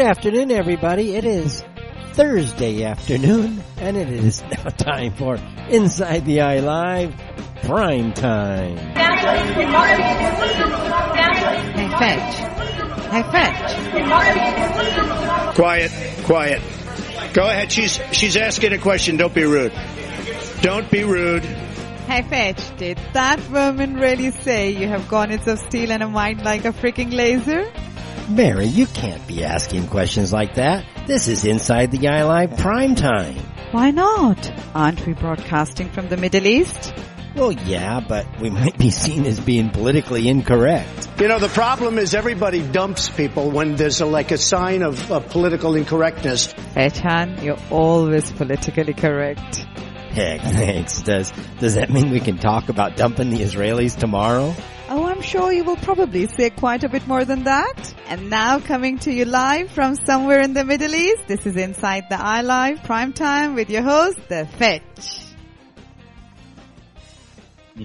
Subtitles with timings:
[0.00, 1.14] Good afternoon, everybody.
[1.14, 1.62] It is
[2.14, 5.36] Thursday afternoon, and it is now time for
[5.68, 7.14] Inside the Eye Live
[7.64, 8.78] Prime Time.
[8.78, 8.94] Hey,
[11.98, 12.34] Fetch.
[13.10, 13.74] Hey, Fetch.
[15.54, 15.92] Quiet,
[16.24, 16.62] quiet.
[17.34, 17.70] Go ahead.
[17.70, 19.18] She's she's asking a question.
[19.18, 19.74] Don't be rude.
[20.62, 21.44] Don't be rude.
[21.44, 22.74] Hey, Fetch.
[22.78, 26.72] Did that woman really say you have garnets of steel and a mind like a
[26.72, 27.70] freaking laser?
[28.30, 30.84] Mary, you can't be asking questions like that.
[31.08, 33.36] This is Inside the Eye Live Prime Time.
[33.72, 34.52] Why not?
[34.72, 36.94] Aren't we broadcasting from the Middle East?
[37.34, 41.08] Well, yeah, but we might be seen as being politically incorrect.
[41.20, 45.10] You know, the problem is everybody dumps people when there's a, like a sign of,
[45.10, 46.52] of political incorrectness.
[46.74, 49.56] Fetchan, you're always politically correct.
[50.12, 51.02] Heck, thanks.
[51.02, 54.54] Does, does that mean we can talk about dumping the Israelis tomorrow?
[55.20, 57.94] I'm sure you will probably say quite a bit more than that.
[58.06, 62.04] And now coming to you live from somewhere in the Middle East, this is Inside
[62.08, 65.26] the Eye Live Prime Time with your host, The Fetch.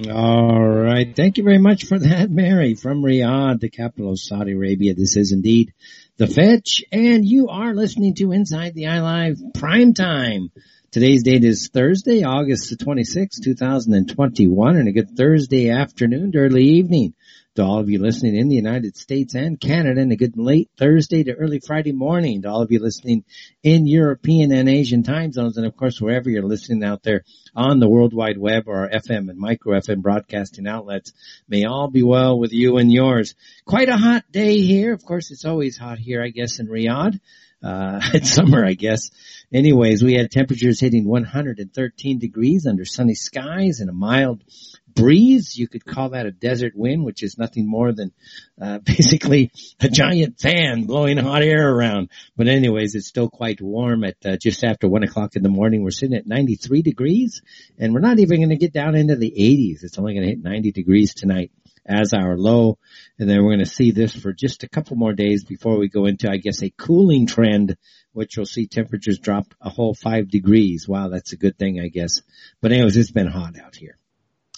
[0.09, 1.13] All right.
[1.13, 4.93] Thank you very much for that, Mary, from Riyadh, the capital of Saudi Arabia.
[4.93, 5.73] This is indeed
[6.15, 10.51] The Fetch, and you are listening to Inside the Eye Live Prime Time.
[10.91, 16.63] Today's date is Thursday, August the 26th, 2021, and a good Thursday afternoon to early
[16.63, 17.13] evening
[17.55, 20.69] to all of you listening in the United States and Canada, and a good late
[20.77, 23.23] Thursday to early Friday morning to all of you listening
[23.63, 27.23] in European and Asian time zones, and of course wherever you're listening out there
[27.55, 31.13] on the World Wide Web or our FM and micro FM broadcasting outlets.
[31.47, 33.35] May all be well with you and yours.
[33.63, 34.93] Quite a hot day here.
[34.93, 37.19] Of course, it's always hot here, I guess, in Riyadh
[37.65, 39.09] uh, it's summer, I guess.
[39.51, 44.43] Anyways, we had temperatures hitting 113 degrees under sunny skies and a mild
[44.95, 45.57] breeze.
[45.57, 48.11] You could call that a desert wind, which is nothing more than
[48.59, 52.09] uh, basically a giant fan blowing hot air around.
[52.35, 55.83] But anyways, it's still quite warm at uh, just after one o'clock in the morning.
[55.83, 57.41] We're sitting at 93 degrees,
[57.77, 59.83] and we're not even going to get down into the 80s.
[59.83, 61.51] It's only going to hit 90 degrees tonight
[61.85, 62.79] as our low.
[63.19, 65.87] And then we're going to see this for just a couple more days before we
[65.87, 67.77] go into, I guess, a cooling trend,
[68.13, 70.87] which you'll see temperatures drop a whole five degrees.
[70.87, 72.21] Wow, that's a good thing, I guess.
[72.61, 73.97] But anyways, it's been hot out here.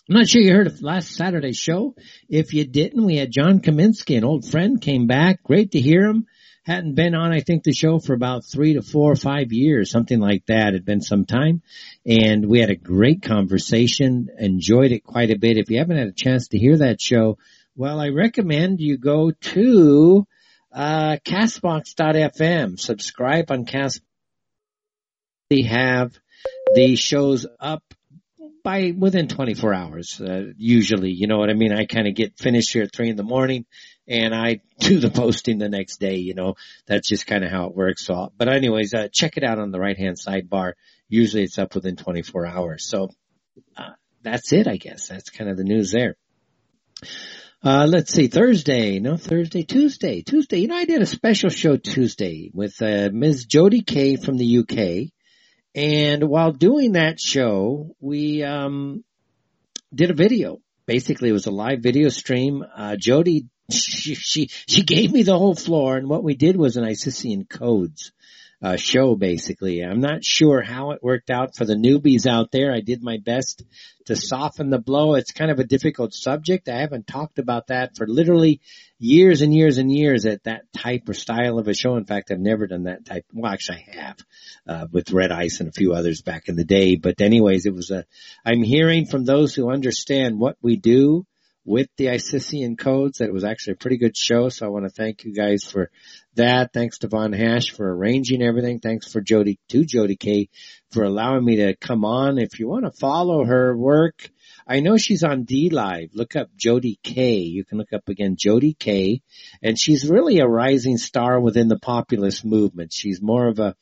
[0.09, 1.93] I'm not sure you heard of last Saturday's show.
[2.29, 5.43] If you didn't, we had John Kaminski, an old friend, came back.
[5.43, 6.27] Great to hear him.
[6.63, 9.91] Hadn't been on, I think, the show for about three to four or five years,
[9.91, 10.69] something like that.
[10.69, 11.61] It'd been some time.
[12.05, 15.57] And we had a great conversation, enjoyed it quite a bit.
[15.57, 17.37] If you haven't had a chance to hear that show,
[17.75, 20.25] well, I recommend you go to,
[20.71, 23.99] uh, castbox.fm, subscribe on Cast.
[25.49, 26.17] They have
[26.75, 27.83] the shows up
[28.67, 31.71] by within 24 hours, uh, usually, you know what I mean?
[31.71, 33.65] I kind of get finished here at three in the morning
[34.09, 36.55] and I do the posting the next day, you know,
[36.85, 38.05] that's just kind of how it works.
[38.05, 40.73] So, but anyways, uh, check it out on the right hand sidebar.
[41.07, 42.85] Usually it's up within 24 hours.
[42.89, 43.11] So,
[43.77, 43.91] uh,
[44.21, 45.07] that's it, I guess.
[45.07, 46.17] That's kind of the news there.
[47.63, 50.57] Uh, let's see, Thursday, no, Thursday, Tuesday, Tuesday.
[50.59, 53.45] You know, I did a special show Tuesday with, uh, Ms.
[53.45, 55.13] Jody Kay from the UK.
[55.77, 59.03] And while doing that show, we, um,
[59.93, 60.59] did a video.
[60.87, 62.65] Basically, it was a live video stream.
[62.75, 66.77] Uh, Jody, she, she, she gave me the whole floor and what we did was
[66.77, 68.11] an Isisian codes
[68.61, 69.81] uh, show basically.
[69.81, 72.73] I'm not sure how it worked out for the newbies out there.
[72.73, 73.63] I did my best
[74.05, 75.15] to soften the blow.
[75.15, 76.69] It's kind of a difficult subject.
[76.69, 78.61] I haven't talked about that for literally
[78.99, 81.97] years and years and years at that type or style of a show.
[81.97, 83.25] In fact, I've never done that type.
[83.31, 84.17] Well, actually I have,
[84.67, 86.95] uh, with Red Ice and a few others back in the day.
[86.95, 88.05] But anyways, it was a,
[88.43, 91.25] I'm hearing from those who understand what we do
[91.67, 93.17] with the Isisian codes.
[93.17, 94.47] That was actually a pretty good show.
[94.47, 95.91] So I want to thank you guys for
[96.35, 96.71] that.
[96.71, 98.79] Thanks to Von Hash for arranging everything.
[98.79, 100.47] Thanks for Jody, to Jody K
[100.91, 102.37] for allowing me to come on.
[102.37, 104.29] If you want to follow her work,
[104.65, 106.11] I know she's on D Live.
[106.13, 107.39] Look up Jody K.
[107.39, 109.21] You can look up again Jody K.
[109.61, 112.93] And she's really a rising star within the populist movement.
[112.93, 113.75] She's more of a,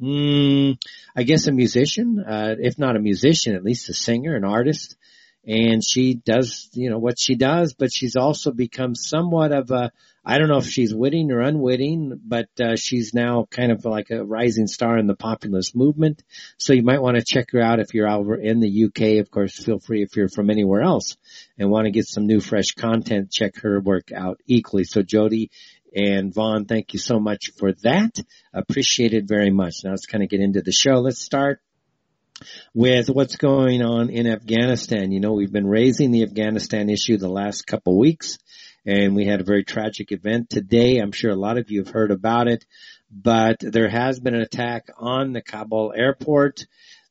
[0.00, 0.78] mm,
[1.14, 4.96] I guess a musician, uh, if not a musician, at least a singer, an artist
[5.46, 9.92] and she does, you know, what she does, but she's also become somewhat of a,
[10.24, 14.10] I don't know if she's witting or unwitting, but uh, she's now kind of like
[14.10, 16.24] a rising star in the populist movement.
[16.58, 19.20] So you might want to check her out if you're over in the UK.
[19.20, 21.16] Of course, feel free if you're from anywhere else
[21.56, 24.82] and want to get some new fresh content, check her work out equally.
[24.82, 25.52] So Jody
[25.94, 28.18] and Vaughn, thank you so much for that.
[28.52, 29.84] Appreciate it very much.
[29.84, 30.94] Now let's kind of get into the show.
[30.94, 31.60] Let's start
[32.74, 35.12] with what's going on in Afghanistan.
[35.12, 38.38] You know, we've been raising the Afghanistan issue the last couple of weeks
[38.86, 40.98] and we had a very tragic event today.
[40.98, 42.64] I'm sure a lot of you have heard about it.
[43.10, 46.66] but there has been an attack on the Kabul airport.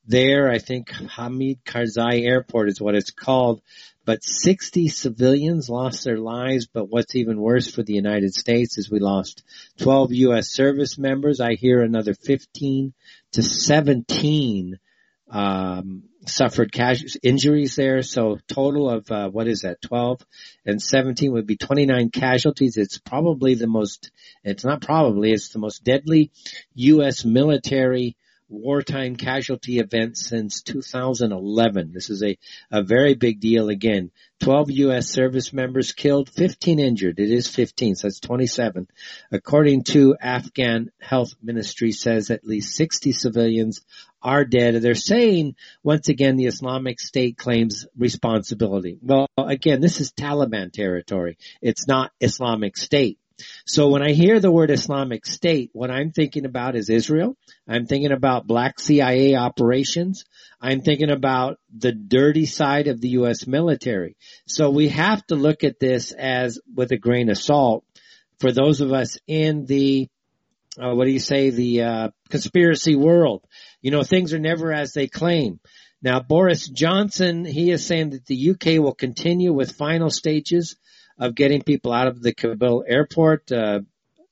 [0.06, 3.60] There, I think Hamid Karzai Airport is what it's called,
[4.04, 6.66] but 60 civilians lost their lives.
[6.66, 9.42] But what's even worse for the United States is we lost
[9.78, 10.52] 12 U.S.
[10.52, 11.40] service members.
[11.40, 12.92] I hear another 15
[13.32, 14.78] to 17
[15.30, 18.02] um, suffered casualties, injuries there.
[18.02, 19.80] So total of uh, what is that?
[19.82, 20.20] 12
[20.64, 22.76] and 17 would be 29 casualties.
[22.76, 24.10] It's probably the most.
[24.44, 25.32] It's not probably.
[25.32, 26.30] It's the most deadly
[26.74, 27.24] U.S.
[27.24, 28.16] military
[28.48, 31.92] wartime casualty event since 2011.
[31.92, 32.38] This is a,
[32.70, 34.10] a very big deal again.
[34.40, 35.08] 12 U.S.
[35.08, 37.18] service members killed, 15 injured.
[37.18, 38.86] It is 15, so that's 27.
[39.32, 43.80] According to Afghan Health Ministry says at least 60 civilians
[44.26, 44.74] are dead.
[44.82, 48.98] They're saying, once again, the Islamic State claims responsibility.
[49.00, 51.38] Well, again, this is Taliban territory.
[51.62, 53.20] It's not Islamic State.
[53.66, 57.36] So when I hear the word Islamic State, what I'm thinking about is Israel.
[57.68, 60.24] I'm thinking about black CIA operations.
[60.60, 63.46] I'm thinking about the dirty side of the U.S.
[63.46, 64.16] military.
[64.48, 67.84] So we have to look at this as with a grain of salt
[68.40, 70.08] for those of us in the
[70.78, 73.42] uh, what do you say the uh, conspiracy world.
[73.86, 75.60] You know, things are never as they claim.
[76.02, 80.74] Now, Boris Johnson, he is saying that the UK will continue with final stages
[81.20, 83.52] of getting people out of the Kabul airport.
[83.52, 83.82] Uh,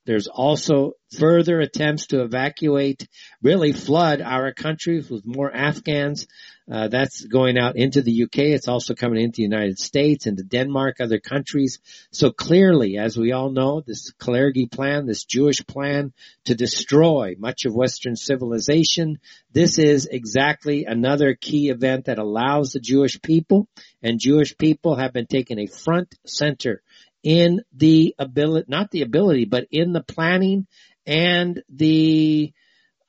[0.06, 3.08] there's also further attempts to evacuate,
[3.42, 6.26] really flood our country with more Afghans.
[6.70, 8.38] Uh, that's going out into the UK.
[8.38, 11.78] It's also coming into the United States, into Denmark, other countries.
[12.10, 16.14] So clearly, as we all know, this Kalergi plan, this Jewish plan
[16.46, 19.18] to destroy much of Western civilization,
[19.52, 23.68] this is exactly another key event that allows the Jewish people,
[24.02, 26.82] and Jewish people have been taking a front center
[27.24, 30.66] in the ability, not the ability, but in the planning
[31.06, 32.52] and the,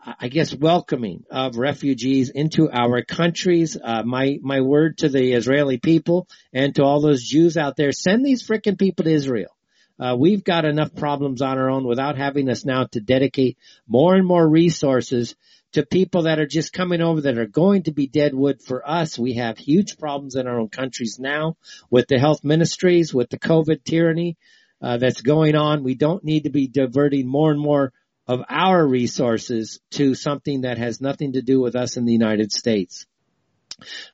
[0.01, 3.77] I guess, welcoming of refugees into our countries.
[3.81, 7.91] Uh, my, my word to the Israeli people and to all those Jews out there,
[7.91, 9.51] send these frickin' people to Israel.
[9.99, 13.57] Uh, we've got enough problems on our own without having us now to dedicate
[13.87, 15.35] more and more resources
[15.75, 18.89] to people that are just coming over that are going to be dead wood for
[18.89, 19.19] us.
[19.19, 21.57] We have huge problems in our own countries now
[21.89, 24.37] with the health ministries, with the COVID tyranny
[24.81, 25.83] uh, that's going on.
[25.83, 27.91] We don't need to be diverting more and more
[28.25, 32.53] of our resources to something that has nothing to do with us in the United
[32.53, 33.05] States.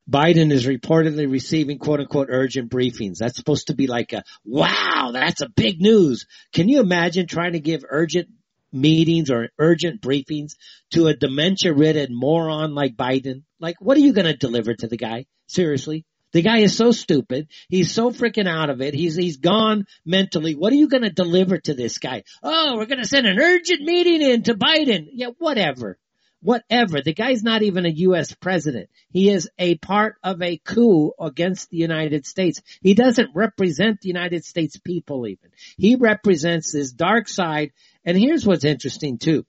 [0.09, 3.19] Biden is reportedly receiving quote unquote urgent briefings.
[3.19, 6.25] That's supposed to be like a, wow, that's a big news.
[6.53, 8.29] Can you imagine trying to give urgent
[8.71, 10.55] meetings or urgent briefings
[10.91, 13.43] to a dementia ridden moron like Biden?
[13.59, 15.25] Like, what are you going to deliver to the guy?
[15.47, 16.05] Seriously?
[16.33, 17.49] The guy is so stupid.
[17.67, 18.93] He's so freaking out of it.
[18.93, 20.55] He's, he's gone mentally.
[20.55, 22.23] What are you going to deliver to this guy?
[22.41, 25.07] Oh, we're going to send an urgent meeting in to Biden.
[25.11, 25.97] Yeah, whatever.
[26.41, 27.01] Whatever.
[27.01, 28.33] The guy's not even a U.S.
[28.33, 28.89] president.
[29.11, 32.61] He is a part of a coup against the United States.
[32.81, 35.51] He doesn't represent the United States people even.
[35.77, 37.73] He represents this dark side
[38.05, 39.45] and here's what's interesting too.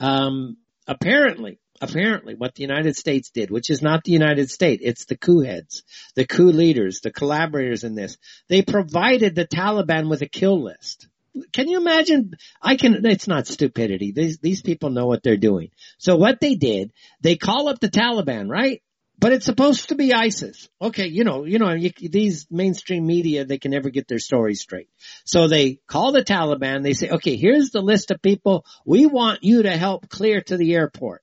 [0.00, 0.56] Um,
[0.86, 5.16] apparently, apparently what the United States did, which is not the United States, it's the
[5.16, 5.82] coup heads,
[6.14, 8.16] the coup leaders, the collaborators in this.
[8.48, 11.08] They provided the Taliban with a kill list.
[11.52, 12.34] Can you imagine?
[12.62, 14.12] I can, it's not stupidity.
[14.12, 15.70] These, these people know what they're doing.
[15.98, 16.92] So what they did,
[17.22, 18.82] they call up the Taliban, right?
[19.18, 20.68] But it's supposed to be ISIS.
[20.82, 24.54] Okay, you know, you know, you, these mainstream media, they can never get their story
[24.54, 24.88] straight.
[25.24, 29.44] So they call the Taliban, they say, okay, here's the list of people we want
[29.44, 31.22] you to help clear to the airport.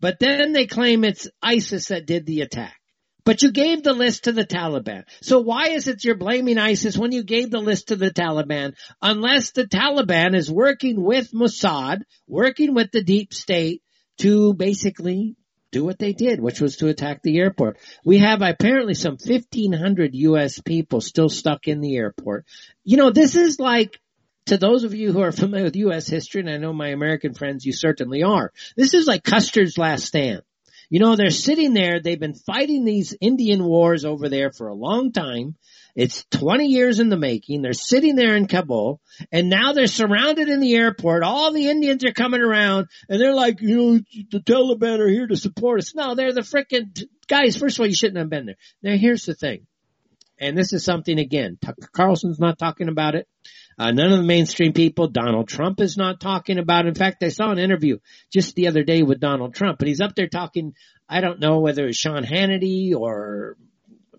[0.00, 2.78] But then they claim it's ISIS that did the attack.
[3.24, 5.04] But you gave the list to the Taliban.
[5.20, 8.72] So why is it you're blaming ISIS when you gave the list to the Taliban?
[9.02, 13.82] Unless the Taliban is working with Mossad, working with the deep state
[14.18, 15.36] to basically
[15.70, 17.78] do what they did, which was to attack the airport.
[18.04, 20.60] We have apparently some 1500 U.S.
[20.60, 22.46] people still stuck in the airport.
[22.84, 24.00] You know, this is like,
[24.46, 26.08] to those of you who are familiar with U.S.
[26.08, 30.04] history, and I know my American friends, you certainly are, this is like Custer's last
[30.04, 30.42] stand.
[30.90, 34.74] You know, they're sitting there, they've been fighting these Indian wars over there for a
[34.74, 35.56] long time.
[35.98, 37.60] It's 20 years in the making.
[37.60, 39.00] They're sitting there in Kabul
[39.32, 41.24] and now they're surrounded in the airport.
[41.24, 44.00] All the Indians are coming around and they're like, you know,
[44.30, 45.96] the Taliban are here to support us.
[45.96, 47.56] No, they're the frickin' guys.
[47.56, 48.54] First of all, you shouldn't have been there.
[48.80, 49.66] Now here's the thing.
[50.38, 53.26] And this is something again, Tucker Carlson's not talking about it.
[53.76, 56.90] Uh, none of the mainstream people, Donald Trump is not talking about it.
[56.90, 57.98] In fact, I saw an interview
[58.32, 60.74] just the other day with Donald Trump and he's up there talking,
[61.08, 63.56] I don't know whether it's Sean Hannity or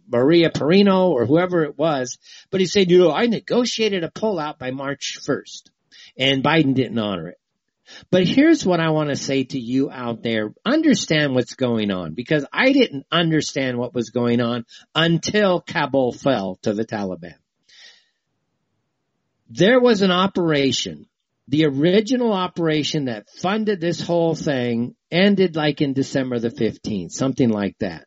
[0.09, 2.17] Maria Perino or whoever it was,
[2.49, 5.69] but he said, you know, I negotiated a pullout by March 1st
[6.17, 7.37] and Biden didn't honor it.
[8.11, 10.53] But here's what I want to say to you out there.
[10.65, 16.59] Understand what's going on because I didn't understand what was going on until Kabul fell
[16.63, 17.35] to the Taliban.
[19.49, 21.07] There was an operation.
[21.47, 27.49] The original operation that funded this whole thing ended like in December the 15th, something
[27.49, 28.05] like that.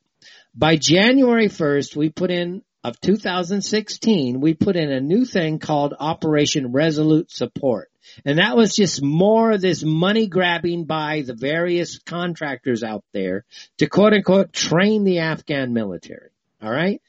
[0.54, 5.94] By January 1st, we put in of 2016, we put in a new thing called
[5.98, 7.90] Operation Resolute Support.
[8.24, 13.44] And that was just more of this money grabbing by the various contractors out there
[13.78, 16.30] to quote unquote train the Afghan military.
[16.60, 17.00] All right.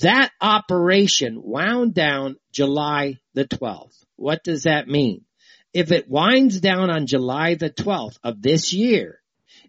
[0.00, 4.04] That operation wound down July the 12th.
[4.16, 5.24] What does that mean?
[5.72, 9.20] If it winds down on July the 12th of this year,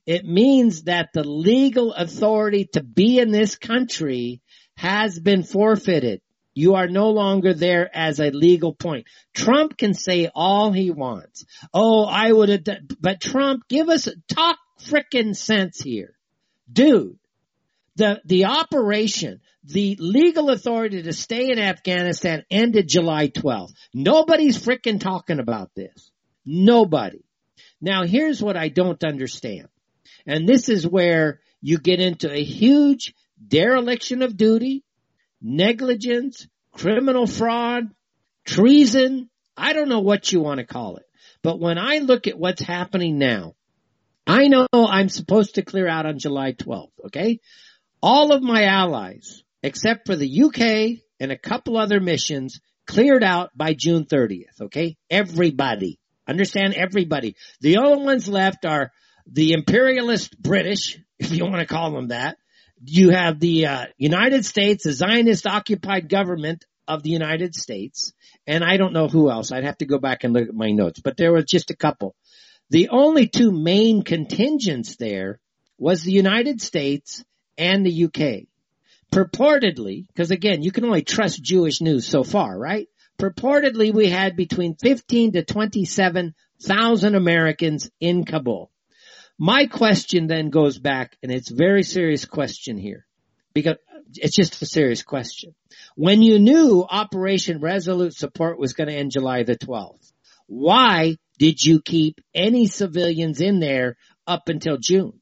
[0.05, 4.41] it means that the legal authority to be in this country
[4.77, 6.21] has been forfeited.
[6.53, 9.07] You are no longer there as a legal point.
[9.33, 11.45] Trump can say all he wants.
[11.73, 16.15] Oh, I would have done, but Trump, give us, talk frickin' sense here.
[16.71, 17.17] Dude,
[17.97, 23.73] the, the operation, the legal authority to stay in Afghanistan ended July 12th.
[23.93, 26.11] Nobody's frickin' talking about this.
[26.45, 27.25] Nobody.
[27.81, 29.67] Now here's what I don't understand.
[30.25, 33.13] And this is where you get into a huge
[33.45, 34.83] dereliction of duty,
[35.41, 37.89] negligence, criminal fraud,
[38.45, 39.29] treason.
[39.57, 41.05] I don't know what you want to call it.
[41.41, 43.55] But when I look at what's happening now,
[44.27, 47.39] I know I'm supposed to clear out on July 12th, okay?
[48.01, 53.51] All of my allies, except for the UK and a couple other missions, cleared out
[53.55, 54.97] by June 30th, okay?
[55.09, 55.99] Everybody.
[56.27, 57.35] Understand everybody.
[57.61, 58.91] The only ones left are
[59.25, 62.37] the imperialist British, if you want to call them that,
[62.83, 68.13] you have the uh, United States, the Zionist occupied government of the United States,
[68.45, 69.51] and I don't know who else.
[69.51, 71.75] I'd have to go back and look at my notes, but there were just a
[71.75, 72.15] couple.
[72.69, 75.39] The only two main contingents there
[75.77, 77.23] was the United States
[77.57, 78.47] and the UK.
[79.11, 82.87] Purportedly, because again, you can only trust Jewish news so far, right?
[83.19, 88.71] Purportedly, we had between 15 to 27,000 Americans in Kabul.
[89.37, 93.05] My question then goes back, and it's a very serious question here,
[93.53, 93.75] because
[94.15, 95.53] it's just a serious question.
[95.95, 100.11] When you knew Operation Resolute Support was going to end July the 12th,
[100.47, 105.19] why did you keep any civilians in there up until June?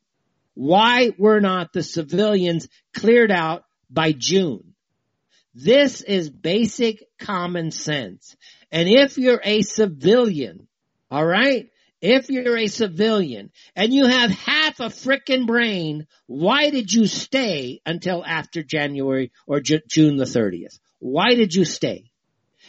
[0.53, 4.74] Why were not the civilians cleared out by June?
[5.55, 8.36] This is basic common sense.
[8.72, 10.67] And if you're a civilian,
[11.10, 11.70] all right,
[12.03, 17.79] if you're a civilian and you have half a frickin' brain, why did you stay
[17.86, 20.79] until after January or J- June the 30th?
[21.00, 22.12] Why did you stay?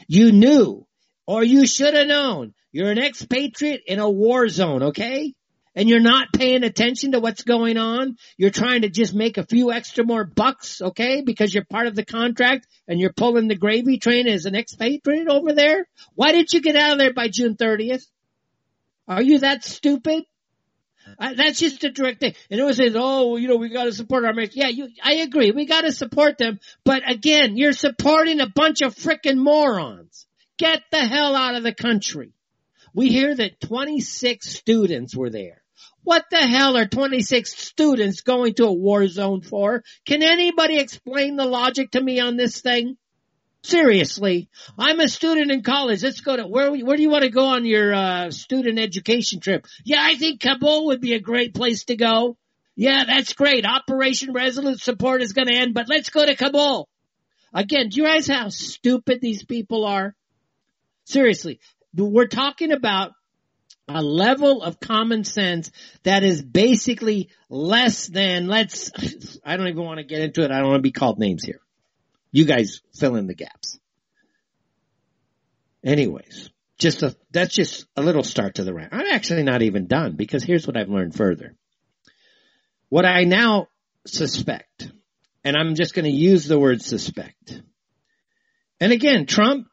[0.07, 0.87] You knew
[1.27, 5.35] or you should have known you're an expatriate in a war zone, okay?
[5.75, 8.17] And you're not paying attention to what's going on.
[8.37, 11.23] You're trying to just make a few extra more bucks, okay?
[11.23, 15.27] Because you're part of the contract and you're pulling the gravy train as an expatriate
[15.27, 15.89] over there.
[16.15, 18.05] Why did you get out of there by June 30th?
[19.07, 20.25] Are you that stupid?
[21.19, 22.35] That's just a direct thing.
[22.51, 24.57] And it was says, oh, you know, we gotta support our Americans.
[24.57, 25.51] Yeah, you, I agree.
[25.51, 26.61] We gotta support them.
[26.85, 30.27] But again, you're supporting a bunch of frickin' morons.
[30.59, 32.33] Get the hell out of the country.
[32.95, 35.63] We hear that 26 students were there.
[36.05, 39.83] What the hell are 26 students going to a war zone for?
[40.07, 42.97] Can anybody explain the logic to me on this thing?
[43.65, 46.03] Seriously, I'm a student in college.
[46.03, 46.71] Let's go to where?
[46.71, 49.67] Where do you want to go on your uh, student education trip?
[49.87, 52.37] Yeah, I think Kabul would be a great place to go.
[52.77, 53.65] Yeah, that's great.
[53.65, 56.91] Operation Resolute Support is going to end, but let's go to Kabul.
[57.55, 60.15] Again, do you realize how stupid these people are?
[61.05, 61.59] Seriously,
[61.97, 63.13] we're talking about
[63.89, 65.71] a level of common sense
[66.03, 68.91] that is basically less than, let's,
[69.43, 70.51] I don't even want to get into it.
[70.51, 71.61] I don't want to be called names here.
[72.35, 73.79] You guys fill in the gaps.
[75.85, 76.51] Anyways,
[76.81, 78.93] just a, that's just a little start to the rant.
[78.93, 81.55] I'm actually not even done because here's what I've learned further.
[82.89, 83.69] What I now
[84.05, 84.91] suspect,
[85.45, 87.63] and I'm just going to use the word suspect.
[88.81, 89.69] And again, Trump,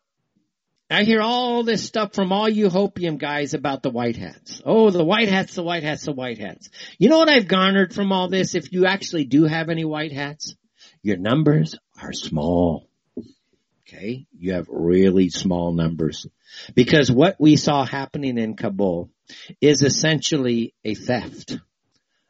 [0.87, 4.61] I hear all this stuff from all you hopium guys about the white hats.
[4.63, 6.69] Oh, the white hats, the white hats, the white hats.
[6.99, 8.53] You know what I've garnered from all this?
[8.53, 10.55] If you actually do have any white hats,
[11.01, 12.87] your numbers are small.
[13.87, 14.25] Okay.
[14.37, 16.25] You have really small numbers
[16.73, 19.09] because what we saw happening in Kabul
[19.59, 21.57] is essentially a theft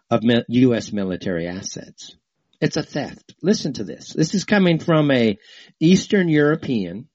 [0.09, 0.91] of U.S.
[0.91, 2.15] military assets.
[2.59, 3.35] It's a theft.
[3.41, 4.13] Listen to this.
[4.13, 5.37] This is coming from a
[5.79, 7.07] Eastern European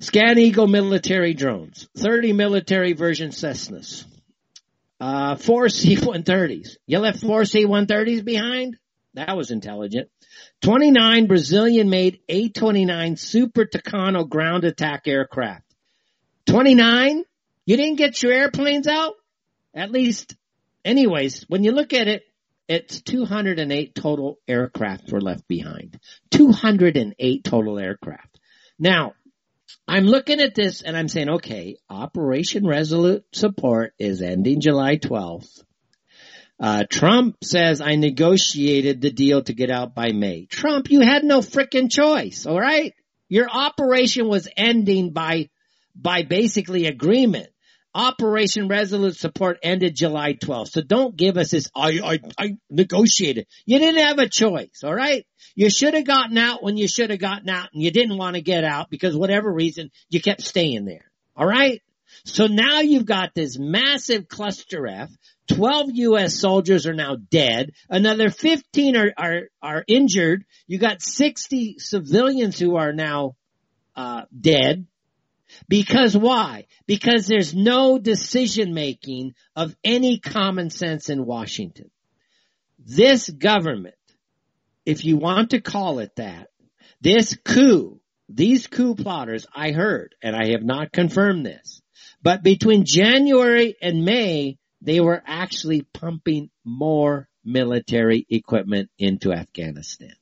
[0.00, 4.04] Scan Eagle military drones, 30 military version Cessnas,
[5.00, 6.76] uh, four C-130s.
[6.86, 8.76] You left four C-130s behind?
[9.14, 10.10] That was intelligent.
[10.62, 15.64] 29 Brazilian made A-29 Super Tucano ground attack aircraft.
[16.46, 17.24] 29?
[17.64, 19.14] You didn't get your airplanes out?
[19.72, 20.36] At least,
[20.84, 22.22] anyways, when you look at it,
[22.68, 25.98] it's 208 total aircraft were left behind.
[26.30, 28.40] 208 total aircraft.
[28.78, 29.12] Now,
[29.86, 35.62] I'm looking at this and I'm saying, okay, Operation Resolute Support is ending July 12th.
[36.60, 40.46] Uh, Trump says I negotiated the deal to get out by May.
[40.46, 42.94] Trump, you had no frickin' choice, alright?
[43.28, 45.48] Your operation was ending by,
[45.96, 47.48] by basically agreement.
[47.96, 50.68] Operation Resolute Support ended July 12th.
[50.68, 53.46] So don't give us this, I, I, I negotiated.
[53.66, 55.26] You didn't have a choice, alright?
[55.56, 58.34] You should have gotten out when you should have gotten out and you didn't want
[58.36, 61.10] to get out because whatever reason you kept staying there.
[61.38, 61.82] Alright?
[62.24, 65.10] So now you've got this massive cluster F
[65.48, 66.38] 12 U.S.
[66.38, 67.72] soldiers are now dead.
[67.88, 70.44] Another 15 are, are, are injured.
[70.66, 73.36] You got 60 civilians who are now,
[73.94, 74.86] uh, dead.
[75.68, 76.66] Because why?
[76.86, 81.90] Because there's no decision making of any common sense in Washington.
[82.78, 83.94] This government,
[84.84, 86.48] if you want to call it that,
[87.00, 91.82] this coup, these coup plotters, I heard, and I have not confirmed this,
[92.22, 100.12] but between January and May, they were actually pumping more military equipment into Afghanistan.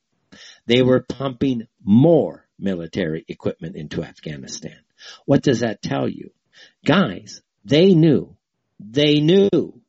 [0.65, 4.77] They were pumping more military equipment into Afghanistan.
[5.25, 6.31] What does that tell you?
[6.85, 8.37] Guys, they knew,
[8.79, 9.81] they knew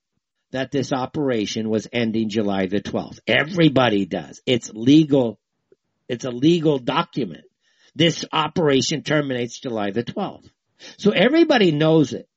[0.51, 3.21] that this operation was ending July the 12th.
[3.29, 4.43] Everybody does.
[4.45, 5.39] It's legal.
[6.09, 7.45] It's a legal document.
[7.95, 10.51] This operation terminates July the 12th.
[10.97, 12.29] So everybody knows it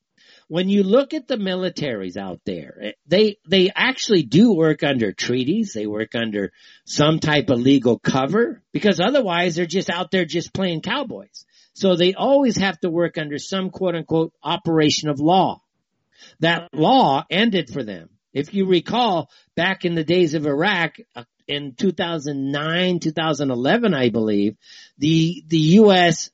[0.48, 5.74] when you look at the militaries out there, they, they actually do work under treaties.
[5.74, 6.52] They work under
[6.86, 11.46] some type of legal cover because otherwise they're just out there just playing cowboys.
[11.74, 15.62] So they always have to work under some quote unquote operation of law.
[16.40, 18.10] That law ended for them.
[18.34, 24.58] If you recall back in the days of Iraq, uh, in 2009, 2011, I believe,
[24.98, 26.30] the, the U.S.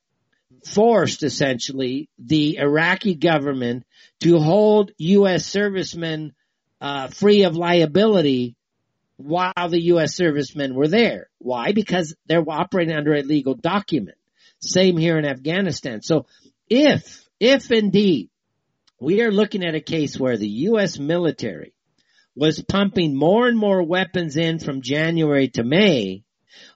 [0.66, 3.86] forced essentially the Iraqi government
[4.22, 5.46] to hold U.S.
[5.46, 6.34] servicemen
[6.82, 8.56] uh, free of liability
[9.18, 10.16] while the U.S.
[10.16, 11.30] servicemen were there.
[11.40, 11.72] Why?
[11.72, 14.18] Because they're operating under a legal document.
[14.60, 16.02] Same here in Afghanistan.
[16.02, 16.26] So
[16.70, 18.30] if, if indeed
[19.00, 20.98] we are looking at a case where the U.S.
[20.98, 21.74] military
[22.36, 26.24] was pumping more and more weapons in from January to May,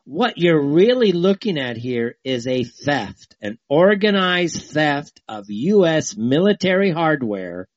[0.07, 6.15] what you're really looking at here is a theft, an organized theft of U.S.
[6.15, 7.67] military hardware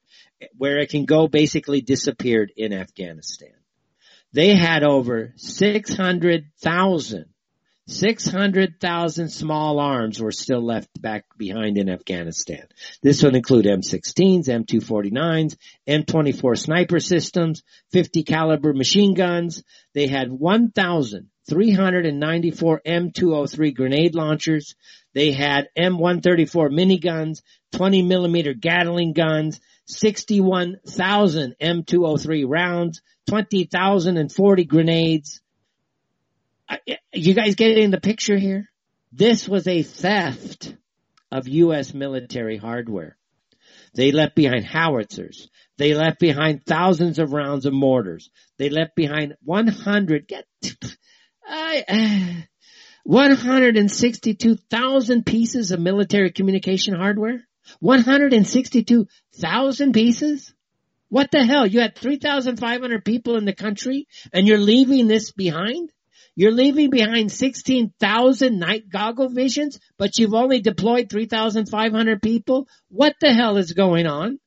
[0.57, 3.53] where it can go basically disappeared in Afghanistan.
[4.33, 7.25] They had over 600,000
[7.87, 12.67] 600,000 small arms were still left back behind in Afghanistan.
[13.03, 15.57] This would include M16s, M249s,
[15.89, 19.65] M24 sniper systems, 50 caliber machine guns.
[19.93, 24.77] They had 1,000 394 M203 grenade launchers.
[25.13, 35.43] They had M134 miniguns, 20 millimeter Gatling guns, 61,000 M203 rounds, 20,040 grenades.
[37.13, 38.71] You guys getting the picture here?
[39.13, 40.77] This was a theft
[41.33, 41.93] of U.S.
[41.93, 43.17] military hardware.
[43.95, 45.49] They left behind howitzers.
[45.79, 48.31] They left behind thousands of rounds of mortars.
[48.57, 50.47] They left behind 100, get,
[51.47, 52.41] I, uh,
[53.05, 57.47] 162,000 pieces of military communication hardware?
[57.81, 60.55] 162,000 pieces?
[61.09, 61.67] What the hell?
[61.67, 65.91] You had 3,500 people in the country and you're leaving this behind?
[66.37, 72.69] You're leaving behind 16,000 night goggle visions, but you've only deployed 3,500 people?
[72.89, 74.39] What the hell is going on?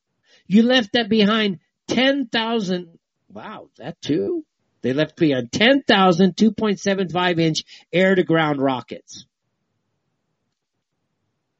[0.47, 2.97] You left that behind 10,000.
[3.29, 4.45] Wow, that too?
[4.83, 9.25] They left behind 10,000 2.75 inch air to ground rockets.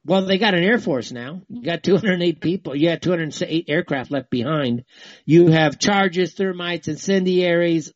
[0.05, 1.41] Well, they got an air force now.
[1.47, 2.75] You got 208 people.
[2.75, 4.83] You got 208 aircraft left behind.
[5.25, 7.93] You have charges, thermites, incendiaries,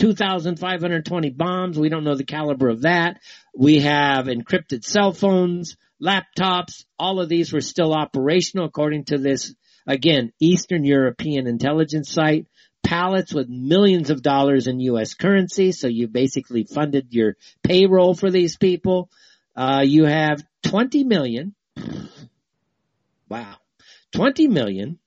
[0.00, 1.78] 2,520 bombs.
[1.78, 3.20] We don't know the caliber of that.
[3.56, 6.84] We have encrypted cell phones, laptops.
[6.98, 9.54] All of these were still operational according to this,
[9.86, 12.48] again, Eastern European intelligence site.
[12.84, 15.14] Pallets with millions of dollars in U.S.
[15.14, 15.72] currency.
[15.72, 19.10] So you basically funded your payroll for these people.
[19.56, 21.54] Uh, you have 20 million.
[23.28, 23.56] Wow.
[24.12, 24.98] 20 million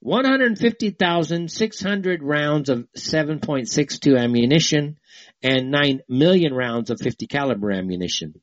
[0.00, 4.98] 150,600 rounds of 7.62 ammunition
[5.42, 8.40] and 9 million rounds of 50 caliber ammunition.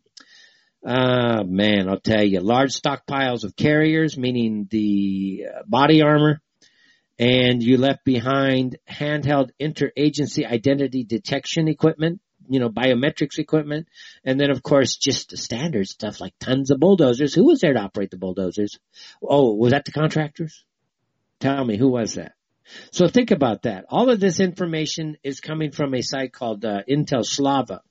[0.85, 6.41] Uh, man, I'll tell you, large stockpiles of carriers, meaning the uh, body armor,
[7.19, 13.87] and you left behind handheld interagency identity detection equipment, you know, biometrics equipment,
[14.23, 17.33] and then of course just the standard stuff like tons of bulldozers.
[17.33, 18.79] Who was there to operate the bulldozers?
[19.21, 20.63] Oh, was that the contractors?
[21.39, 22.33] Tell me, who was that?
[22.91, 23.85] So think about that.
[23.89, 27.81] All of this information is coming from a site called uh, Intel Slava.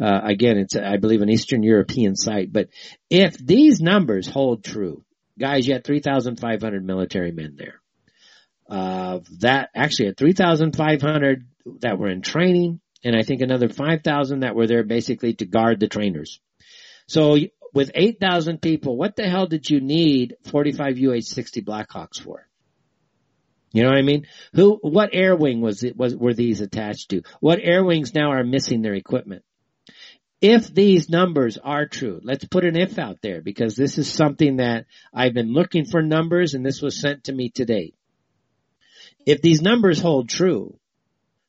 [0.00, 2.52] Uh, again, it's I believe an Eastern European site.
[2.52, 2.68] But
[3.08, 5.04] if these numbers hold true,
[5.38, 7.79] guys, you had 3,500 military men there.
[8.70, 11.46] Uh, that actually had 3,500
[11.80, 15.80] that were in training, and I think another 5,000 that were there basically to guard
[15.80, 16.40] the trainers.
[17.08, 17.36] So
[17.74, 22.46] with 8,000 people, what the hell did you need 45 UH-60 Blackhawks for?
[23.72, 24.26] You know what I mean?
[24.54, 27.22] Who, what air wing was it, was, were these attached to?
[27.40, 29.44] What air wings now are missing their equipment?
[30.40, 34.56] If these numbers are true, let's put an if out there because this is something
[34.56, 37.92] that I've been looking for numbers and this was sent to me today.
[39.26, 40.78] If these numbers hold true,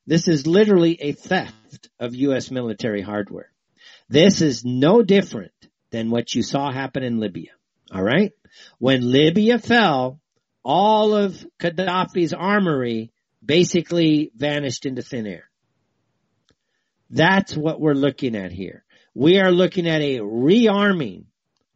[0.06, 2.52] this is literally a theft of U.S.
[2.52, 3.52] military hardware.
[4.10, 5.54] This is no different
[5.92, 7.52] than what you saw happen in Libya.
[7.94, 8.32] All right?
[8.78, 10.20] When Libya fell,
[10.64, 13.12] all of Gaddafi's armory
[13.44, 15.50] basically vanished into thin air.
[17.10, 18.84] That's what we're looking at here.
[19.14, 21.26] We are looking at a rearming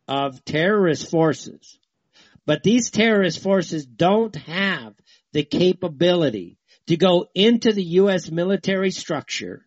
[0.08, 1.78] of terrorist forces.
[2.46, 4.94] But these terrorist forces don't have
[5.36, 8.32] the capability to go into the U.S.
[8.32, 9.66] military structure,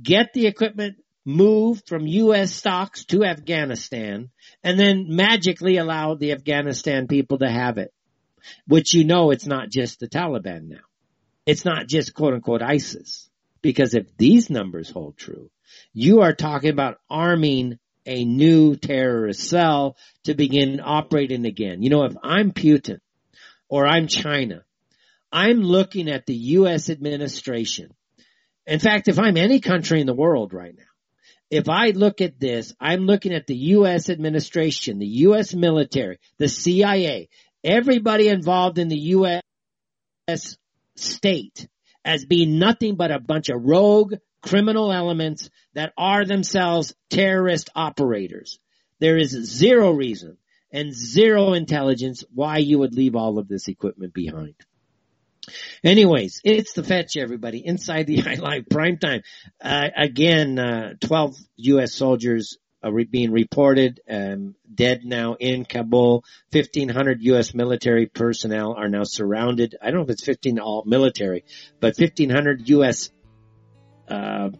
[0.00, 2.54] get the equipment moved from U.S.
[2.54, 4.30] stocks to Afghanistan,
[4.62, 7.92] and then magically allow the Afghanistan people to have it
[8.66, 10.84] which you know it's not just the Taliban now.
[11.46, 13.28] It's not just quote unquote ISIS.
[13.60, 15.50] Because if these numbers hold true,
[15.92, 21.82] you are talking about arming a new terrorist cell to begin operating again.
[21.82, 22.98] You know, if I'm Putin
[23.68, 24.64] or I'm China,
[25.32, 26.90] I'm looking at the U.S.
[26.90, 27.94] administration.
[28.66, 30.84] In fact, if I'm any country in the world right now,
[31.50, 34.08] if I look at this, I'm looking at the U.S.
[34.08, 35.54] administration, the U.S.
[35.54, 37.28] military, the CIA,
[37.64, 40.56] everybody involved in the U.S.
[40.96, 41.68] state
[42.04, 48.58] as being nothing but a bunch of rogue criminal elements that are themselves terrorist operators.
[48.98, 50.36] There is zero reason
[50.72, 54.54] and zero intelligence why you would leave all of this equipment behind.
[55.82, 59.22] Anyways, it's the fetch, everybody, inside the Eye Live prime time.
[59.60, 61.94] Uh, again, uh, 12 U.S.
[61.94, 66.24] soldiers uh, re- being reported um, dead now in Kabul.
[66.52, 67.54] 1,500 U.S.
[67.54, 69.76] military personnel are now surrounded.
[69.80, 71.44] I don't know if it's 15 all military,
[71.80, 73.10] but 1,500 U.S.
[74.08, 74.50] Uh,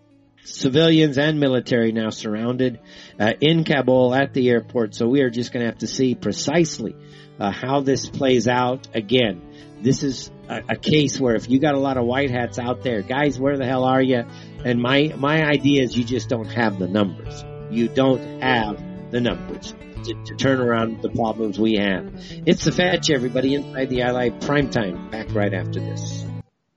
[0.44, 2.80] civilians and military now surrounded
[3.18, 4.94] uh, in Kabul at the airport.
[4.94, 6.96] So we are just going to have to see precisely
[7.42, 8.88] uh, how this plays out.
[8.94, 9.42] Again,
[9.82, 12.82] this is a, a, case where if you got a lot of white hats out
[12.82, 14.24] there, guys, where the hell are you?
[14.64, 19.20] And my my idea is you just don't have the numbers you don't have the
[19.20, 19.74] numbers
[20.04, 22.12] to, to turn around the problems we have.
[22.46, 25.10] It's the Fetch, everybody, inside the Eye Live Prime Time.
[25.10, 26.24] Back right after this.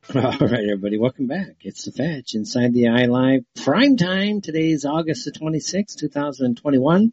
[0.15, 1.55] All right, everybody, welcome back.
[1.61, 4.41] It's the Fetch inside the Eye Live Prime Time.
[4.41, 7.11] Today is August the 26th, 2021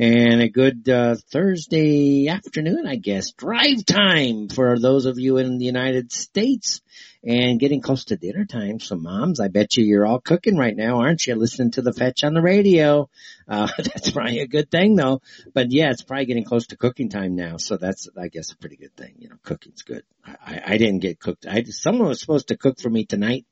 [0.00, 3.32] and a good uh, Thursday afternoon, I guess.
[3.32, 6.80] Drive time for those of you in the United States
[7.22, 8.80] and getting close to dinner time.
[8.80, 11.34] So moms, I bet you you're all cooking right now, aren't you?
[11.34, 13.10] Listening to the fetch on the radio.
[13.50, 15.20] Uh, that's probably a good thing though.
[15.52, 17.56] But yeah, it's probably getting close to cooking time now.
[17.56, 19.16] So that's, I guess, a pretty good thing.
[19.18, 20.04] You know, cooking's good.
[20.24, 21.46] I, I didn't get cooked.
[21.46, 23.44] I, someone was supposed to cook for me tonight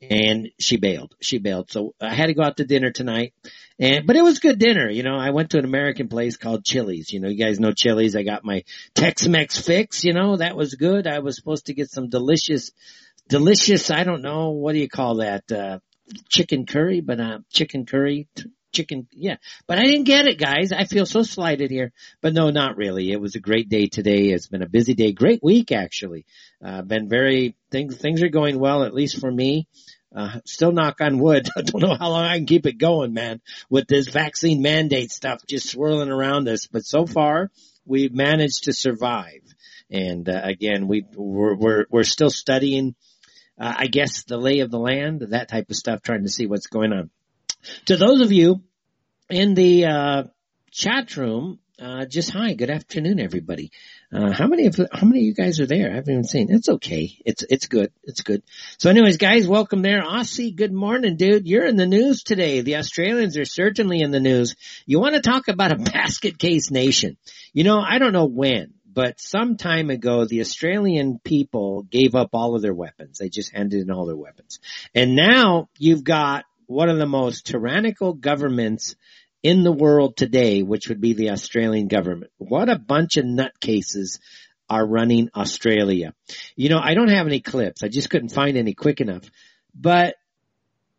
[0.00, 1.16] and she bailed.
[1.20, 1.70] She bailed.
[1.70, 3.34] So I had to go out to dinner tonight
[3.78, 4.88] and, but it was good dinner.
[4.88, 7.12] You know, I went to an American place called Chili's.
[7.12, 8.14] You know, you guys know Chili's.
[8.14, 8.62] I got my
[8.94, 10.04] Tex-Mex fix.
[10.04, 11.08] You know, that was good.
[11.08, 12.70] I was supposed to get some delicious
[13.30, 15.50] delicious, I don't know, what do you call that?
[15.50, 15.78] Uh,
[16.28, 18.26] chicken curry, but, uh, chicken curry,
[18.72, 19.36] chicken, yeah.
[19.66, 20.72] But I didn't get it, guys.
[20.72, 21.92] I feel so slighted here.
[22.20, 23.10] But no, not really.
[23.10, 24.28] It was a great day today.
[24.28, 25.12] It's been a busy day.
[25.12, 26.26] Great week, actually.
[26.64, 29.66] Uh, been very, things, things are going well, at least for me.
[30.14, 31.48] Uh, still knock on wood.
[31.56, 35.12] I don't know how long I can keep it going, man, with this vaccine mandate
[35.12, 36.66] stuff just swirling around us.
[36.66, 37.50] But so far,
[37.84, 39.42] we've managed to survive.
[39.90, 42.94] And, uh, again, we, we're, we're, we're still studying
[43.60, 46.46] uh, I guess the lay of the land, that type of stuff, trying to see
[46.46, 47.10] what's going on.
[47.86, 48.62] To those of you
[49.28, 50.22] in the uh,
[50.70, 53.70] chat room, uh, just hi, good afternoon, everybody.
[54.12, 55.90] Uh, how many of how many of you guys are there?
[55.90, 56.48] I haven't even seen.
[56.50, 57.16] It's okay.
[57.24, 57.92] It's it's good.
[58.02, 58.42] It's good.
[58.78, 60.02] So, anyways, guys, welcome there.
[60.02, 61.46] Aussie, good morning, dude.
[61.46, 62.60] You're in the news today.
[62.60, 64.56] The Australians are certainly in the news.
[64.84, 67.16] You want to talk about a basket case nation?
[67.52, 72.30] You know, I don't know when, but some time ago, the Australian people gave up
[72.32, 73.18] all of their weapons.
[73.18, 74.60] They just handed in all their weapons.
[74.94, 78.94] And now you've got one of the most tyrannical governments
[79.42, 82.30] in the world today, which would be the Australian government.
[82.38, 84.20] What a bunch of nutcases
[84.68, 86.14] are running Australia.
[86.54, 87.82] You know, I don't have any clips.
[87.82, 89.28] I just couldn't find any quick enough,
[89.74, 90.14] but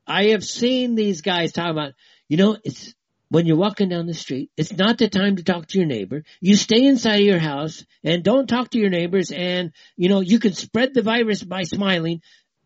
[0.06, 1.94] I have seen these guys talk about,
[2.28, 2.94] you know, it's,
[3.30, 4.52] when you're walking down the street.
[4.58, 6.24] It's not the time to talk to your neighbor.
[6.42, 10.20] You stay inside of your house and don't talk to your neighbors and, you know,
[10.20, 12.22] you can spread the virus by smiling.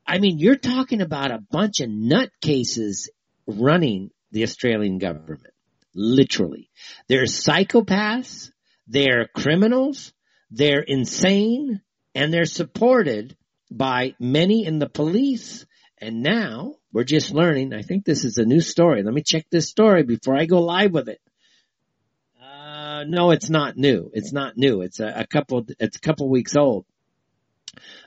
[0.08, 3.10] I mean, you're talking about a bunch of nutcases
[3.48, 5.54] running the Australian government.
[5.94, 6.70] Literally.
[7.08, 8.52] They're psychopaths.
[8.88, 10.14] They're criminals.
[10.52, 11.82] They're insane
[12.14, 13.36] and they're supported
[13.72, 15.66] by many in the police.
[15.98, 17.74] And now we're just learning.
[17.74, 19.04] I think this is a new story.
[19.04, 21.22] Let me check this story before I go live with it.
[22.42, 24.12] Uh, no, it's not new.
[24.14, 24.82] It's not new.
[24.82, 26.86] It's a, a couple, it's a couple weeks old.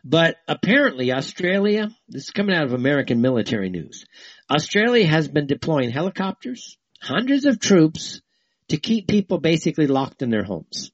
[0.04, 4.04] But apparently Australia, this is coming out of American military news.
[4.50, 8.20] Australia has been deploying helicopters, hundreds of troops
[8.68, 10.90] to keep people basically locked in their homes.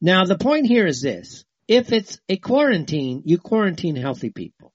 [0.00, 1.44] Now the point here is this.
[1.68, 4.72] If it's a quarantine, you quarantine healthy people.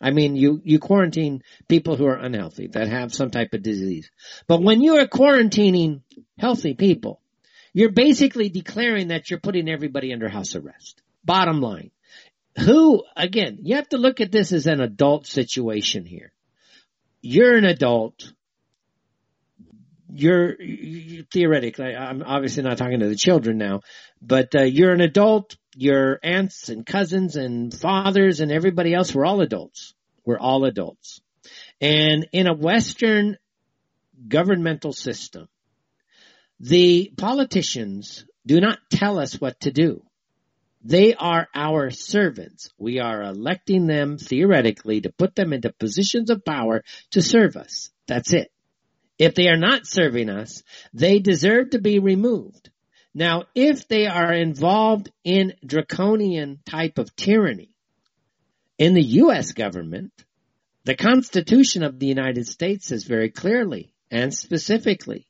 [0.00, 4.10] I mean, you, you quarantine people who are unhealthy, that have some type of disease.
[4.46, 6.00] But when you are quarantining
[6.38, 7.20] healthy people,
[7.72, 11.02] you're basically declaring that you're putting everybody under house arrest.
[11.24, 11.90] Bottom line.
[12.58, 16.32] Who, again, you have to look at this as an adult situation here.
[17.22, 18.32] You're an adult.
[20.12, 23.82] You're, you, theoretically, I'm obviously not talking to the children now,
[24.20, 29.24] but uh, you're an adult your aunts and cousins and fathers and everybody else, we're
[29.24, 29.94] all adults.
[30.24, 31.20] We're all adults.
[31.80, 33.38] And in a Western
[34.26, 35.48] governmental system,
[36.58, 40.02] the politicians do not tell us what to do.
[40.82, 42.70] They are our servants.
[42.78, 47.90] We are electing them theoretically to put them into positions of power to serve us.
[48.06, 48.50] That's it.
[49.18, 50.62] If they are not serving us,
[50.94, 52.70] they deserve to be removed.
[53.12, 57.74] Now, if they are involved in draconian type of tyranny
[58.78, 59.52] in the U.S.
[59.52, 60.12] government,
[60.84, 65.26] the Constitution of the United States says very clearly and specifically,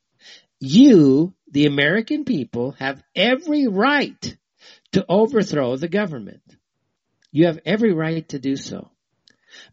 [0.60, 4.36] you, the American people, have every right
[4.92, 6.42] to overthrow the government.
[7.32, 8.90] You have every right to do so.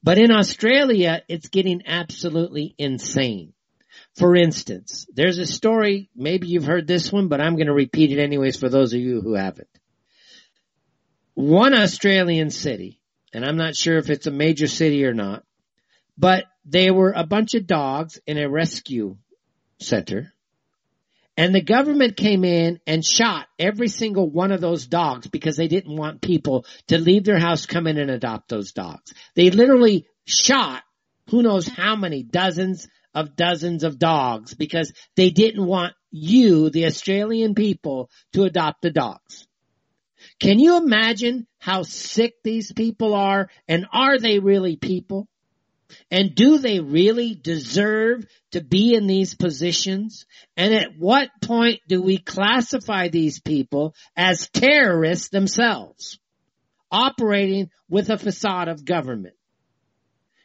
[0.04, 3.54] But in Australia, it's getting absolutely insane.
[4.16, 8.12] For instance, there's a story, maybe you've heard this one, but I'm going to repeat
[8.12, 9.70] it anyways for those of you who haven't.
[11.34, 13.00] One Australian city,
[13.34, 15.44] and I'm not sure if it's a major city or not,
[16.18, 19.18] but they were a bunch of dogs in a rescue
[19.80, 20.34] center.
[21.38, 25.67] And the government came in and shot every single one of those dogs because they
[25.67, 29.13] didn't want people to leave their house, come in and adopt those dogs.
[29.36, 30.82] They literally shot
[31.30, 36.86] who knows how many dozens of dozens of dogs because they didn't want you, the
[36.86, 39.45] Australian people, to adopt the dogs.
[40.39, 43.50] Can you imagine how sick these people are?
[43.67, 45.28] And are they really people?
[46.12, 50.26] And do they really deserve to be in these positions?
[50.56, 56.19] And at what point do we classify these people as terrorists themselves,
[56.91, 59.36] operating with a facade of government?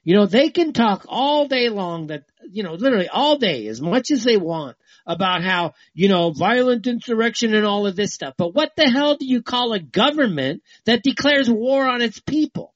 [0.05, 3.81] You know, they can talk all day long that, you know, literally all day as
[3.81, 4.77] much as they want
[5.07, 8.35] about how, you know, violent insurrection and all of this stuff.
[8.37, 12.75] But what the hell do you call a government that declares war on its people?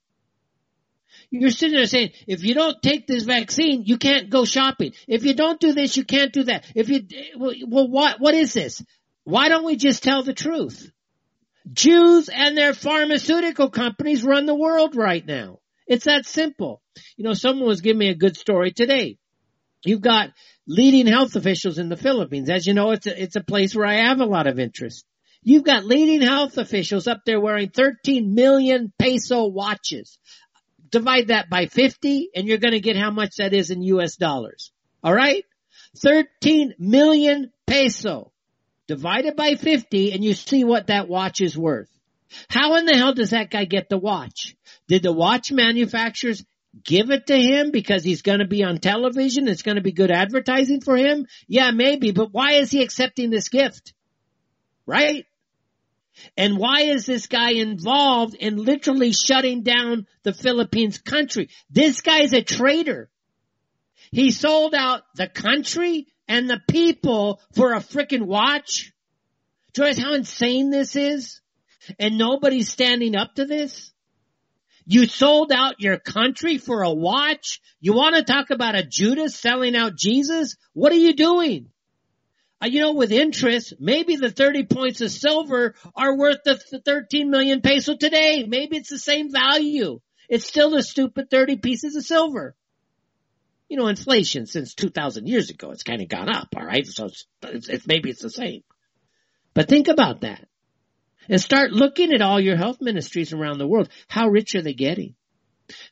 [1.31, 4.93] You're sitting there saying, if you don't take this vaccine, you can't go shopping.
[5.09, 6.65] If you don't do this, you can't do that.
[6.75, 8.83] If you, well, what, what is this?
[9.25, 10.91] Why don't we just tell the truth?
[11.73, 15.59] Jews and their pharmaceutical companies run the world right now.
[15.87, 16.81] It's that simple.
[17.17, 19.19] You know, someone was giving me a good story today.
[19.85, 20.31] You've got
[20.67, 22.51] leading health officials in the Philippines.
[22.51, 25.05] As you know, it's a, it's a place where I have a lot of interest.
[25.43, 30.19] You've got leading health officials up there wearing 13 million peso watches.
[30.91, 34.17] Divide that by 50 and you're going to get how much that is in US
[34.17, 34.73] dollars.
[35.03, 35.45] All right?
[35.99, 38.33] 13 million peso
[38.87, 41.91] divided by 50 and you see what that watch is worth.
[42.49, 44.57] How in the hell does that guy get the watch?
[44.89, 46.45] Did the watch manufacturers
[46.85, 49.49] give it to him because he's going to be on television?
[49.49, 51.27] It's going to be good advertising for him?
[51.47, 53.95] Yeah, maybe, but why is he accepting this gift?
[54.87, 55.27] Right?
[56.37, 61.51] And why is this guy involved in literally shutting down the Philippines country?
[61.71, 63.11] This guy's a traitor.
[64.13, 68.93] He sold out the country and the people for a freaking watch.
[69.73, 71.41] Do you realize how insane this is?
[71.99, 73.93] And nobody's standing up to this?
[74.87, 77.61] You sold out your country for a watch?
[77.81, 80.57] You want to talk about a Judas selling out Jesus?
[80.73, 81.71] What are you doing?
[82.63, 87.31] Uh, you know, with interest, maybe the 30 points of silver are worth the 13
[87.31, 88.45] million peso today.
[88.49, 90.01] Maybe it's the same value.
[90.29, 92.57] It's still the stupid 30 pieces of silver.
[93.69, 96.87] You know, inflation since 2000 years ago, it's kind of gone up, alright?
[96.87, 98.63] So it's, it's, it's, maybe it's the same.
[99.55, 100.47] But think about that
[101.29, 103.89] and start looking at all your health ministries around the world.
[104.09, 105.15] How rich are they getting?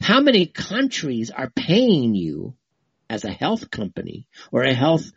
[0.00, 2.54] How many countries are paying you
[3.10, 5.10] as a health company or a health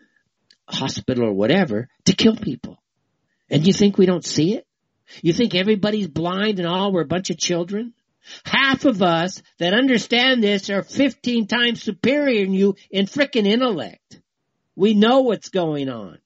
[0.67, 2.81] hospital or whatever to kill people?
[3.49, 4.65] And you think we don't see it?
[5.21, 7.93] You think everybody's blind and all we're a bunch of children?
[8.43, 14.19] Half of us that understand this are 15 times superior than you in frickin' intellect.
[14.75, 16.19] We know what's going on.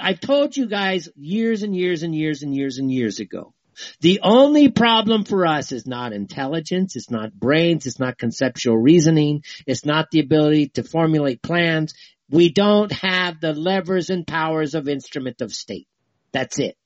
[0.00, 3.52] I've told you guys years and years and years and years and years ago.
[4.00, 9.42] The only problem for us is not intelligence, it's not brains, it's not conceptual reasoning,
[9.66, 11.94] it's not the ability to formulate plans.
[12.30, 15.88] We don't have the levers and powers of instrument of state.
[16.32, 16.76] That's it.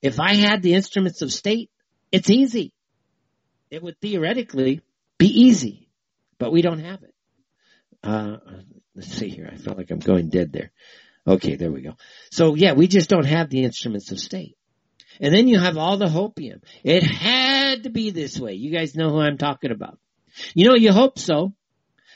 [0.00, 1.70] If I had the instruments of state,
[2.12, 2.72] it's easy.
[3.70, 4.80] It would theoretically
[5.18, 5.88] be easy,
[6.38, 7.14] but we don't have it.
[8.02, 8.36] Uh,
[8.94, 9.50] let's see here.
[9.52, 10.70] I felt like I'm going dead there.
[11.26, 11.94] Okay, there we go.
[12.30, 14.56] So yeah, we just don't have the instruments of state.
[15.20, 16.62] And then you have all the hopium.
[16.82, 18.54] It had to be this way.
[18.54, 19.98] You guys know who I'm talking about.
[20.54, 21.54] You know, you hope so.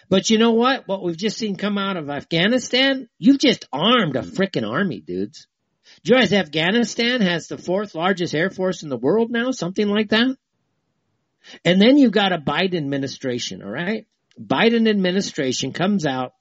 [0.09, 0.89] But you know what?
[0.89, 5.47] What we've just seen come out of Afghanistan, you've just armed a frickin' army, dudes.
[6.03, 9.51] Do you realize Afghanistan has the fourth largest air force in the world now?
[9.51, 10.37] Something like that?
[11.65, 14.07] And then you've got a Biden administration, alright?
[14.41, 16.33] Biden administration comes out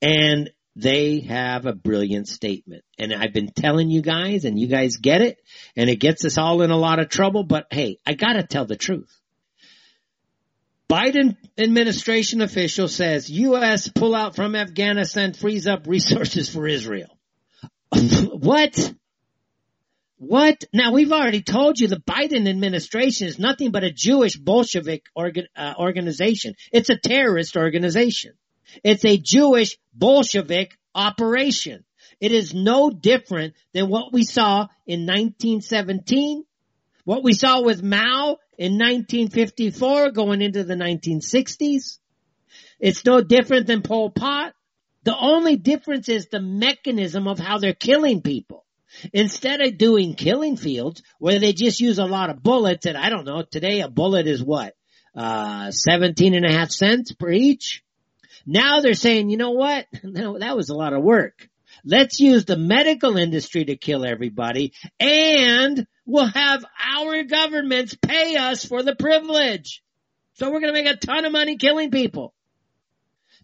[0.00, 2.84] and they have a brilliant statement.
[2.98, 5.38] And I've been telling you guys and you guys get it
[5.74, 8.66] and it gets us all in a lot of trouble, but hey, I gotta tell
[8.66, 9.20] the truth.
[10.88, 13.88] Biden administration official says U.S.
[13.88, 17.18] pull out from Afghanistan frees up resources for Israel.
[17.92, 18.94] what?
[20.18, 20.64] What?
[20.72, 25.74] Now we've already told you the Biden administration is nothing but a Jewish Bolshevik uh,
[25.76, 26.54] organization.
[26.72, 28.32] It's a terrorist organization.
[28.84, 31.84] It's a Jewish Bolshevik operation.
[32.20, 36.44] It is no different than what we saw in 1917,
[37.04, 41.98] what we saw with Mao in 1954 going into the 1960s.
[42.78, 44.54] It's no different than Pol Pot.
[45.04, 48.64] The only difference is the mechanism of how they're killing people.
[49.12, 53.10] Instead of doing killing fields where they just use a lot of bullets and I
[53.10, 54.74] don't know, today a bullet is what?
[55.14, 57.82] Uh, 17 and a half cents per each.
[58.46, 59.86] Now they're saying, you know what?
[60.02, 61.48] That was a lot of work.
[61.88, 68.64] Let's use the medical industry to kill everybody and we'll have our governments pay us
[68.64, 69.84] for the privilege.
[70.34, 72.34] So we're going to make a ton of money killing people.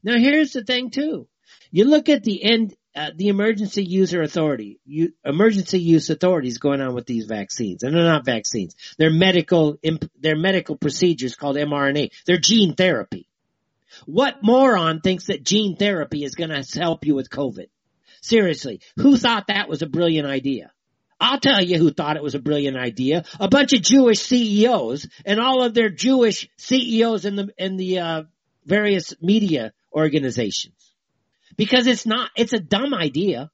[0.02, 1.28] Now here's the thing too.
[1.70, 6.82] You look at the end uh, the emergency user authority, you, emergency use authorities going
[6.82, 7.82] on with these vaccines.
[7.82, 8.74] And they're not vaccines.
[8.98, 12.10] They're medical, imp, they're medical procedures called mRNA.
[12.26, 13.28] They're gene therapy.
[14.04, 17.68] What moron thinks that gene therapy is going to help you with COVID?
[18.22, 20.72] Seriously, who thought that was a brilliant idea?
[21.20, 23.24] I'll tell you who thought it was a brilliant idea.
[23.38, 27.98] A bunch of Jewish CEOs and all of their Jewish CEOs in the, in the,
[27.98, 28.22] uh,
[28.64, 30.94] various media organizations.
[31.56, 33.50] Because it's not, it's a dumb idea.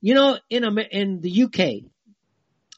[0.00, 1.90] You know, in, in the UK,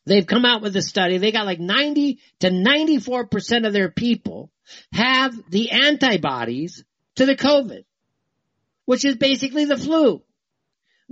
[0.05, 1.19] they've come out with a study.
[1.19, 4.51] They got like 90 to 94% of their people
[4.93, 6.85] have the antibodies
[7.17, 7.85] to the COVID,
[8.85, 10.23] which is basically the flu,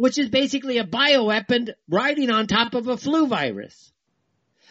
[0.03, 3.93] which is basically a bioweapon riding on top of a flu virus.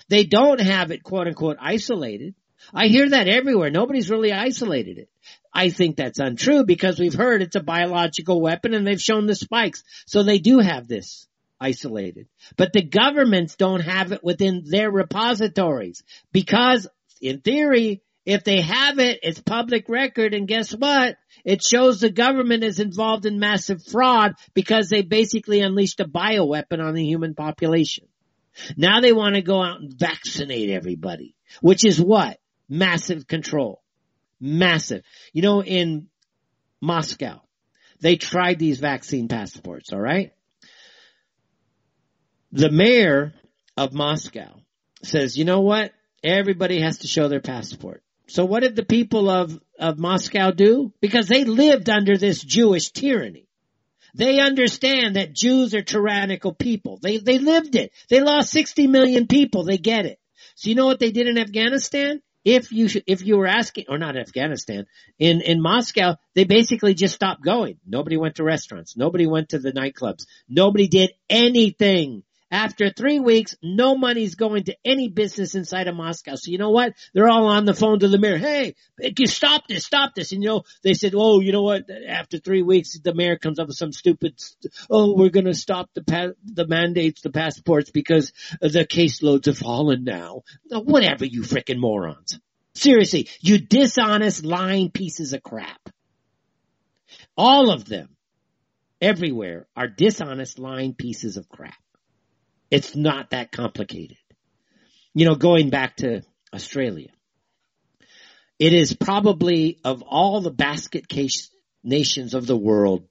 [0.09, 2.36] They don't have it quote unquote isolated.
[2.73, 3.69] I hear that everywhere.
[3.69, 5.09] Nobody's really isolated it.
[5.53, 9.36] I think that's untrue because we've heard it's a biological weapon and they've shown the
[9.36, 9.86] spikes.
[10.05, 11.29] So they do have this
[11.61, 12.27] isolated.
[12.57, 16.03] But the governments don't have it within their repositories
[16.34, 16.89] because
[17.21, 21.17] in theory, if they have it, it's public record and guess what?
[21.43, 26.80] It shows the government is involved in massive fraud because they basically unleashed a bioweapon
[26.80, 28.07] on the human population.
[28.78, 32.39] Now they want to go out and vaccinate everybody, which is what?
[32.69, 33.82] Massive control.
[34.39, 35.03] Massive.
[35.34, 36.07] You know, in
[36.80, 37.41] Moscow,
[38.01, 40.34] they tried these vaccine passports, alright?
[42.51, 43.34] The mayor
[43.78, 44.59] of Moscow
[45.03, 45.91] says, you know what?
[46.24, 48.03] Everybody has to show their passport.
[48.32, 50.93] So what did the people of, of Moscow do?
[51.01, 53.45] Because they lived under this Jewish tyranny.
[54.15, 56.97] They understand that Jews are tyrannical people.
[57.01, 57.91] They, they lived it.
[58.09, 59.65] They lost 60 million people.
[59.65, 60.17] They get it.
[60.55, 62.21] So you know what they did in Afghanistan?
[62.43, 64.88] if you if you were asking or not Afghanistan
[65.19, 69.59] in in Moscow they basically just stopped going nobody went to restaurants nobody went to
[69.59, 75.87] the nightclubs nobody did anything after three weeks, no money's going to any business inside
[75.87, 76.35] of Moscow.
[76.35, 76.93] So you know what?
[77.13, 78.37] They're all on the phone to the mayor.
[78.37, 78.75] Hey,
[79.25, 80.33] stop this, stop this.
[80.33, 81.85] And you know, they said, oh, you know what?
[81.89, 84.37] After three weeks, the mayor comes up with some stupid,
[84.89, 89.57] oh, we're going to stop the pa- the mandates, the passports because the caseloads have
[89.57, 90.41] fallen now.
[90.69, 92.37] Whatever, you freaking morons.
[92.73, 95.89] Seriously, you dishonest, lying pieces of crap.
[97.37, 98.09] All of them,
[98.99, 101.80] everywhere, are dishonest, lying pieces of crap.
[102.72, 104.17] It's not that complicated.
[105.13, 106.22] You know, going back to
[106.53, 107.09] Australia,
[108.57, 111.51] it is probably of all the basket case
[111.84, 113.07] nations of the world,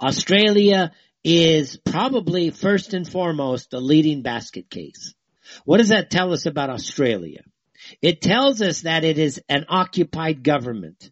[0.00, 0.92] Australia
[1.22, 5.14] is probably first and foremost the leading basket case.
[5.64, 7.42] What does that tell us about Australia?
[8.00, 11.10] It tells us that it is an occupied government.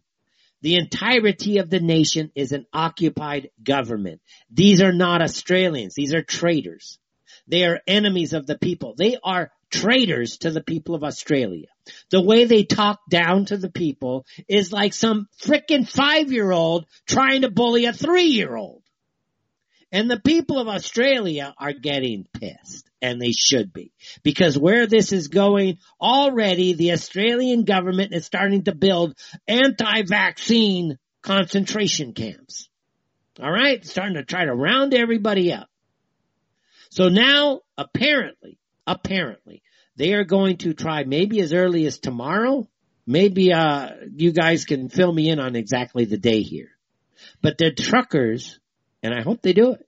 [0.61, 4.21] The entirety of the nation is an occupied government.
[4.49, 5.93] These are not Australians.
[5.93, 6.99] These are traitors.
[7.47, 8.95] They are enemies of the people.
[8.97, 11.67] They are traitors to the people of Australia.
[12.09, 16.85] The way they talk down to the people is like some frickin' five year old
[17.05, 18.83] trying to bully a three year old.
[19.91, 23.91] And the people of Australia are getting pissed and they should be
[24.23, 29.15] because where this is going already the Australian government is starting to build
[29.47, 32.69] anti-vaccine concentration camps.
[33.41, 33.85] All right.
[33.85, 35.67] Starting to try to round everybody up.
[36.93, 39.63] So now, apparently, apparently,
[39.95, 42.69] they are going to try maybe as early as tomorrow.
[43.07, 46.69] Maybe, uh, you guys can fill me in on exactly the day here.
[47.41, 48.59] But the truckers,
[49.01, 49.87] and I hope they do it.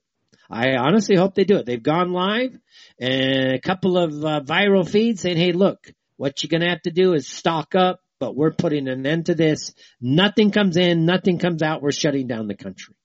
[0.50, 1.66] I honestly hope they do it.
[1.66, 2.58] They've gone live
[2.98, 6.82] and a couple of uh, viral feeds saying, hey, look, what you're going to have
[6.82, 9.74] to do is stock up, but we're putting an end to this.
[10.00, 11.82] Nothing comes in, nothing comes out.
[11.82, 12.96] We're shutting down the country.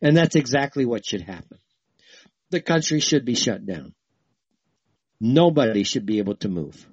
[0.00, 1.58] And that's exactly what should happen
[2.50, 3.94] the country should be shut down.
[5.20, 6.88] Nobody should be able to move.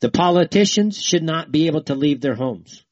[0.00, 2.84] The politicians should not be able to leave their homes.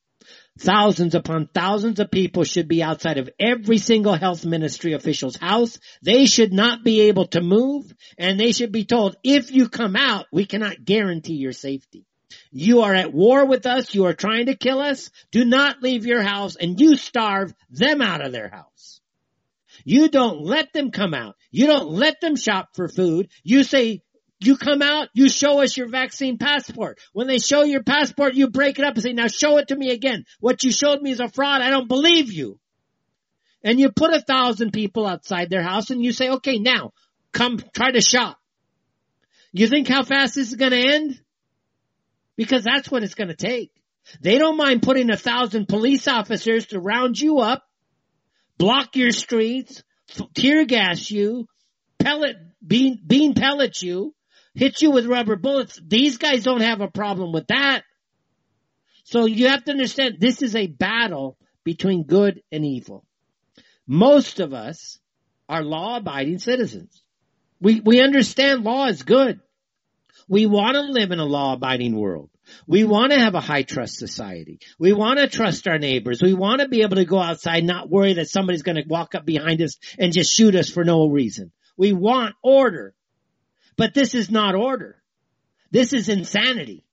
[0.59, 5.79] Thousands upon thousands of people should be outside of every single health ministry official's house.
[6.03, 9.97] They should not be able to move and they should be told, if you come
[9.97, 12.05] out, we cannot guarantee your safety.
[12.51, 13.95] You are at war with us.
[13.95, 15.11] You are trying to kill us.
[15.31, 19.00] Do not leave your house and you starve them out of their house.
[19.85, 21.37] You don't let them come out.
[21.51, 23.29] You don't let them shop for food.
[23.43, 24.03] You say,
[24.41, 26.99] you come out, you show us your vaccine passport.
[27.13, 29.77] When they show your passport, you break it up and say, now show it to
[29.77, 30.25] me again.
[30.41, 31.61] What you showed me is a fraud.
[31.61, 32.59] I don't believe you.
[33.63, 36.93] And you put a thousand people outside their house and you say, okay, now
[37.33, 38.39] come try to shop.
[39.53, 41.21] You think how fast this is going to end?
[42.37, 43.71] Because that's what it's going to take.
[44.23, 47.63] They don't mind putting a thousand police officers to round you up
[48.61, 49.83] block your streets,
[50.35, 51.49] tear gas you,
[51.99, 54.15] pellet, bean, bean pellet you,
[54.55, 55.81] hit you with rubber bullets.
[55.85, 57.83] These guys don't have a problem with that.
[59.05, 63.05] So you have to understand this is a battle between good and evil.
[63.87, 64.99] Most of us
[65.49, 67.03] are law abiding citizens.
[67.61, 69.41] We, we understand law is good.
[70.29, 72.30] We want to live in a law abiding world.
[72.67, 74.61] We want to have a high trust society.
[74.79, 76.23] We want to trust our neighbors.
[76.23, 79.15] We want to be able to go outside, not worry that somebody's going to walk
[79.15, 81.53] up behind us and just shoot us for no reason.
[81.77, 82.95] We want order.
[83.77, 85.03] But this is not order.
[85.71, 86.85] This is insanity.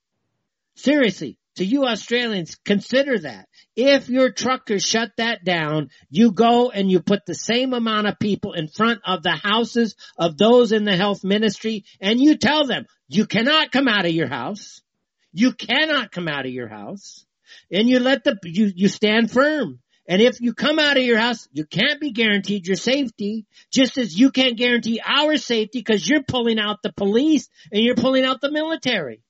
[0.76, 3.47] Seriously, to you Australians, consider that.
[3.76, 8.20] If your truckers shut that down, you go and you put the same amount of
[8.20, 12.66] people in front of the houses of those in the health ministry and you tell
[12.68, 14.82] them, you cannot come out of your house.
[15.38, 17.23] You cannot come out of your house.
[17.71, 19.79] And you let the, you, you stand firm.
[20.07, 23.99] And if you come out of your house, you can't be guaranteed your safety, just
[23.99, 28.25] as you can't guarantee our safety because you're pulling out the police and you're pulling
[28.25, 29.21] out the military.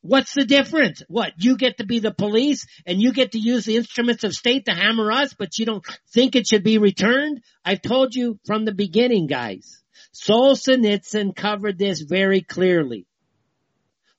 [0.00, 1.00] What's the difference?
[1.06, 1.34] What?
[1.38, 4.64] You get to be the police and you get to use the instruments of state
[4.64, 7.40] to hammer us, but you don't think it should be returned?
[7.64, 9.80] I've told you from the beginning, guys.
[10.12, 13.06] Solzhenitsyn covered this very clearly.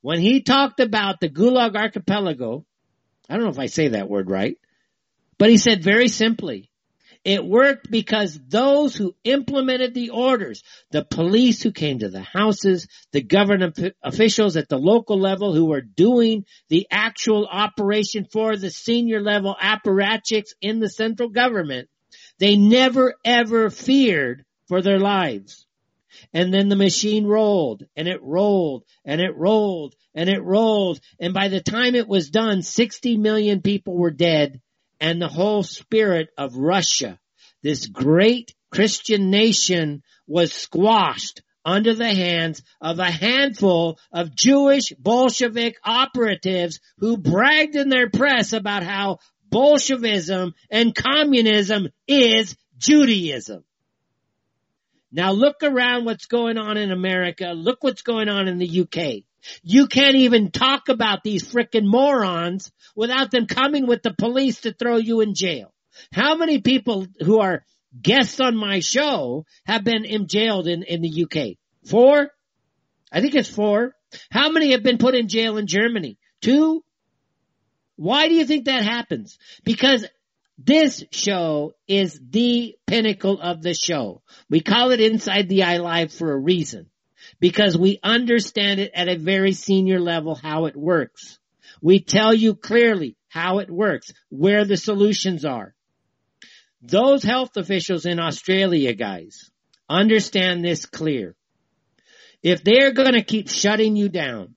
[0.03, 2.65] When he talked about the Gulag Archipelago,
[3.29, 4.57] I don't know if I say that word right,
[5.37, 6.69] but he said very simply,
[7.23, 12.89] it worked because those who implemented the orders, the police who came to the houses,
[13.13, 18.71] the government officials at the local level who were doing the actual operation for the
[18.71, 21.87] senior level apparatchiks in the central government,
[22.39, 25.65] they never ever feared for their lives.
[26.33, 30.99] And then the machine rolled and it rolled and it rolled and it rolled.
[31.19, 34.61] And by the time it was done, 60 million people were dead
[35.03, 37.19] and the whole spirit of Russia,
[37.61, 45.75] this great Christian nation was squashed under the hands of a handful of Jewish Bolshevik
[45.83, 53.65] operatives who bragged in their press about how Bolshevism and communism is Judaism.
[55.13, 57.53] Now look around what's going on in America.
[57.55, 59.23] Look what's going on in the UK.
[59.61, 64.73] You can't even talk about these frickin' morons without them coming with the police to
[64.73, 65.71] throw you in jail.
[66.11, 67.63] How many people who are
[68.01, 71.57] guests on my show have been jailed in, in the UK?
[71.87, 72.31] Four?
[73.11, 73.93] I think it's four.
[74.31, 76.17] How many have been put in jail in Germany?
[76.41, 76.83] Two?
[77.95, 79.37] Why do you think that happens?
[79.63, 80.05] Because
[80.65, 84.21] this show is the pinnacle of the show.
[84.49, 86.89] We call it Inside the Eye Live for a reason
[87.39, 91.37] because we understand it at a very senior level how it works.
[91.81, 95.75] We tell you clearly how it works, where the solutions are.
[96.81, 99.49] Those health officials in Australia, guys,
[99.89, 101.35] understand this clear.
[102.41, 104.55] If they're going to keep shutting you down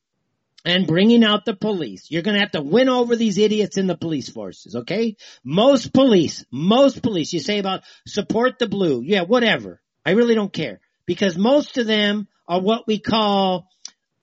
[0.67, 3.87] and bringing out the police, you're going to have to win over these idiots in
[3.87, 5.15] the police forces, okay?
[5.45, 9.01] Most police, most police, you say about support the blue.
[9.01, 9.81] Yeah, whatever.
[10.05, 13.69] I really don't care because most of them are what we call,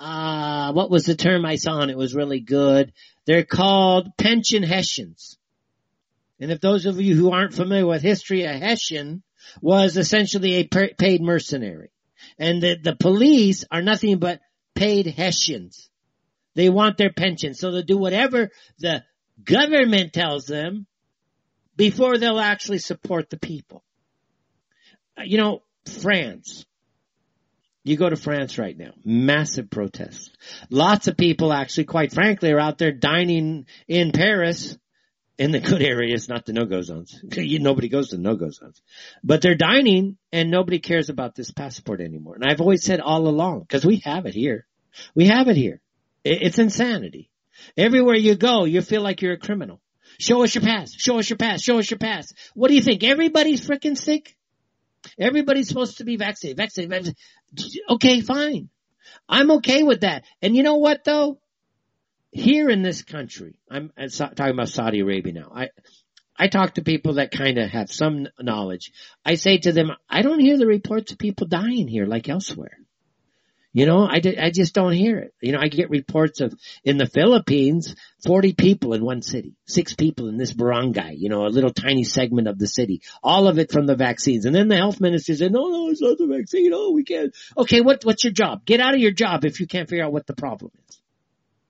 [0.01, 2.91] uh, what was the term I saw and it was really good.
[3.25, 5.37] They're called pension Hessians.
[6.41, 9.23] And if those of you who aren't familiar with history, a Hessian
[9.61, 11.91] was essentially a paid mercenary.
[12.37, 14.41] And the, the police are nothing but
[14.75, 15.89] paid Hessians.
[16.55, 17.53] They want their pension.
[17.53, 18.49] So they'll do whatever
[18.79, 19.03] the
[19.43, 20.85] government tells them
[21.75, 23.83] before they'll actually support the people.
[25.17, 25.63] Uh, you know,
[26.01, 26.65] France.
[27.83, 28.91] You go to France right now.
[29.03, 30.29] Massive protests.
[30.69, 34.77] Lots of people actually, quite frankly, are out there dining in Paris
[35.37, 37.19] in the good areas, not the no-go zones.
[37.37, 38.81] nobody goes to no-go zones.
[39.23, 42.35] But they're dining and nobody cares about this passport anymore.
[42.35, 44.65] And I've always said all along, because we have it here.
[45.15, 45.81] We have it here.
[46.23, 47.29] It's insanity.
[47.77, 49.81] Everywhere you go, you feel like you're a criminal.
[50.19, 50.93] Show us your pass.
[50.93, 51.61] Show us your pass.
[51.61, 52.33] Show us your pass.
[52.53, 53.03] What do you think?
[53.03, 54.35] Everybody's freaking sick?
[55.19, 57.81] Everybody's supposed to be vaccinated, vaccinated, vaccinated.
[57.89, 58.69] Okay, fine.
[59.27, 60.23] I'm okay with that.
[60.41, 61.39] And you know what though?
[62.31, 65.51] Here in this country, I'm talking about Saudi Arabia now.
[65.53, 65.69] I,
[66.35, 68.91] I talk to people that kind of have some knowledge.
[69.23, 72.79] I say to them, I don't hear the reports of people dying here like elsewhere.
[73.75, 75.33] You know, I, I just don't hear it.
[75.41, 76.53] You know, I get reports of
[76.83, 81.47] in the Philippines, 40 people in one city, six people in this barangay, you know,
[81.47, 84.45] a little tiny segment of the city, all of it from the vaccines.
[84.45, 86.71] And then the health minister said, no, no, it's not the vaccine.
[86.71, 87.35] Oh, we can't.
[87.57, 87.81] Okay.
[87.81, 88.63] What, what's your job?
[88.63, 91.01] Get out of your job if you can't figure out what the problem is.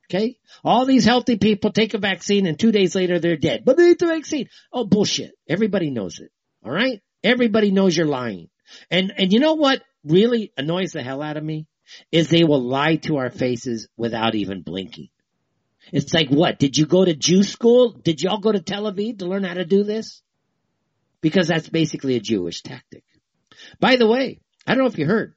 [0.10, 0.38] Okay?
[0.62, 3.64] All these healthy people take a vaccine and two days later they're dead.
[3.64, 4.50] But they ate the vaccine.
[4.74, 5.32] Oh, bullshit.
[5.48, 6.32] Everybody knows it.
[6.66, 7.02] All right?
[7.24, 8.50] Everybody knows you're lying.
[8.92, 11.66] And, and you know what really annoys the hell out of me?
[12.12, 15.10] Is they will lie to our faces without even blinking.
[15.92, 16.60] It's like what?
[16.60, 17.92] Did you go to Jew school?
[17.92, 20.22] Did y'all go to Tel Aviv to learn how to do this?
[21.22, 23.04] Because that's basically a Jewish tactic.
[23.80, 25.36] By the way, I don't know if you heard.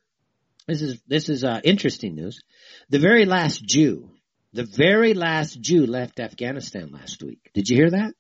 [0.67, 2.41] This is, this is, uh, interesting news.
[2.89, 4.11] The very last Jew,
[4.53, 7.51] the very last Jew left Afghanistan last week.
[7.55, 8.15] Did you hear that?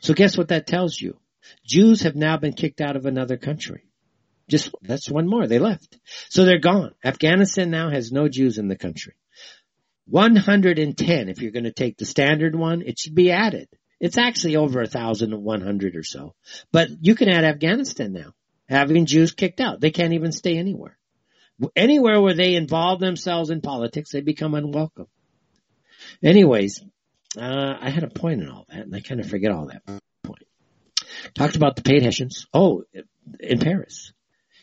[0.00, 1.16] So guess what that tells you?
[1.66, 3.84] Jews have now been kicked out of another country.
[4.52, 5.46] Just, that's one more.
[5.46, 5.98] They left.
[6.28, 6.92] So they're gone.
[7.02, 9.14] Afghanistan now has no Jews in the country.
[10.08, 13.66] 110, if you're going to take the standard one, it should be added.
[13.98, 16.34] It's actually over 1,100 or so.
[16.70, 18.34] But you can add Afghanistan now,
[18.68, 19.80] having Jews kicked out.
[19.80, 20.98] They can't even stay anywhere.
[21.74, 25.08] Anywhere where they involve themselves in politics, they become unwelcome.
[26.22, 26.82] Anyways,
[27.40, 29.82] uh, I had a point in all that, and I kind of forget all that
[30.22, 30.46] point.
[31.32, 32.46] Talked about the paid Hessians.
[32.52, 32.84] Oh,
[33.40, 34.12] in Paris.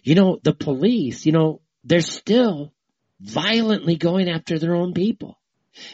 [0.03, 2.73] You know, the police, you know, they're still
[3.19, 5.37] violently going after their own people.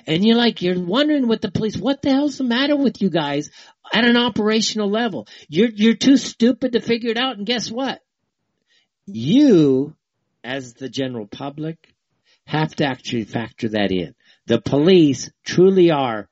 [0.08, 3.10] And you're like, you're wondering with the police, what the hell's the matter with you
[3.10, 3.52] guys
[3.94, 5.28] at an operational level?
[5.48, 7.38] You're, you're too stupid to figure it out.
[7.38, 8.02] And guess what?
[9.06, 9.96] You,
[10.44, 11.94] as the general public,
[12.46, 14.16] have to actually factor that in.
[14.48, 16.30] The police truly are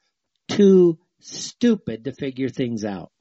[0.47, 3.11] too stupid to figure things out.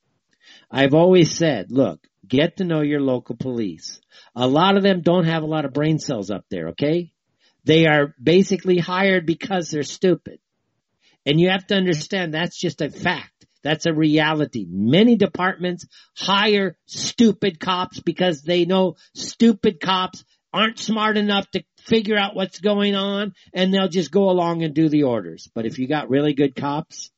[0.71, 4.01] I've always said, look, get to know your local police.
[4.35, 7.12] A lot of them don't have a lot of brain cells up there, okay?
[7.64, 10.39] They are basically hired because they're stupid.
[11.25, 13.47] And you have to understand that's just a fact.
[13.62, 14.66] That's a reality.
[14.68, 22.18] Many departments hire stupid cops because they know stupid cops aren't smart enough to figure
[22.18, 25.49] out what's going on and they'll just go along and do the orders.
[25.55, 27.12] But if you got really good cops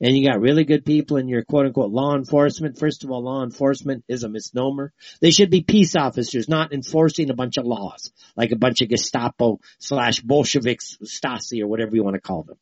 [0.00, 3.22] and you got really good people in your quote unquote law enforcement, first of all,
[3.22, 4.92] law enforcement is a misnomer.
[5.20, 8.88] They should be peace officers, not enforcing a bunch of laws, like a bunch of
[8.88, 12.58] Gestapo slash Bolsheviks, Stasi or whatever you want to call them.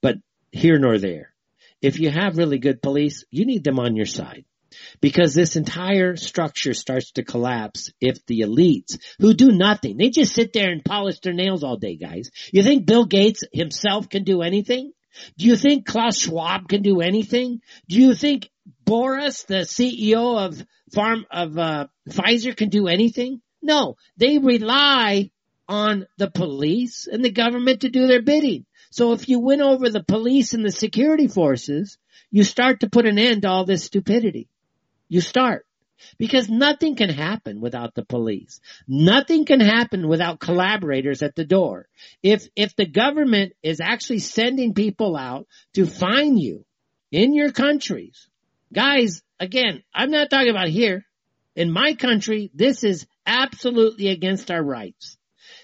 [0.00, 0.16] But
[0.50, 1.32] here nor there.
[1.80, 4.44] If you have really good police, you need them on your side.
[5.00, 10.34] Because this entire structure starts to collapse if the elites who do nothing, they just
[10.34, 12.30] sit there and polish their nails all day, guys.
[12.52, 14.92] You think Bill Gates himself can do anything?
[15.36, 17.60] Do you think Klaus Schwab can do anything?
[17.88, 18.50] Do you think
[18.84, 23.40] Boris, the CEO of farm of uh, Pfizer, can do anything?
[23.60, 25.30] No, they rely
[25.68, 28.66] on the police and the government to do their bidding.
[28.90, 31.96] So if you win over the police and the security forces,
[32.30, 34.48] you start to put an end to all this stupidity.
[35.08, 35.66] You start.
[36.18, 38.60] Because nothing can happen without the police.
[38.86, 41.88] Nothing can happen without collaborators at the door.
[42.22, 46.64] If, if the government is actually sending people out to find you
[47.10, 48.28] in your countries,
[48.72, 51.04] guys, again, I'm not talking about here.
[51.54, 55.18] In my country, this is absolutely against our rights.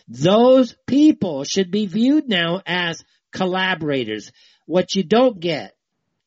[0.07, 4.33] Those people should be viewed now as collaborators.
[4.67, 5.75] What you don't get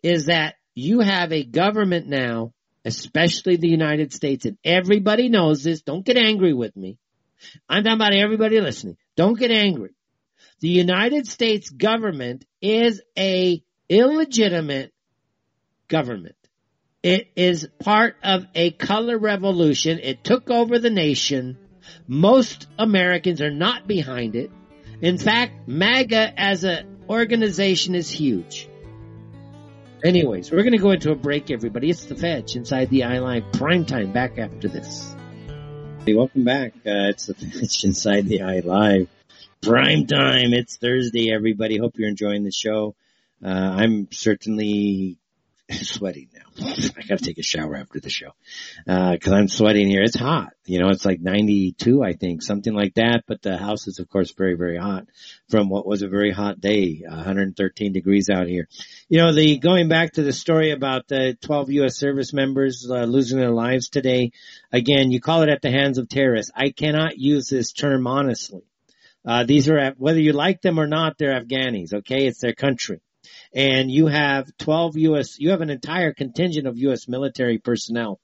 [0.01, 2.53] is that you have a government now
[2.85, 5.81] especially the United States, and everybody knows this.
[5.81, 6.97] Don't get angry with me.
[7.67, 8.97] I'm talking about everybody listening.
[9.15, 9.91] Don't get angry.
[10.59, 14.93] The United States government is a illegitimate
[15.87, 16.35] government.
[17.03, 19.99] It is part of a color revolution.
[19.99, 21.57] It took over the nation.
[22.07, 24.51] Most Americans are not behind it.
[25.01, 28.69] In fact, MAGA as an organization is huge.
[30.03, 31.91] Anyways, we're going to go into a break, everybody.
[31.91, 34.11] It's the Fetch inside the Eye Live prime time.
[34.11, 35.15] Back after this.
[36.03, 36.73] Hey, welcome back.
[36.77, 39.07] Uh, it's the Fetch inside the Eye Live
[39.61, 40.53] prime time.
[40.53, 41.77] It's Thursday, everybody.
[41.77, 42.95] Hope you're enjoying the show.
[43.45, 45.17] Uh, I'm certainly
[45.83, 46.65] sweating now.
[46.65, 48.31] I gotta take a shower after the show.
[48.87, 50.03] Uh, cause I'm sweating here.
[50.03, 50.53] It's hot.
[50.65, 53.23] You know, it's like 92, I think, something like that.
[53.27, 55.05] But the house is of course very, very hot
[55.49, 58.67] from what was a very hot day, 113 degrees out here.
[59.09, 61.97] You know, the, going back to the story about the 12 U.S.
[61.97, 64.31] service members uh, losing their lives today.
[64.71, 66.51] Again, you call it at the hands of terrorists.
[66.55, 68.63] I cannot use this term honestly.
[69.23, 72.25] Uh, these are, whether you like them or not, they're Afghanis, okay?
[72.25, 73.01] It's their country
[73.53, 77.07] and you have 12 U.S., you have an entire contingent of U.S.
[77.07, 78.19] military personnel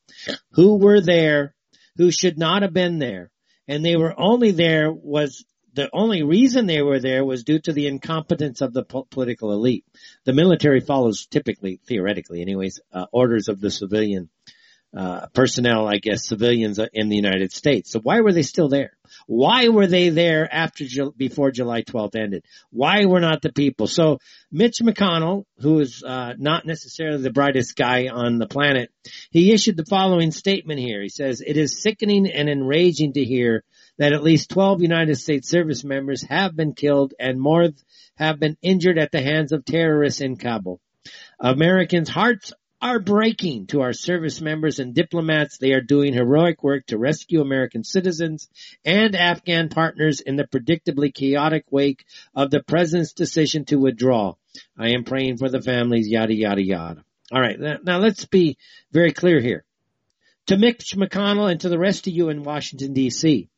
[0.51, 1.55] who were there,
[1.97, 3.31] who should not have been there.
[3.67, 7.71] And they were only there was the only reason they were there was due to
[7.71, 9.85] the incompetence of the po- political elite.
[10.25, 14.29] The military follows typically, theoretically anyways, uh, orders of the civilian
[14.95, 17.91] uh, personnel, I guess, civilians in the United States.
[17.91, 18.96] So why were they still there?
[19.27, 22.45] Why were they there after, before July 12th ended?
[22.71, 23.85] Why were not the people?
[23.87, 24.19] So
[24.51, 28.89] Mitch McConnell, who is, uh, not necessarily the brightest guy on the planet,
[29.29, 31.01] he issued the following statement here.
[31.01, 33.63] He says, it is sickening and enraging to hear
[33.97, 37.69] that at least 12 United States service members have been killed and more
[38.15, 40.79] have been injured at the hands of terrorists in Kabul.
[41.39, 45.57] Americans' hearts are breaking to our service members and diplomats.
[45.57, 48.47] They are doing heroic work to rescue American citizens
[48.85, 52.05] and Afghan partners in the predictably chaotic wake
[52.35, 54.35] of the president's decision to withdraw.
[54.77, 57.03] I am praying for the families, yada, yada, yada.
[57.31, 57.59] All right.
[57.59, 58.57] Now let's be
[58.91, 59.63] very clear here.
[60.47, 63.49] To Mitch McConnell and to the rest of you in Washington DC,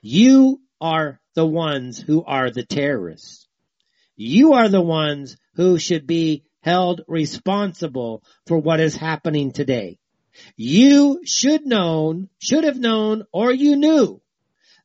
[0.00, 3.48] you are the ones who are the terrorists.
[4.14, 9.96] You are the ones who should be held responsible for what is happening today.
[10.54, 14.20] You should known, should have known, or you knew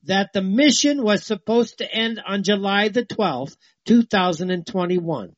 [0.04, 5.36] that the mission was supposed to end on July the 12th, 2021.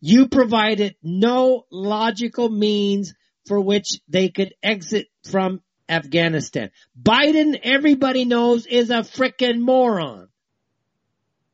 [0.00, 3.12] You provided no logical means
[3.46, 6.70] for which they could exit from Afghanistan.
[7.00, 10.28] Biden, everybody knows, is a frickin' moron.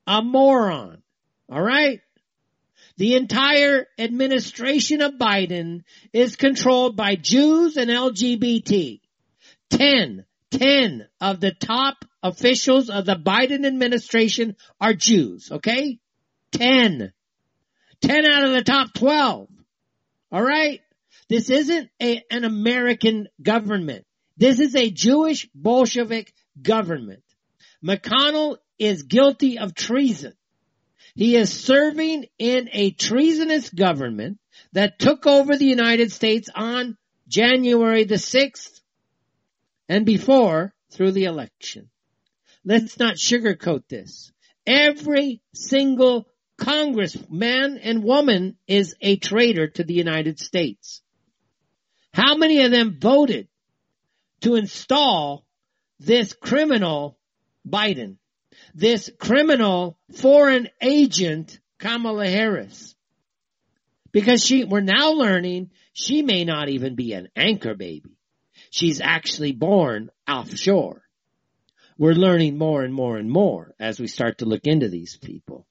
[0.06, 1.02] A moron.
[1.52, 2.00] Alright?
[2.98, 9.00] The entire administration of Biden is controlled by Jews and LGBT.
[9.70, 16.00] Ten, ten of the top officials of the Biden administration are Jews, okay?
[16.50, 17.12] Ten.
[18.00, 19.48] Ten out of the top twelve.
[20.34, 20.80] Alright?
[21.28, 24.06] This isn't a, an American government.
[24.36, 27.22] This is a Jewish Bolshevik government.
[27.84, 30.32] McConnell is guilty of treason.
[31.18, 34.38] He is serving in a treasonous government
[34.72, 36.96] that took over the United States on
[37.26, 38.80] January the 6th
[39.88, 41.90] and before through the election.
[42.64, 44.30] Let's not sugarcoat this.
[44.64, 51.02] Every single congressman and woman is a traitor to the United States.
[52.14, 53.48] How many of them voted
[54.42, 55.44] to install
[55.98, 57.18] this criminal
[57.68, 58.18] Biden?
[58.78, 62.94] This criminal foreign agent, Kamala Harris.
[64.12, 68.16] Because she, we're now learning she may not even be an anchor baby.
[68.70, 71.02] She's actually born offshore.
[71.98, 75.66] We're learning more and more and more as we start to look into these people.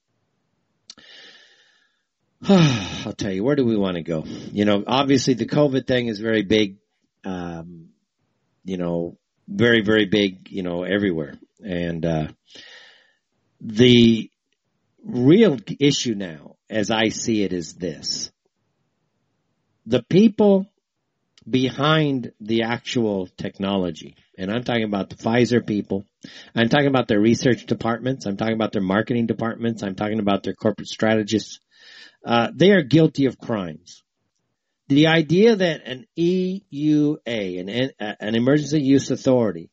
[2.50, 4.26] I'll tell you, where do we want to go?
[4.26, 6.76] You know, obviously the COVID thing is very big,
[7.24, 7.88] um,
[8.66, 11.36] you know, very, very big, you know, everywhere.
[11.64, 12.28] And, uh,
[13.62, 14.30] the
[15.04, 18.32] real issue now, as I see it, is this.
[19.86, 20.68] The people
[21.50, 26.04] behind the actual technology, and I'm talking about the Pfizer people,
[26.54, 30.44] I'm talking about their research departments, I'm talking about their marketing departments, I'm talking about
[30.44, 31.60] their corporate strategists,
[32.26, 34.04] uh, they are guilty of crimes.
[34.90, 37.20] The idea that an EUA,
[37.60, 39.70] an, an emergency use authority,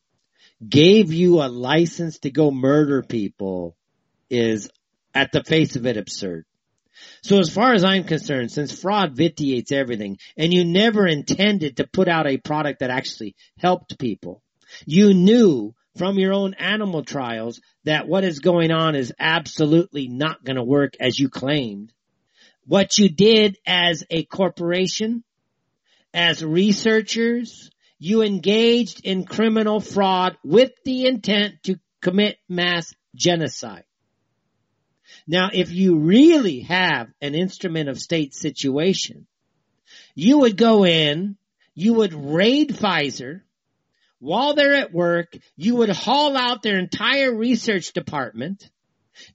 [0.67, 3.77] gave you a license to go murder people
[4.31, 4.71] is
[5.15, 6.45] at the face of it absurd.
[7.23, 11.87] So as far as I'm concerned, since fraud vitiates everything and you never intended to
[11.87, 14.43] put out a product that actually helped people,
[14.87, 20.45] you knew from your own animal trials that what is going on is absolutely not
[20.45, 21.93] going to work as you claimed.
[22.67, 25.23] What you did as a corporation,
[26.13, 27.71] as researchers,
[28.05, 33.85] you engaged in criminal fraud with the intent to commit mass genocide.
[35.27, 39.27] Now, if you really have an instrument of state situation,
[40.15, 41.39] you would go in,
[41.75, 43.41] you would raid Pfizer,
[44.19, 48.69] while they're at work, you would haul out their entire research department,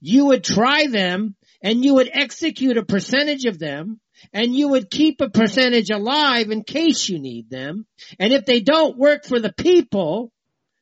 [0.00, 3.98] you would try them, and you would execute a percentage of them,
[4.32, 7.86] and you would keep a percentage alive in case you need them.
[8.18, 10.32] And if they don't work for the people,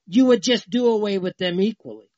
[0.07, 2.11] you would just do away with them equally.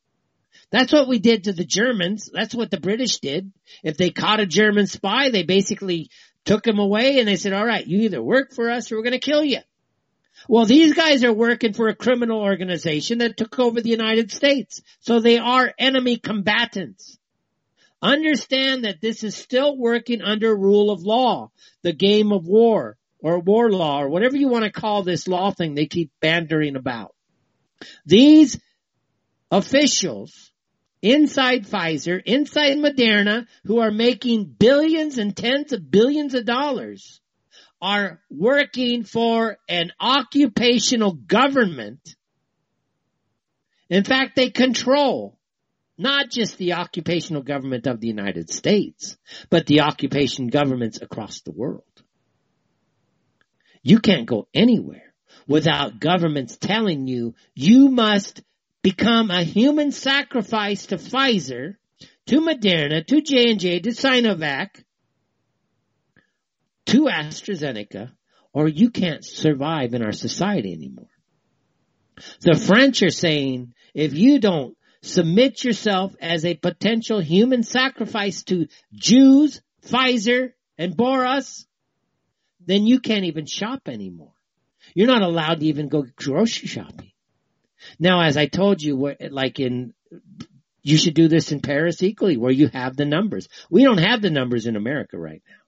[0.70, 2.30] That's what we did to the Germans.
[2.32, 3.52] That's what the British did.
[3.82, 6.10] If they caught a German spy, they basically
[6.44, 9.02] took him away and they said, all right, you either work for us or we're
[9.02, 9.58] going to kill you.
[10.48, 14.80] Well, these guys are working for a criminal organization that took over the United States.
[15.00, 17.18] So they are enemy combatants.
[18.02, 21.50] Understand that this is still working under rule of law,
[21.82, 25.50] the game of war or war law or whatever you want to call this law
[25.50, 27.14] thing they keep bandering about.
[28.06, 28.58] These
[29.50, 30.50] officials
[31.02, 37.20] inside Pfizer, inside Moderna, who are making billions and tens of billions of dollars,
[37.82, 42.00] are working for an occupational government
[43.90, 45.36] In fact, they control
[46.00, 49.18] not just the occupational government of the United States,
[49.50, 51.84] but the occupation governments across the world.
[53.82, 55.14] You can't go anywhere
[55.46, 58.42] without governments telling you you must
[58.82, 61.74] become a human sacrifice to Pfizer,
[62.26, 64.82] to Moderna, to J&J, to Sinovac,
[66.86, 68.10] to AstraZeneca,
[68.54, 71.10] or you can't survive in our society anymore.
[72.40, 78.68] The French are saying if you don't submit yourself as a potential human sacrifice to
[78.92, 81.66] Jews, Pfizer, and Boris,
[82.66, 84.32] then you can't even shop anymore.
[84.94, 87.12] You're not allowed to even go grocery shopping.
[87.98, 89.94] Now, as I told you, like in,
[90.82, 93.48] you should do this in Paris equally, where you have the numbers.
[93.70, 95.59] We don't have the numbers in America right now.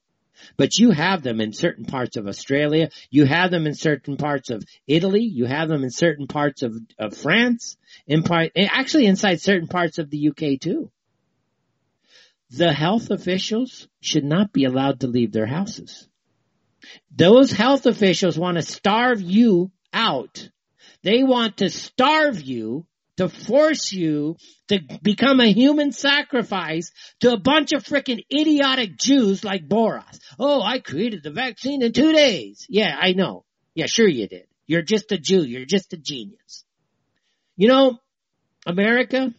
[0.56, 2.90] But you have them in certain parts of Australia.
[3.10, 5.22] You have them in certain parts of Italy.
[5.22, 7.76] You have them in certain parts of, of France.
[8.06, 10.90] In part, eh, actually inside certain parts of the UK too.
[12.50, 16.06] The health officials should not be allowed to leave their houses.
[17.10, 20.50] Those health officials want to starve you out.
[21.02, 22.86] They want to starve you
[23.16, 24.36] to force you
[24.68, 26.90] to become a human sacrifice
[27.20, 30.18] to a bunch of freaking idiotic Jews like Boris.
[30.38, 32.66] Oh, I created the vaccine in two days.
[32.68, 33.44] Yeah, I know.
[33.74, 34.46] Yeah, sure you did.
[34.66, 35.42] You're just a Jew.
[35.42, 36.64] You're just a genius.
[37.56, 37.98] You know,
[38.66, 39.34] America,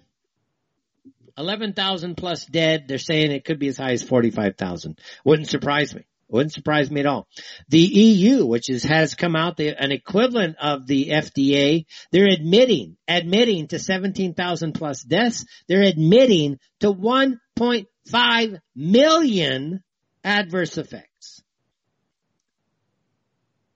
[1.37, 2.87] 11,000 plus dead.
[2.87, 4.99] They're saying it could be as high as 45,000.
[5.25, 6.05] Wouldn't surprise me.
[6.33, 7.27] Wouldn't surprise me at all.
[7.69, 12.97] The EU, which is, has come out, the, an equivalent of the FDA, they're admitting,
[13.07, 15.45] admitting to 17,000 plus deaths.
[15.67, 19.83] They're admitting to 1.5 million
[20.23, 21.43] adverse effects.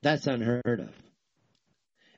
[0.02, 1.07] That's unheard of.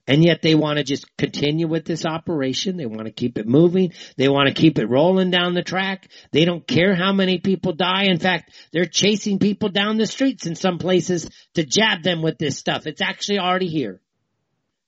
[0.10, 2.78] And yet they want to just continue with this operation.
[2.78, 3.93] They want to keep it moving.
[4.18, 6.10] They want to keep it rolling down the track.
[6.32, 8.05] They don't care how many people die.
[8.05, 12.39] In fact, they're chasing people down the streets in some places to jab them with
[12.39, 12.88] this stuff.
[12.88, 14.01] It's actually already here.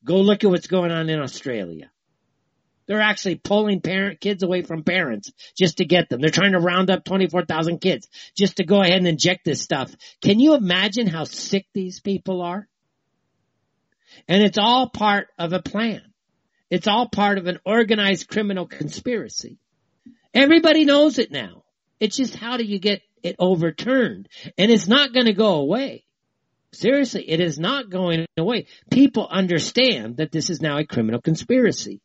[0.04, 1.92] Go look at what's going on in Australia.
[2.88, 6.20] They're actually pulling parent kids away from parents just to get them.
[6.20, 9.96] They're trying to round up 24,000 kids just to go ahead and inject this stuff.
[10.24, 12.68] Can you imagine how sick these people are?
[14.28, 16.02] And it's all part of a plan.
[16.70, 19.58] It's all part of an organized criminal conspiracy.
[20.34, 21.64] Everybody knows it now.
[22.00, 24.30] It's just how do you get it overturned?
[24.58, 26.06] And it's not going to go away.
[26.74, 28.68] Seriously, it is not going away.
[28.90, 32.00] People understand that this is now a criminal conspiracy.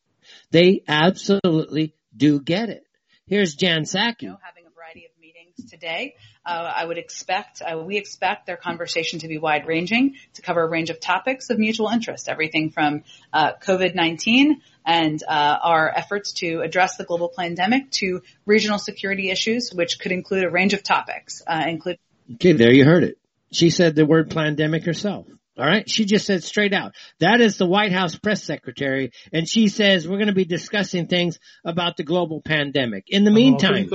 [0.51, 2.85] They absolutely do get it.
[3.27, 4.23] Here's Jen Psaki.
[4.23, 6.15] You know, having a variety of meetings today.
[6.45, 10.63] Uh, I would expect, uh, we expect their conversation to be wide ranging to cover
[10.63, 13.03] a range of topics of mutual interest, everything from
[13.33, 19.73] uh, COVID-19 and uh, our efforts to address the global pandemic to regional security issues,
[19.73, 21.99] which could include a range of topics, uh, include.
[22.35, 23.19] Okay, there you heard it.
[23.51, 25.27] She said the word pandemic herself.
[25.58, 25.88] All right.
[25.90, 26.96] She just said straight out.
[27.20, 29.12] That is the White House press secretary.
[29.34, 33.06] And she says we're going to be discussing things about the global pandemic.
[33.10, 33.90] In the meantime, you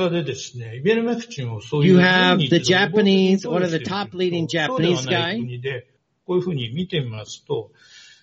[1.99, 5.41] have the Japanese, one of the top leading Japanese guy.
[6.27, 7.71] こういうふうに見てみますと、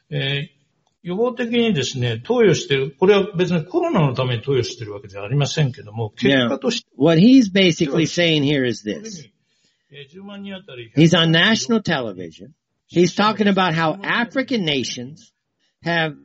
[0.09, 0.63] えー、
[1.03, 6.87] 予防的にですね、投与してる、これは別にコロナのために投与してるわけではありませんけども、結果として。
[6.97, 9.29] What he's basically saying here is this.
[10.95, 12.53] He's on national television.
[12.88, 15.32] He's talking about how African nations
[15.82, 16.16] have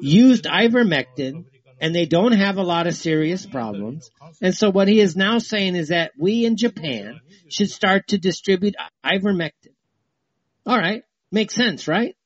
[0.00, 1.44] used ivermectin
[1.80, 4.10] and they don't have a lot of serious problems.
[4.40, 8.18] And so what he is now saying is that we in Japan should start to
[8.18, 9.74] distribute ivermectin.
[10.64, 11.02] All right.
[11.32, 12.16] Makes sense, right?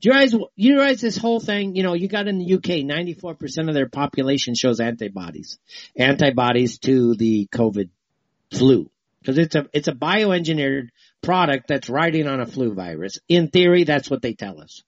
[0.00, 2.84] Do you realize, you realize this whole thing, you know, you got in the UK,
[2.84, 5.58] 94% of their population shows antibodies.
[5.96, 7.88] Antibodies to the COVID
[8.52, 8.90] flu.
[9.24, 10.88] Cause it's a, it's a bioengineered
[11.24, 13.18] product that's riding on a flu virus.
[13.28, 14.82] In theory, that's what they tell us.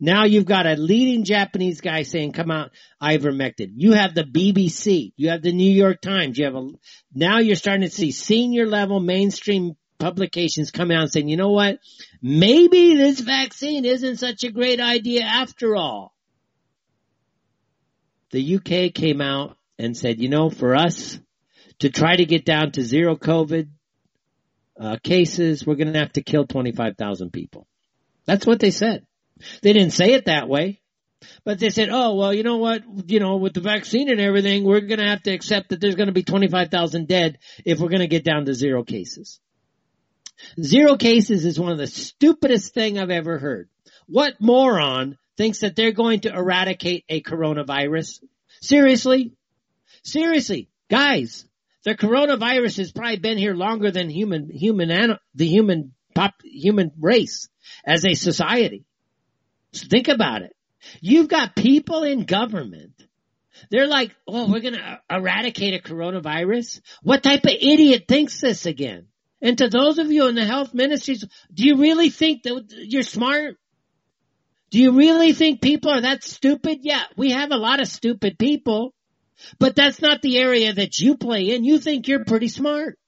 [0.00, 2.70] Now you've got a leading Japanese guy saying, come out,
[3.02, 3.72] ivermectin.
[3.74, 5.12] You have the BBC.
[5.16, 6.38] You have the New York Times.
[6.38, 6.70] You have a,
[7.12, 11.80] now you're starting to see senior level mainstream publications come out saying, you know what?
[12.22, 16.14] Maybe this vaccine isn't such a great idea after all.
[18.30, 21.18] The UK came out and said, you know, for us
[21.80, 23.68] to try to get down to zero COVID,
[24.80, 27.66] uh, cases, we're going to have to kill 25,000 people.
[28.26, 29.06] That's what they said.
[29.62, 30.80] They didn't say it that way,
[31.44, 32.82] but they said, oh, well, you know what?
[33.06, 35.94] You know, with the vaccine and everything, we're going to have to accept that there's
[35.94, 39.40] going to be 25,000 dead if we're going to get down to zero cases.
[40.60, 43.68] Zero cases is one of the stupidest thing I've ever heard.
[44.06, 48.22] What moron thinks that they're going to eradicate a coronavirus?
[48.60, 49.32] Seriously?
[50.02, 51.47] Seriously, guys,
[51.88, 57.48] the coronavirus has probably been here longer than human, human, the human pop, human race
[57.84, 58.84] as a society.
[59.72, 60.54] So think about it.
[61.00, 62.92] You've got people in government.
[63.70, 66.80] They're like, oh, we're going to eradicate a coronavirus.
[67.02, 69.06] What type of idiot thinks this again?
[69.40, 73.02] And to those of you in the health ministries, do you really think that you're
[73.02, 73.56] smart?
[74.70, 76.78] Do you really think people are that stupid?
[76.82, 78.94] Yeah, we have a lot of stupid people,
[79.58, 81.64] but that's not the area that you play in.
[81.64, 82.98] You think you're pretty smart.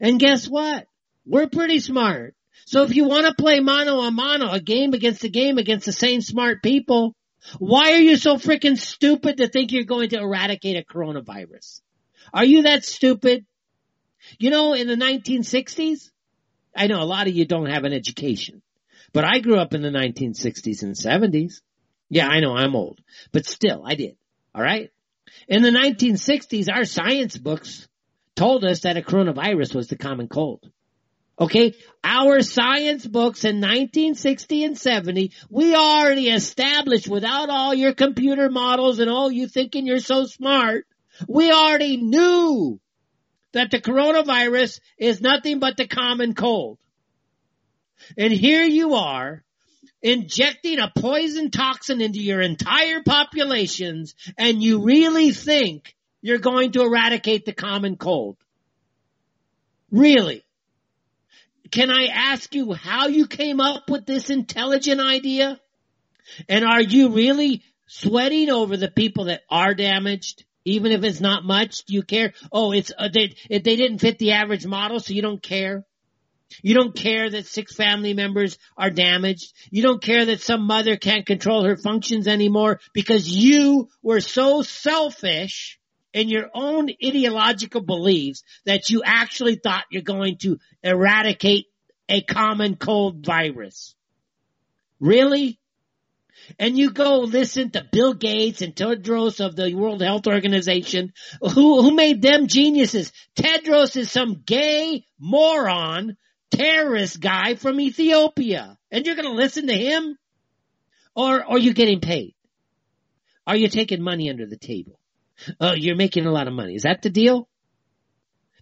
[0.00, 0.86] And guess what?
[1.26, 2.34] We're pretty smart.
[2.66, 5.86] So if you want to play mano a mano, a game against a game against
[5.86, 7.14] the same smart people,
[7.58, 11.80] why are you so freaking stupid to think you're going to eradicate a coronavirus?
[12.32, 13.44] Are you that stupid?
[14.38, 16.10] You know, in the 1960s,
[16.74, 18.62] I know a lot of you don't have an education,
[19.12, 21.60] but I grew up in the 1960s and 70s.
[22.08, 23.00] Yeah, I know I'm old,
[23.32, 24.16] but still I did.
[24.54, 24.90] All right.
[25.48, 27.88] In the 1960s, our science books
[28.34, 30.70] told us that a coronavirus was the common cold.
[31.38, 31.74] Okay,
[32.04, 39.00] our science books in 1960 and 70, we already established without all your computer models
[39.00, 40.86] and all you thinking you're so smart,
[41.28, 42.80] we already knew
[43.52, 46.78] that the coronavirus is nothing but the common cold.
[48.16, 49.42] And here you are
[50.04, 56.82] injecting a poison toxin into your entire populations and you really think you're going to
[56.82, 58.36] eradicate the common cold.
[59.90, 60.44] Really?
[61.70, 65.58] Can I ask you how you came up with this intelligent idea?
[66.48, 70.44] And are you really sweating over the people that are damaged?
[70.66, 72.34] Even if it's not much, do you care?
[72.52, 75.84] Oh, it's, uh, they, they didn't fit the average model, so you don't care?
[76.62, 79.52] You don't care that six family members are damaged.
[79.70, 84.62] You don't care that some mother can't control her functions anymore because you were so
[84.62, 85.78] selfish
[86.12, 91.66] in your own ideological beliefs that you actually thought you're going to eradicate
[92.08, 93.94] a common cold virus.
[95.00, 95.58] Really?
[96.58, 101.12] And you go listen to Bill Gates and Tedros of the World Health Organization.
[101.40, 103.12] Who, who made them geniuses?
[103.36, 106.16] Tedros is some gay moron
[106.56, 108.78] terrorist guy from Ethiopia.
[108.90, 110.16] And you're going to listen to him?
[111.14, 112.34] Or, are you getting paid?
[113.46, 114.98] Are you taking money under the table?
[115.60, 116.74] Oh, you're making a lot of money.
[116.74, 117.48] Is that the deal?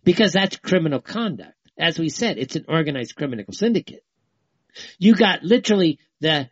[0.05, 1.55] Because that's criminal conduct.
[1.79, 4.05] As we said, it's an organized criminal syndicate.
[4.99, 6.51] You got literally the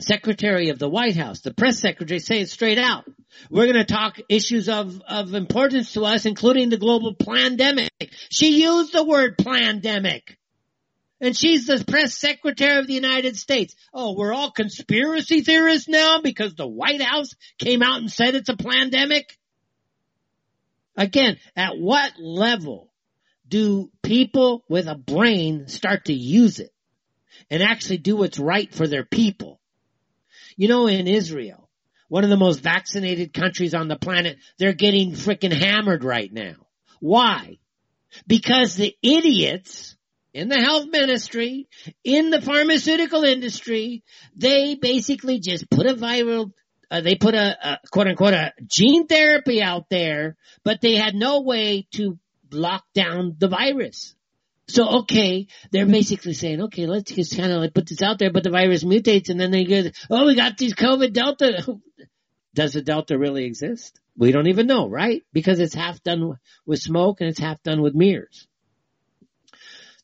[0.00, 3.04] secretary of the White House, the press secretary saying straight out,
[3.50, 7.90] we're going to talk issues of, of importance to us, including the global pandemic.
[8.30, 10.38] She used the word pandemic.
[11.20, 13.76] And she's the press secretary of the United States.
[13.94, 18.48] Oh, we're all conspiracy theorists now because the White House came out and said it's
[18.48, 19.38] a pandemic?
[20.96, 22.92] Again, at what level
[23.48, 26.70] do people with a brain start to use it
[27.50, 29.60] and actually do what's right for their people?
[30.56, 31.68] You know, in Israel,
[32.08, 36.56] one of the most vaccinated countries on the planet, they're getting freaking hammered right now.
[37.00, 37.58] Why?
[38.26, 39.96] Because the idiots
[40.34, 41.68] in the health ministry,
[42.04, 44.02] in the pharmaceutical industry,
[44.36, 46.52] they basically just put a viral,
[46.90, 51.14] uh, they put a, a quote unquote a gene therapy out there, but they had
[51.14, 52.18] no way to
[52.50, 54.14] lock down the virus.
[54.72, 58.32] So okay, they're basically saying, okay, let's just kind of like put this out there,
[58.32, 61.78] but the virus mutates and then they get, oh, we got these COVID Delta.
[62.54, 64.00] Does the Delta really exist?
[64.16, 65.22] We don't even know, right?
[65.30, 68.46] Because it's half done with smoke and it's half done with mirrors.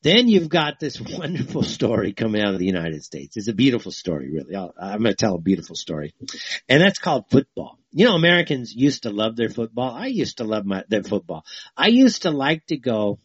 [0.02, 3.38] Then you've got this wonderful story coming out of the United States.
[3.38, 4.54] It's a beautiful story, really.
[4.54, 6.12] i am going to tell a beautiful story.
[6.68, 7.78] And that's called football.
[7.90, 9.94] You know, Americans used to love their football.
[9.94, 11.46] I used to love my, their football.
[11.74, 13.18] I used to like to go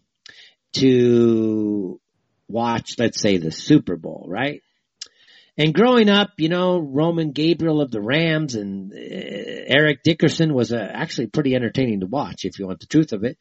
[0.73, 1.99] to
[2.47, 4.61] watch, let's say, the Super Bowl, right?
[5.57, 10.73] And growing up, you know, Roman Gabriel of the Rams and uh, Eric Dickerson was
[10.73, 13.37] uh, actually pretty entertaining to watch, if you want the truth of it.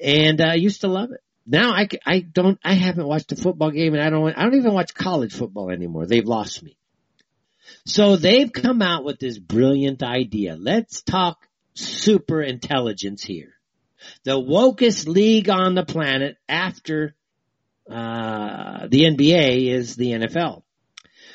[0.00, 1.20] And uh, I used to love it.
[1.46, 4.54] Now I, I don't, I haven't watched a football game and I don't, I don't
[4.54, 6.06] even watch college football anymore.
[6.06, 6.76] They've lost me.
[7.86, 10.56] So they've come out with this brilliant idea.
[10.56, 11.38] Let's talk
[11.74, 13.57] super intelligence here
[14.24, 17.14] the wokest league on the planet after
[17.90, 20.62] uh, the NBA is the NFL.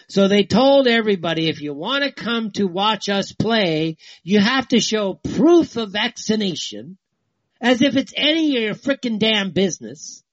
[0.07, 4.67] So they told everybody if you want to come to watch us play, you have
[4.69, 6.97] to show proof of vaccination
[7.61, 10.23] as if it's any of your frickin' damn business.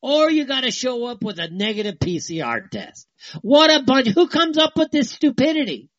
[0.00, 3.08] or you gotta show up with a negative PCR test.
[3.42, 5.90] What a bunch, who comes up with this stupidity?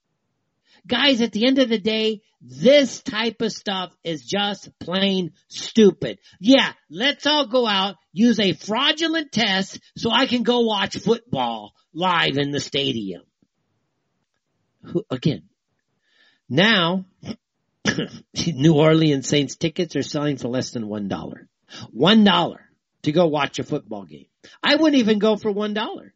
[0.90, 6.18] Guys, at the end of the day, this type of stuff is just plain stupid.
[6.40, 11.74] Yeah, let's all go out, use a fraudulent test so I can go watch football
[11.94, 13.22] live in the stadium.
[15.12, 15.44] Again,
[16.50, 17.06] now,
[18.48, 21.48] New Orleans Saints tickets are selling for less than one dollar.
[21.92, 22.62] One dollar
[23.04, 24.26] to go watch a football game.
[24.64, 26.14] I wouldn't even go for one dollar.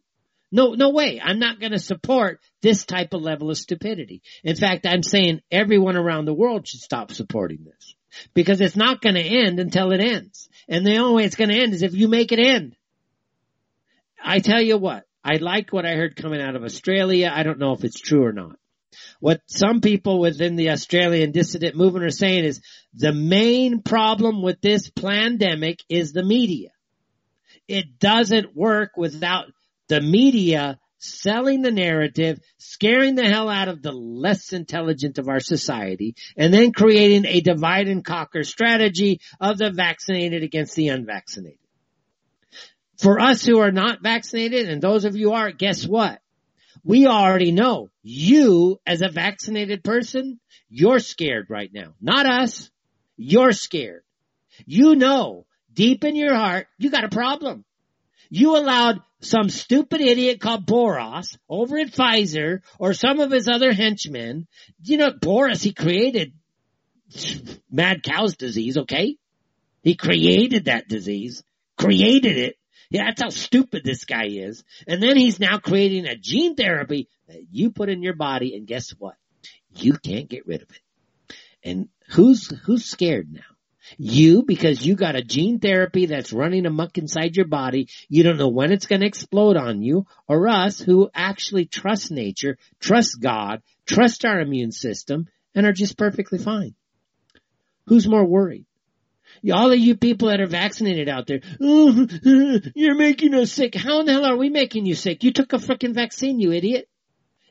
[0.55, 1.19] No, no way.
[1.19, 4.21] I'm not going to support this type of level of stupidity.
[4.43, 7.95] In fact, I'm saying everyone around the world should stop supporting this
[8.35, 10.47] because it's not going to end until it ends.
[10.69, 12.75] And the only way it's going to end is if you make it end.
[14.23, 17.31] I tell you what, I like what I heard coming out of Australia.
[17.33, 18.57] I don't know if it's true or not.
[19.19, 22.61] What some people within the Australian dissident movement are saying is
[22.93, 26.69] the main problem with this pandemic is the media.
[27.67, 29.45] It doesn't work without
[29.87, 35.41] the media selling the narrative, scaring the hell out of the less intelligent of our
[35.41, 41.59] society, and then creating a divide and conquer strategy of the vaccinated against the unvaccinated.
[42.97, 46.21] For us who are not vaccinated, and those of you are, guess what?
[46.85, 51.95] We already know you as a vaccinated person, you're scared right now.
[52.01, 52.71] Not us.
[53.17, 54.03] You're scared.
[54.65, 57.65] You know deep in your heart, you got a problem.
[58.29, 63.73] You allowed some stupid idiot called Boris over at Pfizer or some of his other
[63.73, 64.47] henchmen.
[64.83, 66.33] You know, Boris, he created
[67.71, 69.17] mad cow's disease, okay?
[69.81, 71.43] He created that disease,
[71.77, 72.57] created it.
[72.89, 74.63] Yeah, that's how stupid this guy is.
[74.87, 78.67] And then he's now creating a gene therapy that you put in your body and
[78.67, 79.15] guess what?
[79.73, 80.79] You can't get rid of it.
[81.63, 83.41] And who's, who's scared now?
[83.97, 88.37] You, because you got a gene therapy that's running amok inside your body, you don't
[88.37, 93.19] know when it's going to explode on you, or us who actually trust nature, trust
[93.21, 96.75] God, trust our immune system, and are just perfectly fine.
[97.87, 98.65] Who's more worried?
[99.51, 103.75] All of you people that are vaccinated out there, you're making us sick.
[103.75, 105.23] How in the hell are we making you sick?
[105.23, 106.87] You took a freaking vaccine, you idiot.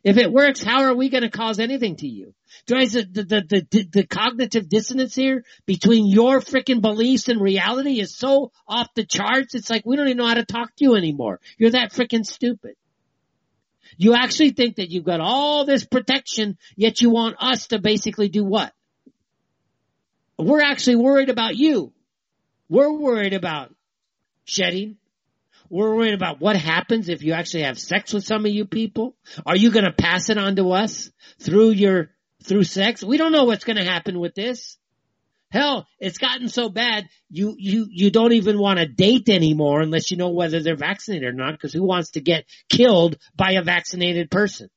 [0.04, 2.34] If it works, how are we going to cause anything to you?
[2.66, 8.00] Guys, the, the, the, the, the cognitive dissonance here between your freaking beliefs and reality
[8.00, 9.54] is so off the charts.
[9.54, 11.40] It's like we don't even know how to talk to you anymore.
[11.56, 12.74] You're that freaking stupid.
[13.96, 18.28] You actually think that you've got all this protection, yet you want us to basically
[18.28, 18.72] do what?
[20.38, 21.92] We're actually worried about you.
[22.68, 23.72] We're worried about
[24.44, 24.96] shedding,
[25.72, 29.16] we're worried about what happens if you actually have sex with some of you people.
[29.46, 31.10] Are you going to pass it on to us
[31.40, 32.10] through your,
[32.44, 33.02] through sex?
[33.02, 34.76] We don't know what's going to happen with this.
[35.50, 40.10] Hell, it's gotten so bad, you, you, you don't even want to date anymore unless
[40.10, 43.62] you know whether they're vaccinated or not, because who wants to get killed by a
[43.62, 44.68] vaccinated person?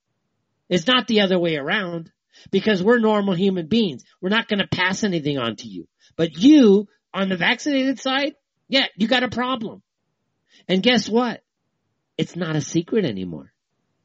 [0.70, 2.10] It's not the other way around,
[2.52, 4.06] because we're normal human beings.
[4.22, 5.88] We're not going to pass anything on to you.
[6.16, 8.36] But you, on the vaccinated side,
[8.70, 9.82] yeah, you got a problem.
[10.68, 11.41] And guess what?
[12.18, 13.51] It's not a secret anymore.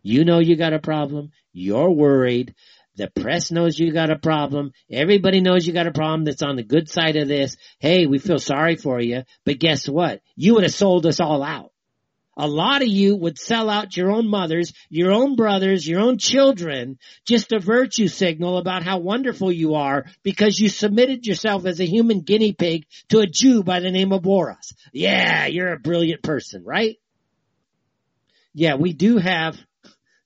[0.03, 1.31] You know you got a problem.
[1.53, 2.55] You're worried.
[2.97, 4.73] The press knows you got a problem.
[4.91, 7.57] Everybody knows you got a problem that's on the good side of this.
[7.79, 9.23] Hey, we feel sorry for you.
[9.45, 10.21] But guess what?
[10.37, 11.73] You would have sold us all out.
[12.43, 16.17] A lot of you would sell out your own mothers, your own brothers, your own
[16.17, 21.81] children, just a virtue signal about how wonderful you are because you submitted yourself as
[21.81, 24.73] a human guinea pig to a Jew by the name of Boris.
[24.91, 26.97] Yeah, you're a brilliant person, right?
[28.55, 29.59] Yeah, we do have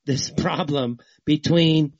[0.07, 1.95] this problem between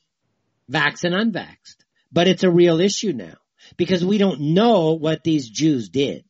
[0.71, 1.83] vax and unvaxxed,
[2.13, 3.35] but it's a real issue now
[3.77, 6.25] because we don't know what these Jews did.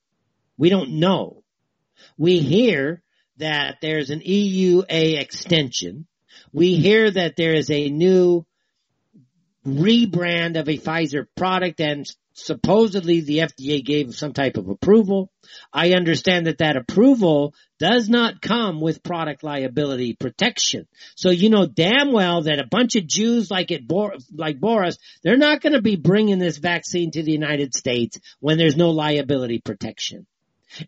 [0.56, 1.42] We don't know.
[2.16, 3.02] We hear
[3.38, 6.06] that there's an EUA extension.
[6.52, 6.82] We mm-hmm.
[6.82, 8.46] hear that there is a new
[9.66, 15.30] rebrand of a Pfizer product and supposedly the FDA gave some type of approval.
[15.72, 20.86] I understand that that approval does not come with product liability protection.
[21.16, 23.82] So you know damn well that a bunch of Jews like it,
[24.34, 28.58] like Boris, they're not going to be bringing this vaccine to the United States when
[28.58, 30.26] there's no liability protection.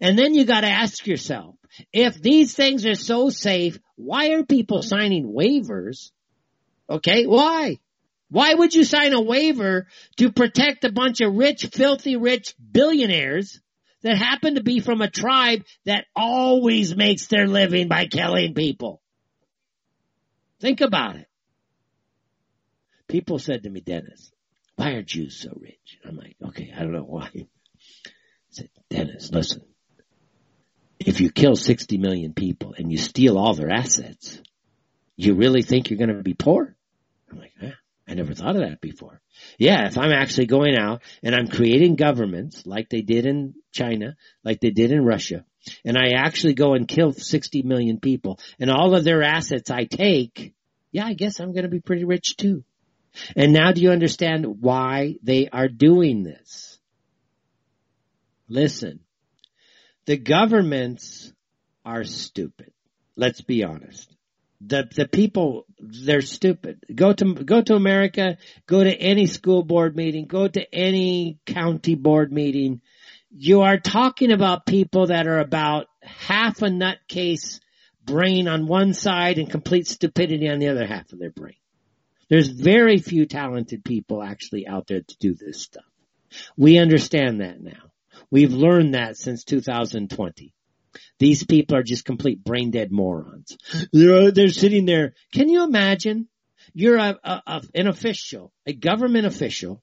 [0.00, 1.56] And then you got to ask yourself,
[1.92, 6.10] if these things are so safe, why are people signing waivers?
[6.88, 7.78] Okay, why?
[8.28, 9.86] Why would you sign a waiver
[10.16, 13.60] to protect a bunch of rich, filthy rich billionaires
[14.02, 19.00] that happen to be from a tribe that always makes their living by killing people?
[20.60, 21.28] Think about it.
[23.08, 24.32] People said to me, Dennis,
[24.74, 25.98] why are Jews so rich?
[26.04, 27.30] I'm like, okay, I don't know why.
[27.34, 27.46] I
[28.50, 29.62] said, Dennis, listen,
[30.98, 34.40] if you kill 60 million people and you steal all their assets,
[35.16, 36.74] you really think you're going to be poor?
[37.30, 37.52] I'm like,
[38.08, 39.20] I never thought of that before.
[39.58, 44.16] Yeah, if I'm actually going out and I'm creating governments like they did in China,
[44.44, 45.44] like they did in Russia,
[45.84, 49.84] and I actually go and kill 60 million people and all of their assets I
[49.84, 50.54] take,
[50.92, 52.62] yeah, I guess I'm going to be pretty rich too.
[53.34, 56.78] And now do you understand why they are doing this?
[58.48, 59.00] Listen,
[60.06, 61.32] the governments
[61.84, 62.72] are stupid.
[63.16, 64.10] Let's be honest.
[64.60, 66.82] The, the people, they're stupid.
[66.94, 71.94] Go to, go to America, go to any school board meeting, go to any county
[71.94, 72.80] board meeting.
[73.30, 77.60] You are talking about people that are about half a nutcase
[78.02, 81.56] brain on one side and complete stupidity on the other half of their brain.
[82.28, 85.84] There's very few talented people actually out there to do this stuff.
[86.56, 87.90] We understand that now.
[88.30, 90.52] We've learned that since 2020.
[91.18, 93.56] These people are just complete brain dead morons.
[93.92, 95.14] They're, they're sitting there.
[95.32, 96.28] Can you imagine?
[96.74, 99.82] You're a, a, a, an official, a government official,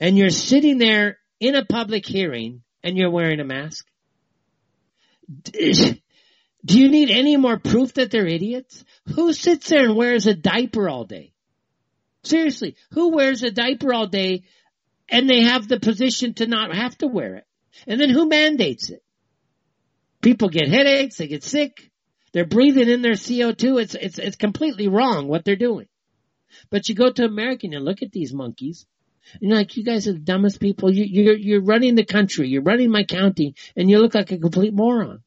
[0.00, 3.86] and you're sitting there in a public hearing and you're wearing a mask.
[6.64, 8.84] Do you need any more proof that they're idiots?
[9.14, 11.32] Who sits there and wears a diaper all day?
[12.22, 14.44] Seriously, who wears a diaper all day
[15.10, 17.46] and they have the position to not have to wear it?
[17.86, 19.02] And then who mandates it?
[20.20, 21.90] People get headaches, they get sick,
[22.32, 23.80] they're breathing in their CO2.
[23.80, 25.86] It's, it's, it's completely wrong what they're doing.
[26.70, 28.86] But you go to America and look at these monkeys
[29.40, 30.92] and you're like, you guys are the dumbest people.
[30.92, 32.48] You, you're, you're running the country.
[32.48, 35.22] You're running my county and you look like a complete moron.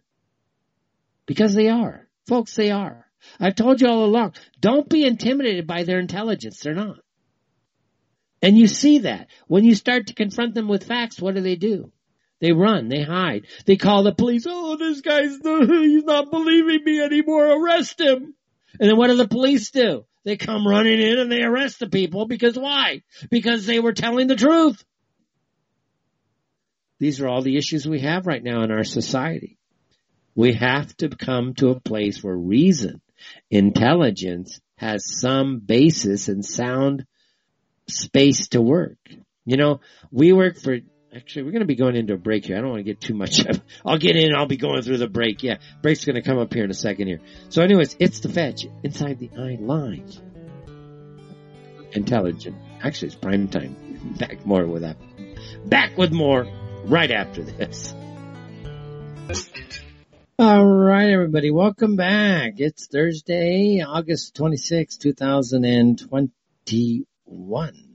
[1.25, 2.07] Because they are.
[2.27, 3.05] Folks, they are.
[3.39, 6.59] I've told you all along, don't be intimidated by their intelligence.
[6.59, 6.99] They're not.
[8.41, 9.27] And you see that.
[9.47, 11.91] When you start to confront them with facts, what do they do?
[12.39, 13.47] They run, they hide.
[13.65, 18.35] They call the police, oh, this guy's, he's not believing me anymore, arrest him.
[18.79, 20.05] And then what do the police do?
[20.23, 23.01] They come running in and they arrest the people because why?
[23.31, 24.83] Because they were telling the truth.
[26.99, 29.57] These are all the issues we have right now in our society.
[30.35, 33.01] We have to come to a place where reason,
[33.49, 37.05] intelligence has some basis and sound
[37.89, 38.97] space to work.
[39.45, 39.79] You know,
[40.11, 40.77] we work for
[41.17, 42.57] Actually, we're going to be going into a break here.
[42.57, 43.39] I don't want to get too much.
[43.39, 44.35] Of, I'll get in.
[44.35, 45.41] I'll be going through the break.
[45.41, 47.21] Yeah, break's going to come up here in a second here.
[47.49, 50.15] So, anyways, it's the fetch inside the eye live.
[51.93, 52.55] Intelligent.
[52.83, 54.15] Actually, it's prime time.
[54.19, 54.97] Back more with that.
[55.67, 56.47] Back with more
[56.85, 57.95] right after this.
[60.37, 61.49] All right, everybody.
[61.49, 62.59] Welcome back.
[62.59, 67.86] It's Thursday, August 26, 2021.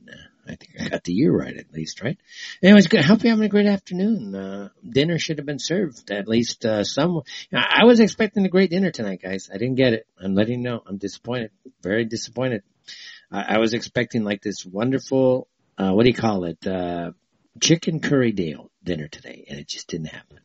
[0.53, 2.19] I think I got the year right at least, right?
[2.63, 3.05] Anyways, good.
[3.05, 4.35] Hope you're having a great afternoon.
[4.35, 7.23] Uh, dinner should have been served at least, uh, some,
[7.53, 9.49] I was expecting a great dinner tonight, guys.
[9.53, 10.07] I didn't get it.
[10.23, 10.83] I'm letting you know.
[10.87, 11.51] I'm disappointed.
[11.83, 12.63] Very disappointed.
[13.31, 15.49] I, I was expecting like this wonderful,
[15.79, 16.67] uh, what do you call it?
[16.67, 17.13] Uh,
[17.61, 20.41] chicken curry deal dinner today and it just didn't happen.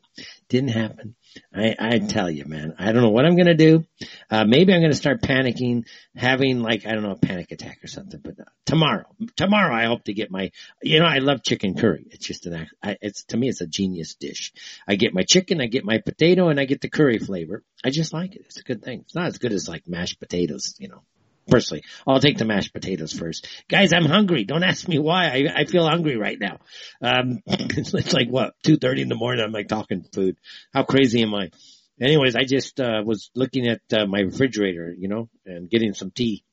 [0.49, 1.15] Didn't happen.
[1.53, 3.85] I, I tell you, man, I don't know what I'm going to do.
[4.29, 5.85] Uh, maybe I'm going to start panicking,
[6.15, 9.05] having like, I don't know, a panic attack or something, but uh, tomorrow,
[9.35, 10.51] tomorrow I hope to get my,
[10.81, 12.07] you know, I love chicken curry.
[12.11, 14.53] It's just an, I, it's, to me, it's a genius dish.
[14.87, 17.63] I get my chicken, I get my potato and I get the curry flavor.
[17.83, 18.41] I just like it.
[18.45, 19.01] It's a good thing.
[19.01, 21.01] It's not as good as like mashed potatoes, you know,
[21.47, 21.83] personally.
[22.05, 23.47] I'll take the mashed potatoes first.
[23.67, 24.43] Guys, I'm hungry.
[24.43, 25.25] Don't ask me why.
[25.25, 26.59] I, I feel hungry right now.
[27.01, 29.43] Um, it's like what, 2.30 in the morning.
[29.43, 30.37] I'm like talking food.
[30.73, 31.51] How crazy am I?
[31.99, 36.11] Anyways, I just, uh, was looking at, uh, my refrigerator, you know, and getting some
[36.11, 36.43] tea.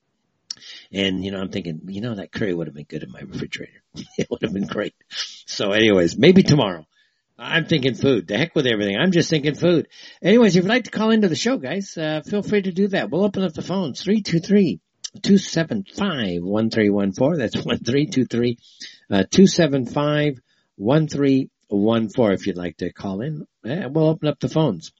[0.92, 3.20] And, you know, I'm thinking, you know, that curry would have been good in my
[3.20, 3.82] refrigerator.
[4.18, 4.94] it would have been great.
[5.46, 6.86] So anyways, maybe tomorrow.
[7.36, 8.28] I'm thinking food.
[8.28, 8.96] The heck with everything.
[8.96, 9.88] I'm just thinking food.
[10.22, 12.88] Anyways, if you'd like to call into the show, guys, uh, feel free to do
[12.88, 13.10] that.
[13.10, 14.02] We'll open up the phones.
[14.02, 14.80] 323
[15.23, 17.39] 275 1314.
[17.39, 18.59] That's 1323
[19.11, 20.41] uh, 275
[20.77, 23.47] 1314 if you'd like to call in.
[23.62, 24.93] we'll open up the phones.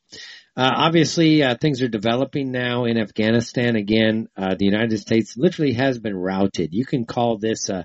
[0.57, 3.75] Uh, obviously, uh, things are developing now in Afghanistan.
[3.75, 6.73] Again, uh, the United States literally has been routed.
[6.73, 7.85] You can call this a,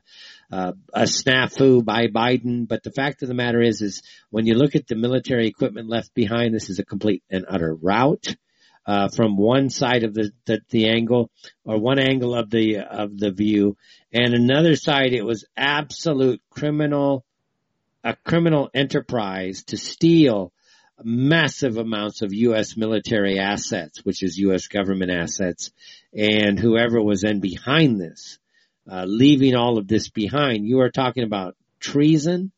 [0.51, 4.53] a, a snafu by Biden, but the fact of the matter is, is when you
[4.53, 8.35] look at the military equipment left behind, this is a complete and utter rout
[8.89, 11.29] uh, from one side of the, the, the angle
[11.63, 13.77] or one angle of the of the view,
[14.11, 17.23] and another side it was absolute criminal
[18.03, 20.51] a criminal enterprise to steal
[21.03, 22.75] massive amounts of U.S.
[22.75, 24.65] military assets, which is U.S.
[24.65, 25.69] government assets,
[26.11, 28.39] and whoever was then behind this,
[28.91, 30.65] uh, leaving all of this behind.
[30.65, 32.51] You are talking about treason,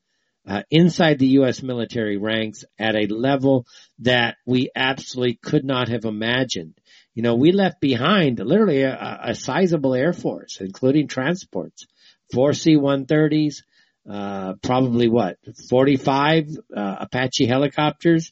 [0.48, 1.62] uh, inside the U.S.
[1.62, 3.66] military ranks at a level
[4.00, 6.74] that we absolutely could not have imagined.
[7.14, 11.86] You know, we left behind literally a, a sizable air force, including transports,
[12.34, 13.64] four C-130s,
[14.10, 15.38] uh, probably what,
[15.70, 18.32] 45 uh, Apache helicopters.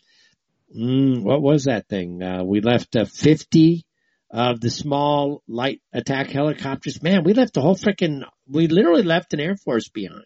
[0.75, 2.23] Mm, what was that thing?
[2.23, 3.85] Uh, we left uh, 50
[4.31, 7.01] of the small light attack helicopters.
[7.01, 10.25] Man, we left the whole freaking, we literally left an air force behind.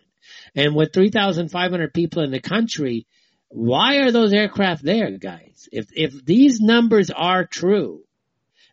[0.55, 3.07] And with 3,500 people in the country,
[3.49, 5.69] why are those aircraft there, guys?
[5.71, 8.03] If, if these numbers are true,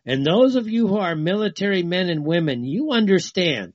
[0.05, 3.73] and those of you who are military men and women, you understand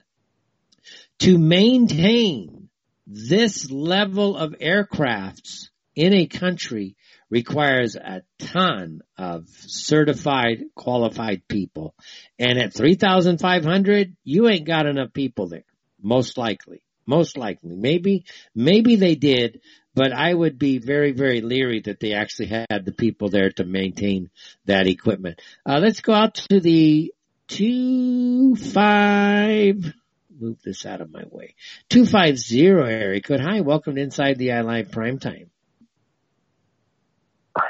[1.20, 2.68] to maintain
[3.06, 6.96] this level of aircrafts in a country
[7.30, 11.94] requires a ton of certified, qualified people.
[12.38, 15.64] And at 3,500, you ain't got enough people there.
[16.00, 16.82] Most likely.
[17.06, 17.76] Most likely.
[17.76, 18.24] Maybe,
[18.54, 19.60] maybe they did,
[19.94, 23.64] but I would be very, very leery that they actually had the people there to
[23.64, 24.30] maintain
[24.66, 25.40] that equipment.
[25.64, 27.14] Uh, let's go out to the
[27.48, 29.94] two five.
[30.38, 31.54] Move this out of my way.
[31.88, 33.40] Two five zero area code.
[33.40, 35.50] Hi, welcome to Inside the Eye Live Prime Time.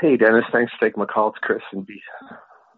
[0.01, 0.45] Hey, Dennis.
[0.51, 1.29] Thanks for taking my call.
[1.29, 2.03] It's Chris in, B-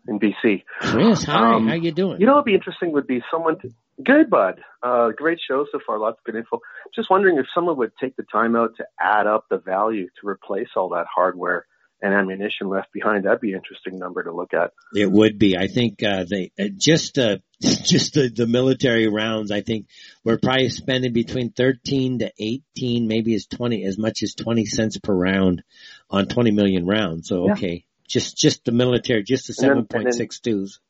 [0.08, 0.64] in BC.
[0.80, 1.54] Chris, hi.
[1.54, 2.20] Um, How you doing?
[2.20, 3.58] You know, what would be interesting would be someone.
[3.60, 3.70] To,
[4.04, 4.60] good, bud.
[4.82, 5.98] Uh, great show so far.
[5.98, 6.60] Lots of good info.
[6.94, 10.28] Just wondering if someone would take the time out to add up the value to
[10.28, 11.66] replace all that hardware
[12.00, 13.24] and ammunition left behind.
[13.24, 14.72] That'd be an interesting number to look at.
[14.94, 15.56] It would be.
[15.56, 19.50] I think uh, they uh, just uh, just the, the military rounds.
[19.50, 19.86] I think
[20.24, 24.98] we're probably spending between thirteen to eighteen, maybe as twenty, as much as twenty cents
[24.98, 25.62] per round
[26.10, 27.28] on twenty million rounds.
[27.28, 28.06] So okay, yeah.
[28.06, 30.80] just just the military, just the seven point six twos.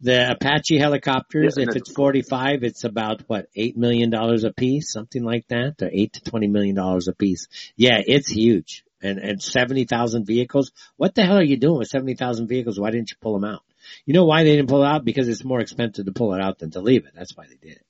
[0.00, 5.24] The Apache helicopters, yeah, if it's 45, it's about what, $8 million a piece, something
[5.24, 7.48] like that, or 8 to $20 million a piece.
[7.76, 10.72] Yeah, it's huge and, and 70,000 vehicles.
[10.96, 12.78] What the hell are you doing with 70,000 vehicles?
[12.78, 13.62] Why didn't you pull them out?
[14.04, 15.04] You know why they didn't pull it out?
[15.04, 17.12] Because it's more expensive to pull it out than to leave it.
[17.14, 17.86] That's why they did it.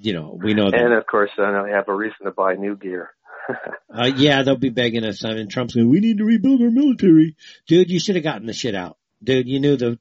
[0.00, 0.80] You know, we know that.
[0.80, 3.10] And of course, I have a reason to buy new gear.
[3.92, 5.24] uh, yeah, they'll be begging us.
[5.24, 7.34] I mean, Trump's going, we need to rebuild our military.
[7.66, 8.97] Dude, you should have gotten the shit out.
[9.22, 9.98] Dude, you knew the,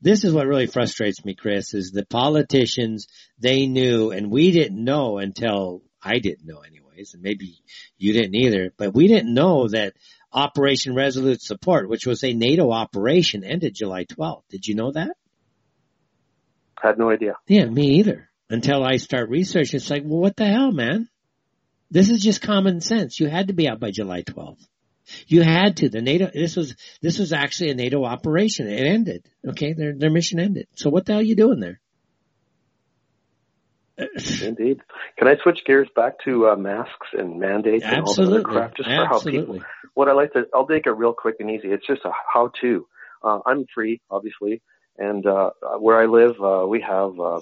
[0.00, 3.06] this is what really frustrates me, Chris, is the politicians,
[3.38, 7.58] they knew, and we didn't know until I didn't know anyways, and maybe
[7.98, 9.94] you didn't either, but we didn't know that
[10.32, 14.42] Operation Resolute Support, which was a NATO operation, ended July 12th.
[14.50, 15.16] Did you know that?
[16.82, 17.36] I Had no idea.
[17.46, 18.28] Yeah, me either.
[18.50, 21.08] Until I start researching, it's like, well, what the hell, man?
[21.90, 23.18] This is just common sense.
[23.18, 24.66] You had to be out by July 12th.
[25.26, 25.88] You had to.
[25.88, 26.30] The NATO.
[26.32, 28.68] This was this was actually a NATO operation.
[28.68, 29.28] It ended.
[29.46, 30.68] Okay, their their mission ended.
[30.74, 31.80] So what the hell are you doing there?
[34.42, 34.80] Indeed.
[35.18, 37.96] Can I switch gears back to uh, masks and mandates Absolutely.
[37.96, 39.60] and all the other crap just for how people?
[39.94, 41.68] What I like to, I'll make it real quick and easy.
[41.68, 42.86] It's just a how-to.
[43.22, 44.60] Uh, I'm free, obviously,
[44.98, 47.40] and uh, where I live, uh, we have uh,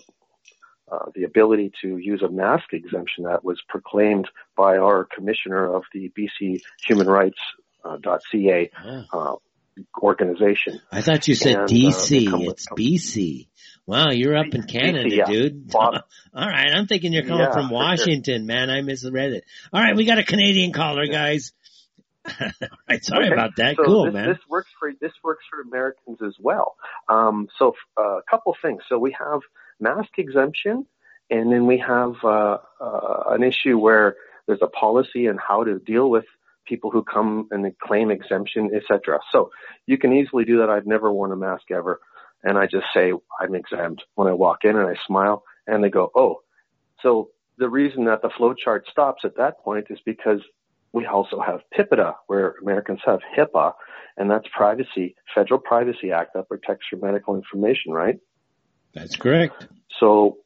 [0.91, 5.83] uh, the ability to use a mask exemption that was proclaimed by our commissioner of
[5.93, 7.39] the BC Human Rights
[7.85, 7.99] uh,
[8.31, 8.71] .ca
[9.13, 9.35] uh,
[10.01, 10.81] organization.
[10.91, 12.33] I thought you said and, DC.
[12.33, 13.49] Uh, it's BC.
[13.87, 15.25] Wow, you're up in Canada, yeah.
[15.27, 15.71] dude.
[15.75, 15.93] All
[16.35, 18.47] right, I'm thinking you're coming yeah, from Washington, sure.
[18.47, 18.71] man.
[18.71, 19.45] I misread it.
[19.73, 21.53] All right, we got a Canadian caller, guys.
[22.41, 22.49] All
[22.89, 23.35] right, sorry okay.
[23.35, 23.77] about that.
[23.77, 24.29] So cool, this, man.
[24.29, 26.77] This works for this works for Americans as well.
[27.09, 28.83] Um, so uh, a couple things.
[28.89, 29.41] So we have
[29.81, 30.87] mask exemption,
[31.31, 35.79] and then we have uh, uh, an issue where there's a policy on how to
[35.79, 36.25] deal with
[36.67, 39.19] people who come and claim exemption, etc.
[39.33, 39.51] So
[39.87, 40.71] you can easily do that.
[40.71, 42.01] I've never worn a mask ever,
[42.43, 45.91] and I just say I'm exempt when I walk in and I smile, and they
[45.91, 46.41] go, "Oh."
[47.03, 50.41] So the reason that the flow chart stops at that point is because
[50.93, 53.73] we also have PIPEDA, where Americans have HIPAA,
[54.17, 58.19] and that's privacy, Federal Privacy Act that protects your medical information, right?
[58.95, 59.67] That's correct.
[59.99, 60.39] So,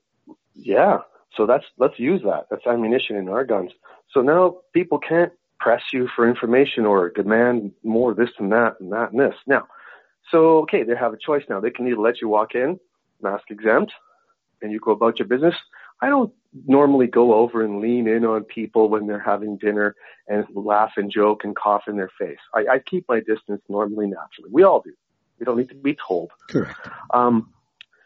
[0.54, 0.98] yeah.
[1.36, 2.46] So that's let's use that.
[2.50, 3.70] That's ammunition in our guns.
[4.12, 8.92] So now people can't press you for information or demand more this and that and
[8.92, 9.34] that and this.
[9.46, 9.66] Now,
[10.30, 11.60] so okay, they have a choice now.
[11.60, 12.80] They can either let you walk in,
[13.20, 13.92] mask exempt,
[14.62, 15.54] and you go about your business.
[16.00, 16.32] I don't
[16.66, 19.94] normally go over and lean in on people when they're having dinner
[20.28, 22.38] and laugh and joke and cough in their face.
[22.54, 24.50] I, I keep my distance normally naturally.
[24.50, 24.92] We all do.
[25.38, 26.30] We don't need to be told.
[26.48, 26.76] Correct.
[27.10, 27.52] Um,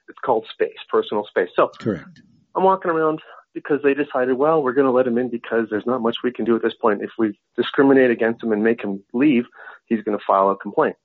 [0.08, 1.50] it's called space, personal space.
[1.54, 2.22] So correct.
[2.54, 3.20] I'm walking around
[3.54, 6.32] because they decided, well, we're going to let him in because there's not much we
[6.32, 7.02] can do at this point.
[7.02, 9.44] If we discriminate against him and make him leave,
[9.86, 10.96] he's going to file a complaint.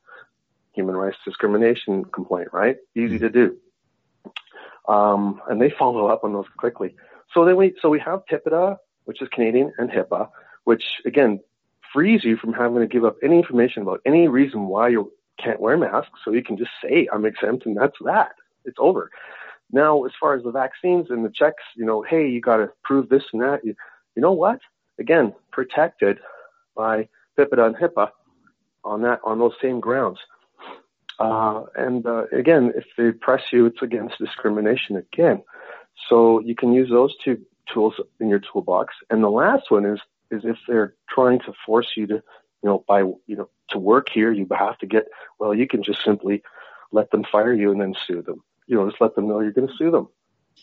[0.74, 2.78] Human rights discrimination complaint, right?
[2.96, 3.58] Easy to do.
[4.88, 6.96] Um, and they follow up on those quickly.
[7.34, 10.30] So then we, so we have PIPEDA, which is Canadian, and HIPAA,
[10.64, 11.42] which again
[11.94, 15.12] frees you from having to give up any information about any reason why you
[15.44, 16.20] can't wear masks.
[16.24, 18.32] So you can just say I'm exempt, and that's that.
[18.68, 19.10] It's over.
[19.72, 22.72] Now, as far as the vaccines and the checks, you know, hey, you got to
[22.84, 23.66] prove this and that.
[23.66, 23.76] You,
[24.16, 24.60] you know what?
[25.00, 26.20] Again, protected
[26.76, 28.10] by PIPEDA and HIPAA
[28.84, 30.20] on that on those same grounds.
[31.20, 35.44] Uh, and uh, again, if they press you, it's against discrimination again.
[36.10, 37.42] So you can use those two
[37.74, 38.94] tools in your toolbox.
[39.10, 40.00] And the last one is
[40.30, 42.24] is if they're trying to force you to, you
[42.64, 45.06] know, by you know to work here, you have to get.
[45.40, 46.44] Well, you can just simply
[46.92, 48.44] let them fire you and then sue them.
[48.68, 50.10] You know, just let them know you're going to sue them.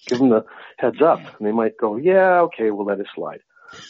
[0.07, 0.45] Give them the
[0.79, 3.41] heads up, and they might go, "Yeah, okay, we'll let it slide."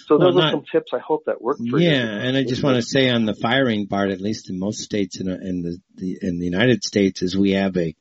[0.07, 0.93] So those well, not, are some tips.
[0.95, 1.97] I hope that worked for yeah, you.
[1.97, 4.81] Yeah, and I just want to say on the firing part, at least in most
[4.81, 7.95] states in, in the, the in the United States, is we have a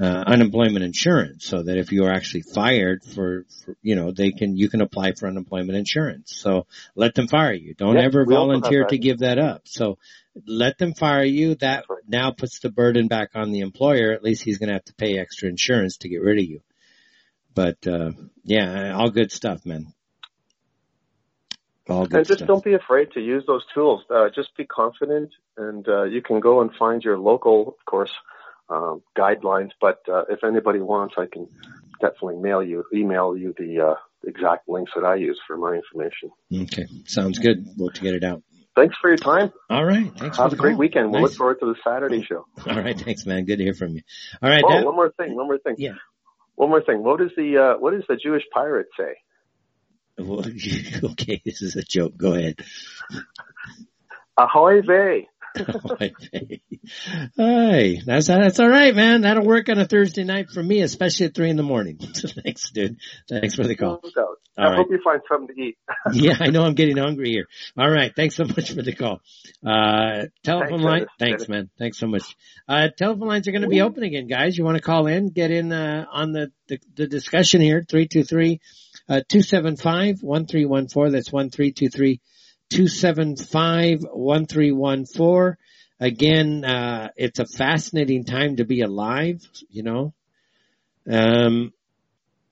[0.00, 4.32] uh, unemployment insurance, so that if you are actually fired for, for, you know, they
[4.32, 6.34] can you can apply for unemployment insurance.
[6.36, 6.66] So
[6.96, 7.74] let them fire you.
[7.74, 9.62] Don't ever volunteer to give that up.
[9.66, 9.98] So
[10.46, 11.54] let them fire you.
[11.56, 12.02] That right.
[12.08, 14.12] now puts the burden back on the employer.
[14.12, 16.60] At least he's going to have to pay extra insurance to get rid of you.
[17.54, 18.10] But uh
[18.42, 19.94] yeah, all good stuff, man.
[21.88, 22.48] All good and just stuff.
[22.48, 24.02] don't be afraid to use those tools.
[24.08, 28.10] Uh, just be confident, and uh, you can go and find your local, of course,
[28.68, 29.70] um, guidelines.
[29.80, 31.48] But uh, if anybody wants, I can
[32.00, 33.94] definitely mail you, email you the uh,
[34.26, 36.30] exact links that I use for my information.
[36.52, 37.66] Okay, sounds good.
[37.76, 38.42] We'll get it out.
[38.76, 39.52] Thanks for your time.
[39.70, 40.10] All right.
[40.18, 40.36] Thanks.
[40.38, 40.80] Have a great call.
[40.80, 41.12] weekend.
[41.12, 41.30] We'll nice.
[41.30, 42.44] look forward to the Saturday show.
[42.66, 42.98] All right.
[42.98, 43.44] Thanks, man.
[43.44, 44.02] Good to hear from you.
[44.42, 44.64] All right.
[44.66, 45.36] Oh, one more thing.
[45.36, 45.76] One more thing.
[45.78, 45.92] Yeah.
[46.56, 47.02] One more thing.
[47.04, 49.14] What does the uh, what does the Jewish pirate say?
[51.04, 52.16] okay, this is a joke.
[52.16, 52.60] Go ahead.
[54.36, 55.28] Ahoy vey.
[57.36, 59.20] hey, that's that's all right, man.
[59.20, 61.98] That'll work on a Thursday night for me, especially at three in the morning.
[62.44, 62.96] Thanks, dude.
[63.28, 64.00] Thanks for the call.
[64.16, 64.76] No I right.
[64.76, 65.78] hope you find something to eat.
[66.12, 67.46] yeah, I know I'm getting hungry here.
[67.78, 69.20] All right, thanks so much for the call.
[69.64, 71.06] Uh, telephone thanks, line.
[71.20, 71.70] Thanks, man.
[71.78, 72.36] Thanks so much.
[72.68, 74.58] Uh, telephone lines are going to be open again, guys.
[74.58, 77.84] You want to call in, get in uh, on the, the the discussion here.
[77.88, 78.60] Three two three.
[79.06, 81.12] Uh, 275-1314.
[81.12, 82.20] That's 1323
[82.74, 85.56] 275-1314.
[86.00, 89.40] Again, uh, it's a fascinating time to be alive,
[89.70, 90.12] you know.
[91.08, 91.72] Um,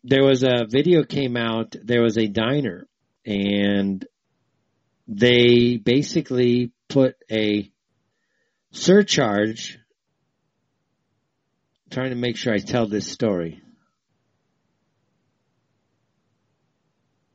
[0.05, 2.87] there was a video came out, there was a diner
[3.25, 4.07] and
[5.09, 7.71] they basically put a
[8.71, 9.79] surcharge
[11.91, 13.61] trying to make sure I tell this story.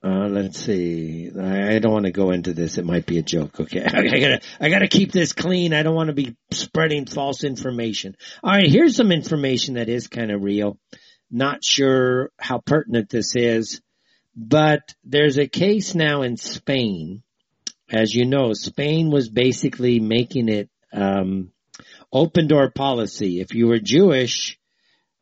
[0.03, 1.31] Uh, let's see.
[1.37, 2.77] I, I don't want to go into this.
[2.77, 3.59] It might be a joke.
[3.59, 3.83] Okay.
[3.83, 5.73] I, I, gotta, I gotta keep this clean.
[5.73, 8.15] I don't want to be spreading false information.
[8.43, 8.69] All right.
[8.69, 10.77] Here's some information that is kind of real.
[11.31, 13.81] Not sure how pertinent this is,
[14.35, 17.23] but there's a case now in Spain.
[17.89, 21.51] As you know, Spain was basically making it, um,
[22.11, 23.39] open door policy.
[23.39, 24.56] If you were Jewish,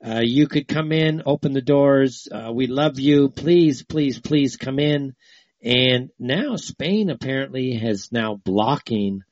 [0.06, 2.28] uh, you could come in, open the doors.
[2.32, 3.30] Uh, we love you.
[3.30, 5.16] Please, please, please come in.
[5.64, 9.24] And now Spain apparently has now blocking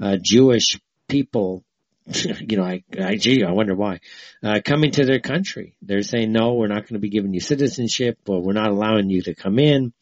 [0.00, 1.64] uh, Jewish people.
[2.06, 4.00] you know, I, I, gee, I wonder why.
[4.42, 5.76] Uh, coming to their country.
[5.82, 9.10] They're saying, no, we're not going to be giving you citizenship or we're not allowing
[9.10, 9.92] you to come in.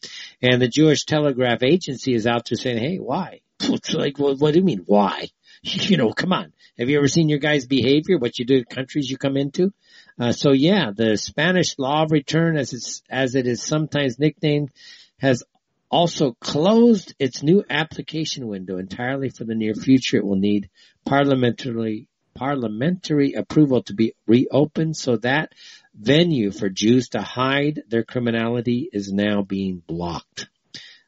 [0.41, 3.41] And the Jewish Telegraph Agency is out there saying, hey, why?
[3.59, 5.27] It's like, well, what do you mean, why?
[5.63, 6.53] You know, come on.
[6.79, 8.17] Have you ever seen your guys' behavior?
[8.17, 9.71] What you do to countries you come into?
[10.19, 14.71] Uh, so yeah, the Spanish law of return, as it's, as it is sometimes nicknamed,
[15.17, 15.43] has
[15.89, 20.17] also closed its new application window entirely for the near future.
[20.17, 20.69] It will need
[21.05, 24.95] parliamentary parliamentary approval to be reopened.
[24.95, 25.51] So that
[25.93, 30.47] venue for Jews to hide their criminality is now being blocked.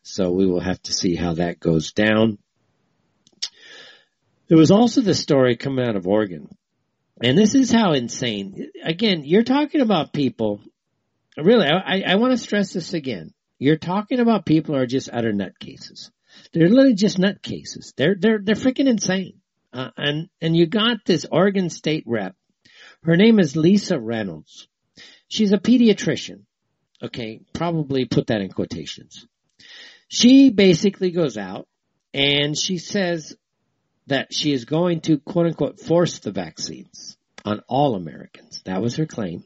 [0.01, 2.39] So we will have to see how that goes down.
[4.49, 6.49] There was also the story coming out of Oregon
[7.21, 8.71] and this is how insane.
[8.83, 10.61] Again, you're talking about people.
[11.37, 13.33] Really, I, I want to stress this again.
[13.59, 16.11] You're talking about people who are just utter nutcases.
[16.51, 17.93] They're literally just nutcases.
[17.95, 19.39] They're they're they're freaking insane.
[19.71, 22.35] Uh, and and you got this Oregon State rep.
[23.03, 24.67] Her name is Lisa Reynolds.
[25.27, 26.43] She's a pediatrician.
[27.01, 29.27] Okay, probably put that in quotations.
[30.07, 31.67] She basically goes out
[32.13, 33.35] and she says
[34.07, 38.61] that she is going to quote unquote force the vaccines on all Americans.
[38.65, 39.43] That was her claim.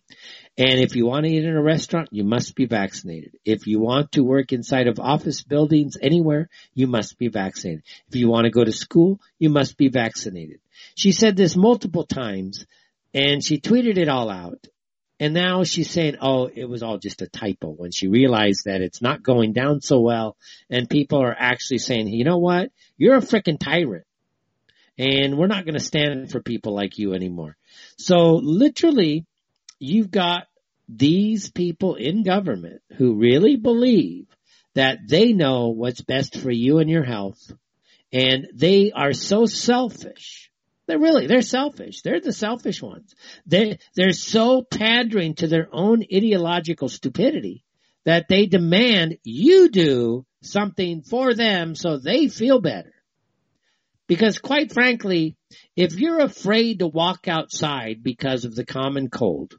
[0.57, 3.37] And if you want to eat in a restaurant, you must be vaccinated.
[3.45, 7.83] If you want to work inside of office buildings anywhere, you must be vaccinated.
[8.09, 10.59] If you want to go to school, you must be vaccinated.
[10.95, 12.65] She said this multiple times
[13.13, 14.65] and she tweeted it all out.
[15.19, 18.81] And now she's saying, oh, it was all just a typo when she realized that
[18.81, 20.37] it's not going down so well
[20.69, 22.71] and people are actually saying, you know what?
[22.97, 24.05] You're a freaking tyrant
[24.97, 27.55] and we're not going to stand for people like you anymore.
[27.97, 29.25] So literally
[29.79, 30.47] you've got
[30.89, 34.27] these people in government who really believe
[34.73, 37.51] that they know what's best for you and your health
[38.11, 40.51] and they are so selfish.
[40.87, 42.01] They're really, they're selfish.
[42.01, 43.13] They're the selfish ones.
[43.45, 47.65] They, they're so pandering to their own ideological stupidity
[48.05, 52.93] that they demand you do something for them so they feel better.
[54.07, 55.35] Because quite frankly,
[55.75, 59.53] if you're afraid to walk outside because of the common cold,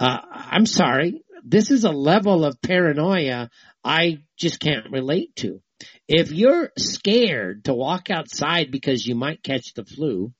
[0.00, 3.50] uh, I'm sorry, this is a level of paranoia
[3.84, 5.60] I just can't relate to.
[6.08, 10.32] If you're scared to walk outside because you might catch the flu,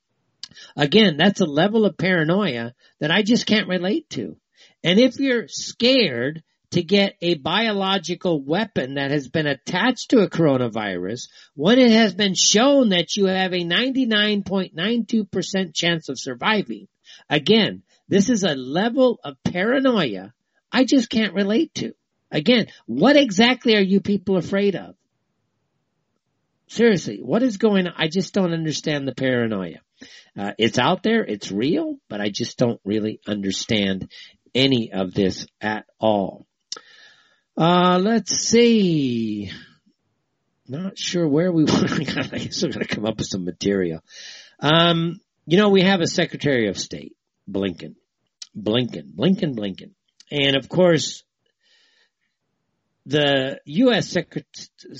[0.77, 4.36] again, that's a level of paranoia that I just can't relate to.
[4.82, 6.43] And if you're scared
[6.73, 12.15] to get a biological weapon that has been attached to a coronavirus when it has
[12.15, 16.89] been shown that you have a 99.92% chance of surviving.
[17.31, 20.35] Again, this is a level of paranoia
[20.70, 21.95] I just can't relate to.
[22.31, 24.95] Again, what exactly are you people afraid of?
[26.66, 27.95] Seriously, what is going on?
[27.97, 29.78] I just don't understand the paranoia.
[30.39, 34.11] Uh, it's out there, it's real, but I just don't really understand
[34.55, 36.47] any of this at all.
[37.59, 39.51] Uh, let's see.
[40.68, 41.90] Not sure where we want.
[41.90, 44.01] I guess we're going to come up with some material.
[44.60, 47.16] Um, you know, we have a Secretary of State,
[47.51, 47.97] Blinken,
[48.56, 49.90] Blinken, Blinken, Blinken,
[50.30, 51.24] and of course,
[53.06, 54.09] the U.S.
[54.09, 54.47] Secret,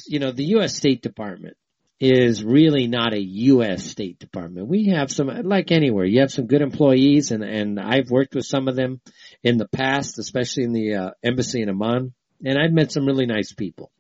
[0.07, 0.75] you know, the U.S.
[0.75, 1.57] State Department
[2.01, 3.85] is really not a U.S.
[3.85, 4.67] State Department.
[4.67, 8.47] We have some, like anywhere, you have some good employees, and and I've worked with
[8.47, 9.01] some of them
[9.45, 12.15] in the past, especially in the uh, embassy in Amman
[12.45, 13.91] and I've met some really nice people.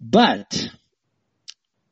[0.00, 0.68] But,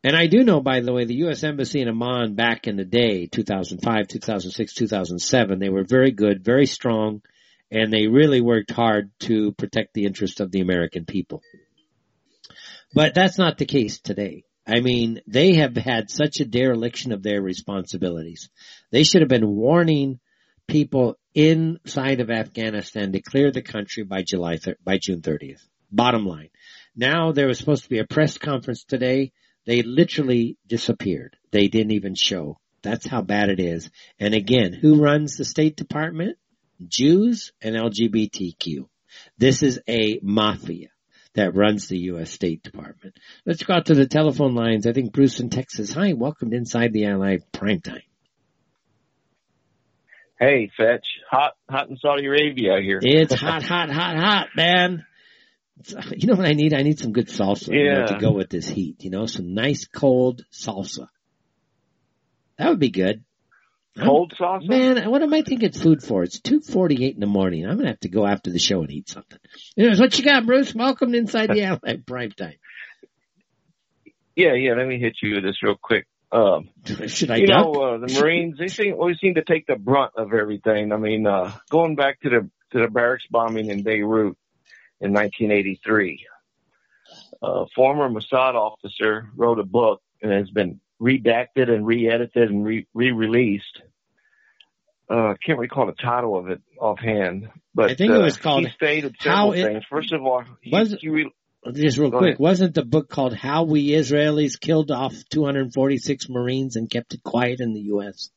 [0.04, 1.42] and I do know, by the way, the U.S.
[1.42, 6.66] Embassy in Amman back in the day, 2005, 2006, 2007, they were very good, very
[6.66, 7.22] strong,
[7.70, 11.42] and they really worked hard to protect the interest of the American people.
[12.94, 14.44] But that's not the case today.
[14.66, 18.48] I mean, they have had such a dereliction of their responsibilities.
[18.90, 20.18] They should have been warning
[20.66, 25.62] people inside of Afghanistan to clear the country by July thir- by June 30th.
[25.92, 26.48] Bottom line.
[26.96, 29.32] Now there was supposed to be a press conference today.
[29.66, 31.36] They literally disappeared.
[31.50, 32.58] They didn't even show.
[32.82, 33.90] That's how bad it is.
[34.18, 36.38] And again, who runs the State Department?
[36.88, 38.88] Jews and LGBTQ.
[39.36, 40.88] This is a mafia
[41.34, 42.30] that runs the U.S.
[42.30, 43.18] State Department.
[43.44, 44.86] Let's go out to the telephone lines.
[44.86, 45.92] I think Bruce in Texas.
[45.92, 48.02] Hi, welcome to Inside the Eye Live Primetime.
[50.38, 53.00] Hey, Fetch, hot, hot in Saudi Arabia here.
[53.02, 55.06] It's hot, hot, hot, hot, man.
[55.96, 56.74] Uh, you know what I need?
[56.74, 57.74] I need some good salsa yeah.
[57.74, 59.02] you know, to go with this heat.
[59.02, 61.08] You know, some nice cold salsa.
[62.58, 63.24] That would be good.
[63.98, 64.68] Cold salsa?
[64.68, 66.22] Man, what am I thinking food for?
[66.22, 67.64] It's 2.48 in the morning.
[67.64, 69.38] I'm going to have to go after the show and eat something.
[69.78, 70.74] Anyways, what you got, Bruce?
[70.74, 72.56] Welcome to Inside the Eye Live Prime Time.
[74.34, 76.06] Yeah, yeah, let me hit you with this real quick.
[76.36, 76.68] Um,
[77.06, 77.64] Should I you duck?
[77.64, 80.92] know, uh, the Marines, they seem, always seem to take the brunt of everything.
[80.92, 84.36] I mean, uh, going back to the, to the barracks bombing in Beirut
[85.00, 86.26] in 1983,
[87.42, 92.86] a former Mossad officer wrote a book and has been redacted and re-edited and re-
[92.92, 93.80] re-released.
[95.08, 98.66] Uh, can't recall the title of it offhand, but I think it was uh, called
[98.66, 99.84] he stated several How it- things.
[99.88, 101.32] First of all, he, Was- he re-
[101.74, 102.38] Just real Go quick, ahead.
[102.38, 107.60] wasn't the book called How We Israelis Killed Off 246 Marines and Kept It Quiet
[107.60, 108.30] in the U.S.?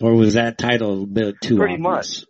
[0.00, 2.20] Or was that title a bit too pretty obvious?
[2.20, 2.24] much.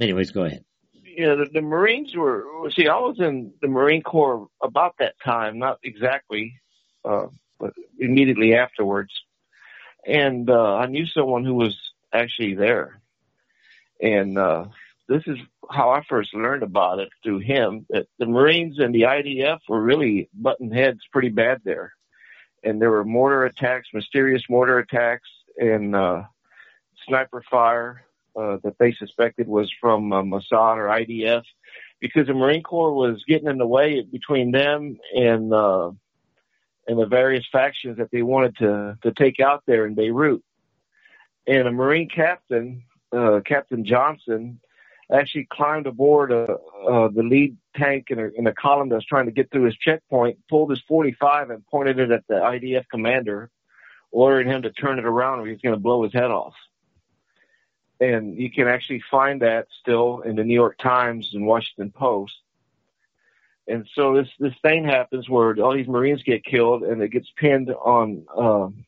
[0.00, 0.64] Anyways, go ahead.
[1.04, 2.44] Yeah, the, the Marines were.
[2.76, 6.60] See, I was in the Marine Corps about that time, not exactly,
[7.04, 7.26] uh,
[7.58, 9.10] but immediately afterwards,
[10.06, 11.76] and uh, I knew someone who was
[12.12, 13.00] actually there,
[14.00, 14.66] and uh,
[15.08, 15.38] this is
[15.70, 17.86] how I first learned about it through him.
[17.90, 21.94] That the Marines and the IDF were really button heads pretty bad there,
[22.62, 26.24] and there were mortar attacks, mysterious mortar attacks, and uh,
[27.06, 28.04] sniper fire
[28.36, 31.42] uh, that they suspected was from uh, Mossad or IDF
[32.00, 35.90] because the Marine Corps was getting in the way between them and uh,
[36.86, 40.42] and the various factions that they wanted to to take out there in Beirut.
[41.46, 44.60] And a Marine captain, uh, Captain Johnson,
[45.12, 46.46] actually climbed aboard uh,
[46.86, 49.64] uh, the lead tank in a, in a column that was trying to get through
[49.64, 53.50] his checkpoint, pulled his 45 and pointed it at the IDF commander,
[54.10, 56.54] ordering him to turn it around or he's going to blow his head off.
[58.00, 62.34] and you can actually find that still in the New York Times and Washington Post.
[63.66, 67.28] And so this this thing happens where all these Marines get killed, and it gets
[67.36, 68.84] pinned on, um,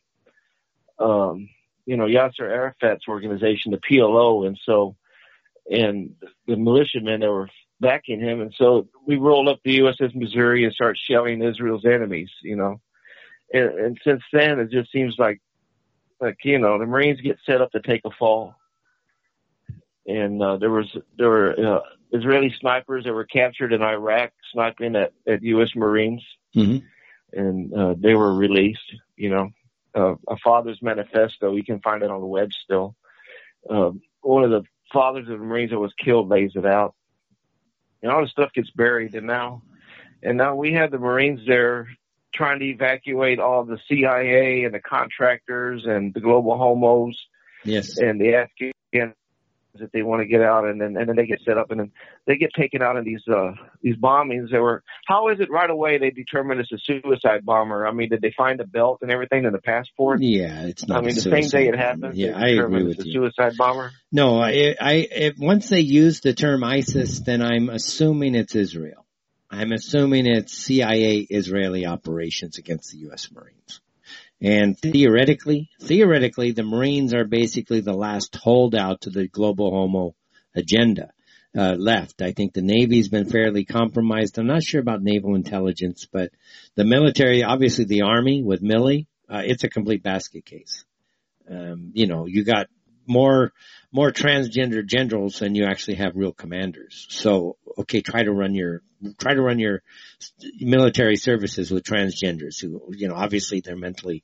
[0.99, 1.49] um,
[1.85, 4.97] you know, Yasser Arafat's organization, the PLO, and so,
[5.71, 6.15] and
[6.47, 7.49] the militiamen that were
[7.81, 12.31] backing him, and so we rolled up the USS Missouri and start shelling Israel's enemies,
[12.43, 12.81] you know,
[13.53, 15.41] and, and since then it just seems like,
[16.21, 18.55] like you know, the Marines get set up to take a fall,
[20.07, 20.87] and uh, there was
[21.17, 21.81] there were uh,
[22.13, 25.71] Israeli snipers that were captured in Iraq sniping at, at U.S.
[25.75, 26.23] Marines,
[26.55, 26.85] mm-hmm.
[27.33, 28.81] and uh, they were released.
[29.17, 29.51] You know,
[29.95, 31.55] uh, a father's manifesto.
[31.55, 32.97] You can find it on the web still.
[33.69, 33.91] Uh,
[34.23, 36.95] one of the fathers of the Marines that was killed lays it out,
[38.03, 39.15] and all the stuff gets buried.
[39.15, 39.62] And now,
[40.23, 41.89] and now we have the Marines there
[42.35, 47.19] trying to evacuate all the CIA and the contractors and the global homos.
[47.65, 47.99] Yes.
[47.99, 49.15] And the Afghan
[49.79, 51.81] that they want to get out and then and then they get set up and
[51.81, 51.93] then
[52.27, 53.53] they get taken out in these uh
[53.83, 57.87] these bombings that were how is it right away they determine it's a suicide bomber?
[57.87, 60.21] I mean did they find the belt and everything in the passport?
[60.23, 63.07] Yeah it's not i mean the same day it happened yeah i agree with it's
[63.07, 63.93] you a suicide bomber?
[64.11, 69.07] No i i if, once they use the term isis then i'm assuming it's israel.
[69.53, 73.81] I'm assuming it's cia israeli operations against the u.s marines
[74.41, 80.15] and theoretically, theoretically, the Marines are basically the last holdout to the global homo
[80.55, 81.12] agenda.
[81.53, 82.23] Uh, left.
[82.23, 84.39] I think the Navy's been fairly compromised.
[84.39, 86.31] I'm not sure about naval intelligence, but
[86.77, 90.85] the military, obviously the Army with Milley, uh, it's a complete basket case.
[91.51, 92.69] Um, you know, you got
[93.11, 93.53] more,
[93.91, 97.07] more transgender generals than you actually have real commanders.
[97.11, 98.82] So, okay, try to run your,
[99.19, 99.82] try to run your
[100.61, 104.23] military services with transgenders who, you know, obviously they're mentally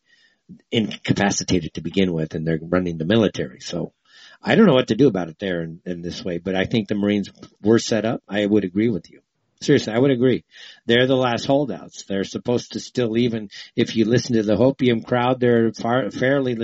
[0.70, 3.60] incapacitated to begin with and they're running the military.
[3.60, 3.92] So
[4.40, 6.64] I don't know what to do about it there in, in this way, but I
[6.64, 7.30] think the Marines
[7.60, 8.22] were set up.
[8.28, 9.20] I would agree with you.
[9.60, 10.44] Seriously, I would agree.
[10.84, 12.04] They're the last holdouts.
[12.04, 16.54] They're supposed to still even, if you listen to the Hopium crowd, they're far, fairly,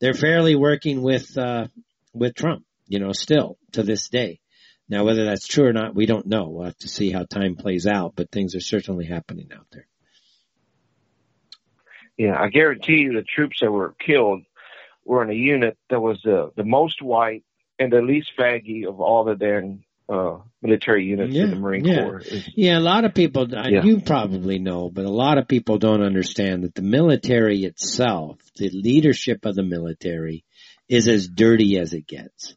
[0.00, 1.68] they're fairly working with, uh,
[2.12, 4.40] with Trump, you know, still to this day.
[4.88, 6.48] Now, whether that's true or not, we don't know.
[6.48, 9.86] We'll have to see how time plays out, but things are certainly happening out there.
[12.16, 14.42] Yeah, I guarantee you the troops that were killed
[15.04, 17.44] were in a unit that was the the most white
[17.78, 21.84] and the least faggy of all the damn uh, military units yeah, in the Marine
[21.84, 22.02] yeah.
[22.02, 22.22] Corps.
[22.54, 23.84] Yeah, a lot of people, Yeah.
[23.84, 28.70] you probably know, but a lot of people don't understand that the military itself, the
[28.70, 30.44] leadership of the military
[30.88, 32.56] is as dirty as it gets.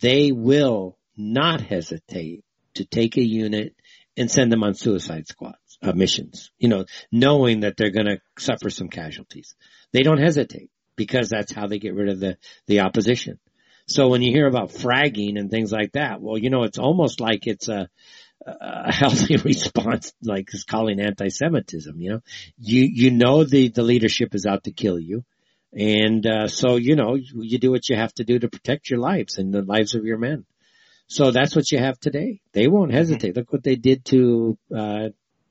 [0.00, 3.74] They will not hesitate to take a unit
[4.16, 8.20] and send them on suicide squads, uh, missions, you know, knowing that they're going to
[8.38, 9.54] suffer some casualties.
[9.92, 13.38] They don't hesitate because that's how they get rid of the, the opposition.
[13.86, 17.20] So when you hear about fragging and things like that, well, you know, it's almost
[17.20, 17.88] like it's a,
[18.46, 22.20] a healthy response, like it's calling anti-Semitism, you know,
[22.58, 25.24] you, you know, the, the leadership is out to kill you.
[25.72, 28.90] And, uh, so, you know, you, you do what you have to do to protect
[28.90, 30.44] your lives and the lives of your men.
[31.06, 32.40] So that's what you have today.
[32.52, 33.36] They won't hesitate.
[33.36, 35.08] Look what they did to, uh,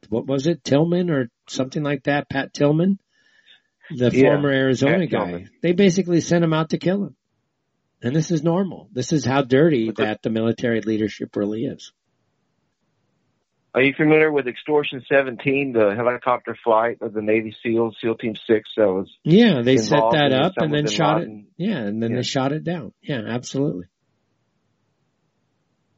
[0.09, 0.63] what was it?
[0.63, 2.29] Tillman or something like that?
[2.29, 2.99] Pat Tillman,
[3.89, 5.25] the Yeah, former Arizona Pat guy.
[5.25, 5.49] Tillman.
[5.61, 7.15] They basically sent him out to kill him.
[8.03, 8.89] And this is normal.
[8.91, 11.91] This is how dirty that the military leadership really is.
[13.73, 18.33] Are you familiar with Extortion 17, the helicopter flight of the Navy SEALs, SEAL Team
[18.35, 21.29] 6 that was Yeah, they set that up and then shot it.
[21.55, 22.17] Yeah, and then Yeah.
[22.17, 22.91] they shot it down.
[23.01, 23.85] Yeah, absolutely.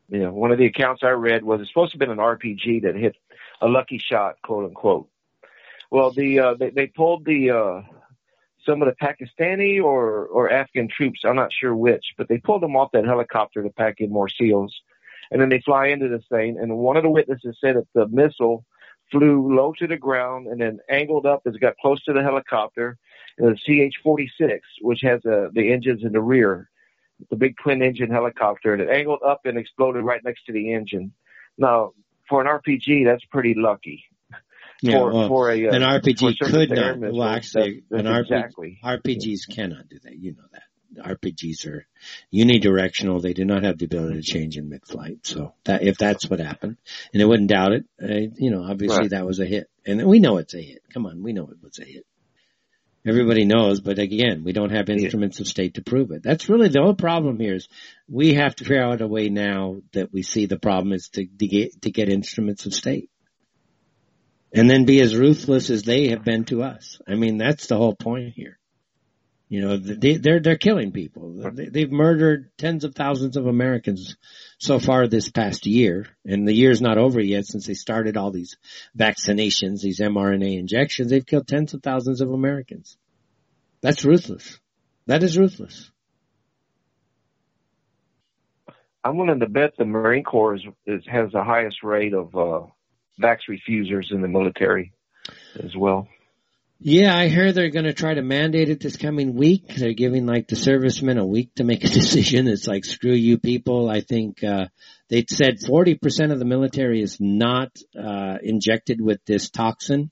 [0.10, 2.84] Know, one of the accounts I read was it's supposed to have been an RPG
[2.84, 3.16] that hit
[3.62, 5.10] a lucky shot, quote unquote.
[5.90, 7.93] Well, the uh, they, they pulled the uh,
[8.66, 11.22] some of the Pakistani or or Afghan troops.
[11.24, 14.30] I'm not sure which, but they pulled them off that helicopter to pack in more
[14.30, 14.74] SEALs,
[15.32, 16.58] and then they fly into this thing.
[16.60, 18.66] And one of the witnesses said that the missile
[19.12, 22.24] flew low to the ground and then angled up as it got close to the
[22.24, 22.98] helicopter.
[23.38, 26.70] And the CH-46, which has uh, the engines in the rear,
[27.30, 30.74] the big twin engine helicopter, and it angled up and exploded right next to the
[30.74, 31.14] engine.
[31.58, 31.94] Now,
[32.30, 34.04] for an RPG, that's pretty lucky.
[34.84, 37.00] Yeah, for, well, for a uh, an RPG could not.
[37.00, 38.80] missiles, Well, actually, that's, an RPG, exactly.
[38.84, 40.18] RPGs cannot do that.
[40.18, 40.64] You know that.
[41.02, 41.88] RPGs are
[42.34, 43.22] unidirectional.
[43.22, 45.26] They do not have the ability to change in mid-flight.
[45.26, 46.78] So that if that's what happened,
[47.14, 49.10] and I wouldn't doubt it, uh, you know, obviously Right.
[49.12, 50.84] that was a hit, and we know it's a hit.
[50.94, 52.06] Come on, we know it was a hit.
[53.06, 56.24] Everybody knows, but again, we don't have instruments of state to prove it.
[56.24, 57.68] That's really the whole problem here is
[58.08, 61.26] we have to figure out a way now that we see the problem is to,
[61.26, 63.10] to get, to get instruments of state.
[64.54, 67.02] And then be as ruthless as they have been to us.
[67.08, 68.60] I mean, that's the whole point here.
[69.50, 71.52] You know, they, they're, they're killing people.
[71.54, 74.16] They've murdered tens of thousands of Americans
[74.58, 76.08] so far this past year.
[76.26, 78.58] And the year's not over yet since they started all these
[78.98, 81.10] vaccinations, these mRNA injections.
[81.10, 82.98] They've killed tens of thousands of Americans.
[83.82, 84.60] That's ruthless.
[85.06, 85.92] That is ruthless.
[89.04, 92.62] I'm willing to bet the Marine Corps is, is, has the highest rate of uh,
[93.22, 94.94] vax refusers in the military
[95.64, 96.08] as well.
[96.86, 99.76] Yeah, I heard they're going to try to mandate it this coming week.
[99.76, 102.48] They're giving like the servicemen a week to make a decision.
[102.48, 103.90] It's like screw you people.
[103.90, 104.66] I think uh
[105.10, 110.12] they said 40% of the military is not uh injected with this toxin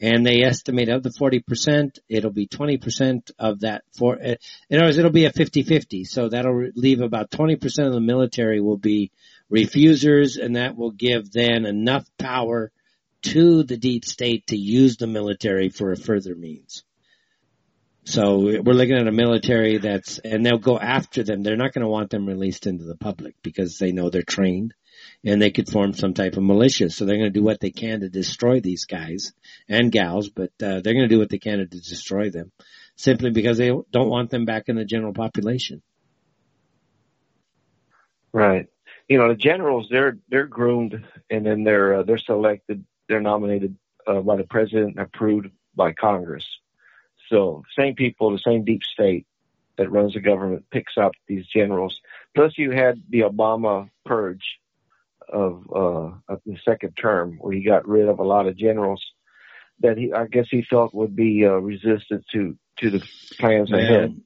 [0.00, 4.34] and they estimate of the 40%, it'll be 20% of that for uh,
[4.68, 6.06] in other words it'll be a 50-50.
[6.06, 9.12] So that'll leave about 20% of the military will be
[9.48, 12.72] refusers and that will give then enough power
[13.22, 16.84] to the deep state to use the military for a further means.
[18.04, 21.42] So we're looking at a military that's, and they'll go after them.
[21.42, 24.74] They're not going to want them released into the public because they know they're trained
[25.24, 26.90] and they could form some type of militia.
[26.90, 29.32] So they're going to do what they can to destroy these guys
[29.70, 32.52] and gals, but uh, they're going to do what they can to destroy them
[32.96, 35.82] simply because they don't want them back in the general population.
[38.32, 38.66] Right.
[39.08, 43.76] You know, the generals, they're, they're groomed and then they're, uh, they're selected they're nominated
[44.06, 46.46] uh, by the president and approved by Congress.
[47.28, 49.26] So same people, the same deep state
[49.76, 52.00] that runs the government picks up these generals.
[52.34, 54.58] Plus you had the Obama purge
[55.28, 59.02] of, uh, of the second term where he got rid of a lot of generals
[59.80, 63.02] that he, I guess he felt would be uh, resistant to, to the
[63.38, 63.76] plans yeah.
[63.78, 64.20] ahead.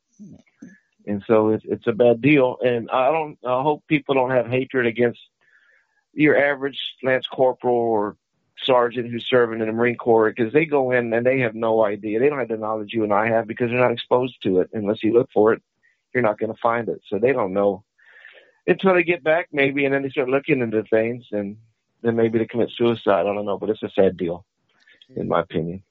[1.07, 2.59] And so it's, it's a bad deal.
[2.61, 5.21] And I don't, I hope people don't have hatred against
[6.13, 8.17] your average Lance Corporal or
[8.65, 11.85] sergeant who's serving in the Marine Corps because they go in and they have no
[11.85, 12.19] idea.
[12.19, 14.71] They don't have the knowledge you and I have because they're not exposed to it.
[14.73, 15.63] Unless you look for it,
[16.13, 17.01] you're not going to find it.
[17.09, 17.85] So they don't know
[18.67, 21.57] until they get back, maybe, and then they start looking into things, and
[22.03, 23.21] then maybe they commit suicide.
[23.21, 24.45] I don't know, but it's a sad deal,
[25.17, 25.83] in my opinion.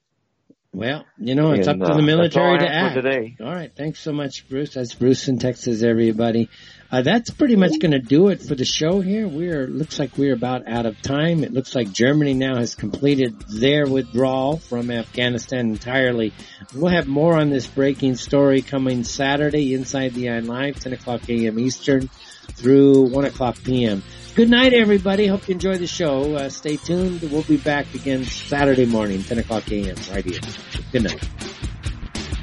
[0.78, 2.94] Well, you know, it's and, up to the uh, military to act.
[2.94, 3.36] Today.
[3.40, 3.72] All right.
[3.74, 4.74] Thanks so much, Bruce.
[4.74, 6.50] That's Bruce in Texas, everybody.
[6.88, 9.26] Uh, that's pretty much going to do it for the show here.
[9.26, 11.42] We're, looks like we're about out of time.
[11.42, 16.32] It looks like Germany now has completed their withdrawal from Afghanistan entirely.
[16.72, 21.28] We'll have more on this breaking story coming Saturday inside the Eye Live, 10 o'clock
[21.28, 21.58] a.m.
[21.58, 22.08] Eastern
[22.52, 24.04] through 1 o'clock p.m.
[24.38, 25.26] Good night, everybody.
[25.26, 26.36] Hope you enjoy the show.
[26.36, 27.22] Uh, stay tuned.
[27.22, 29.96] We'll be back again Saturday morning, 10 o'clock a.m.
[30.12, 30.38] right here.
[30.92, 31.47] Good night.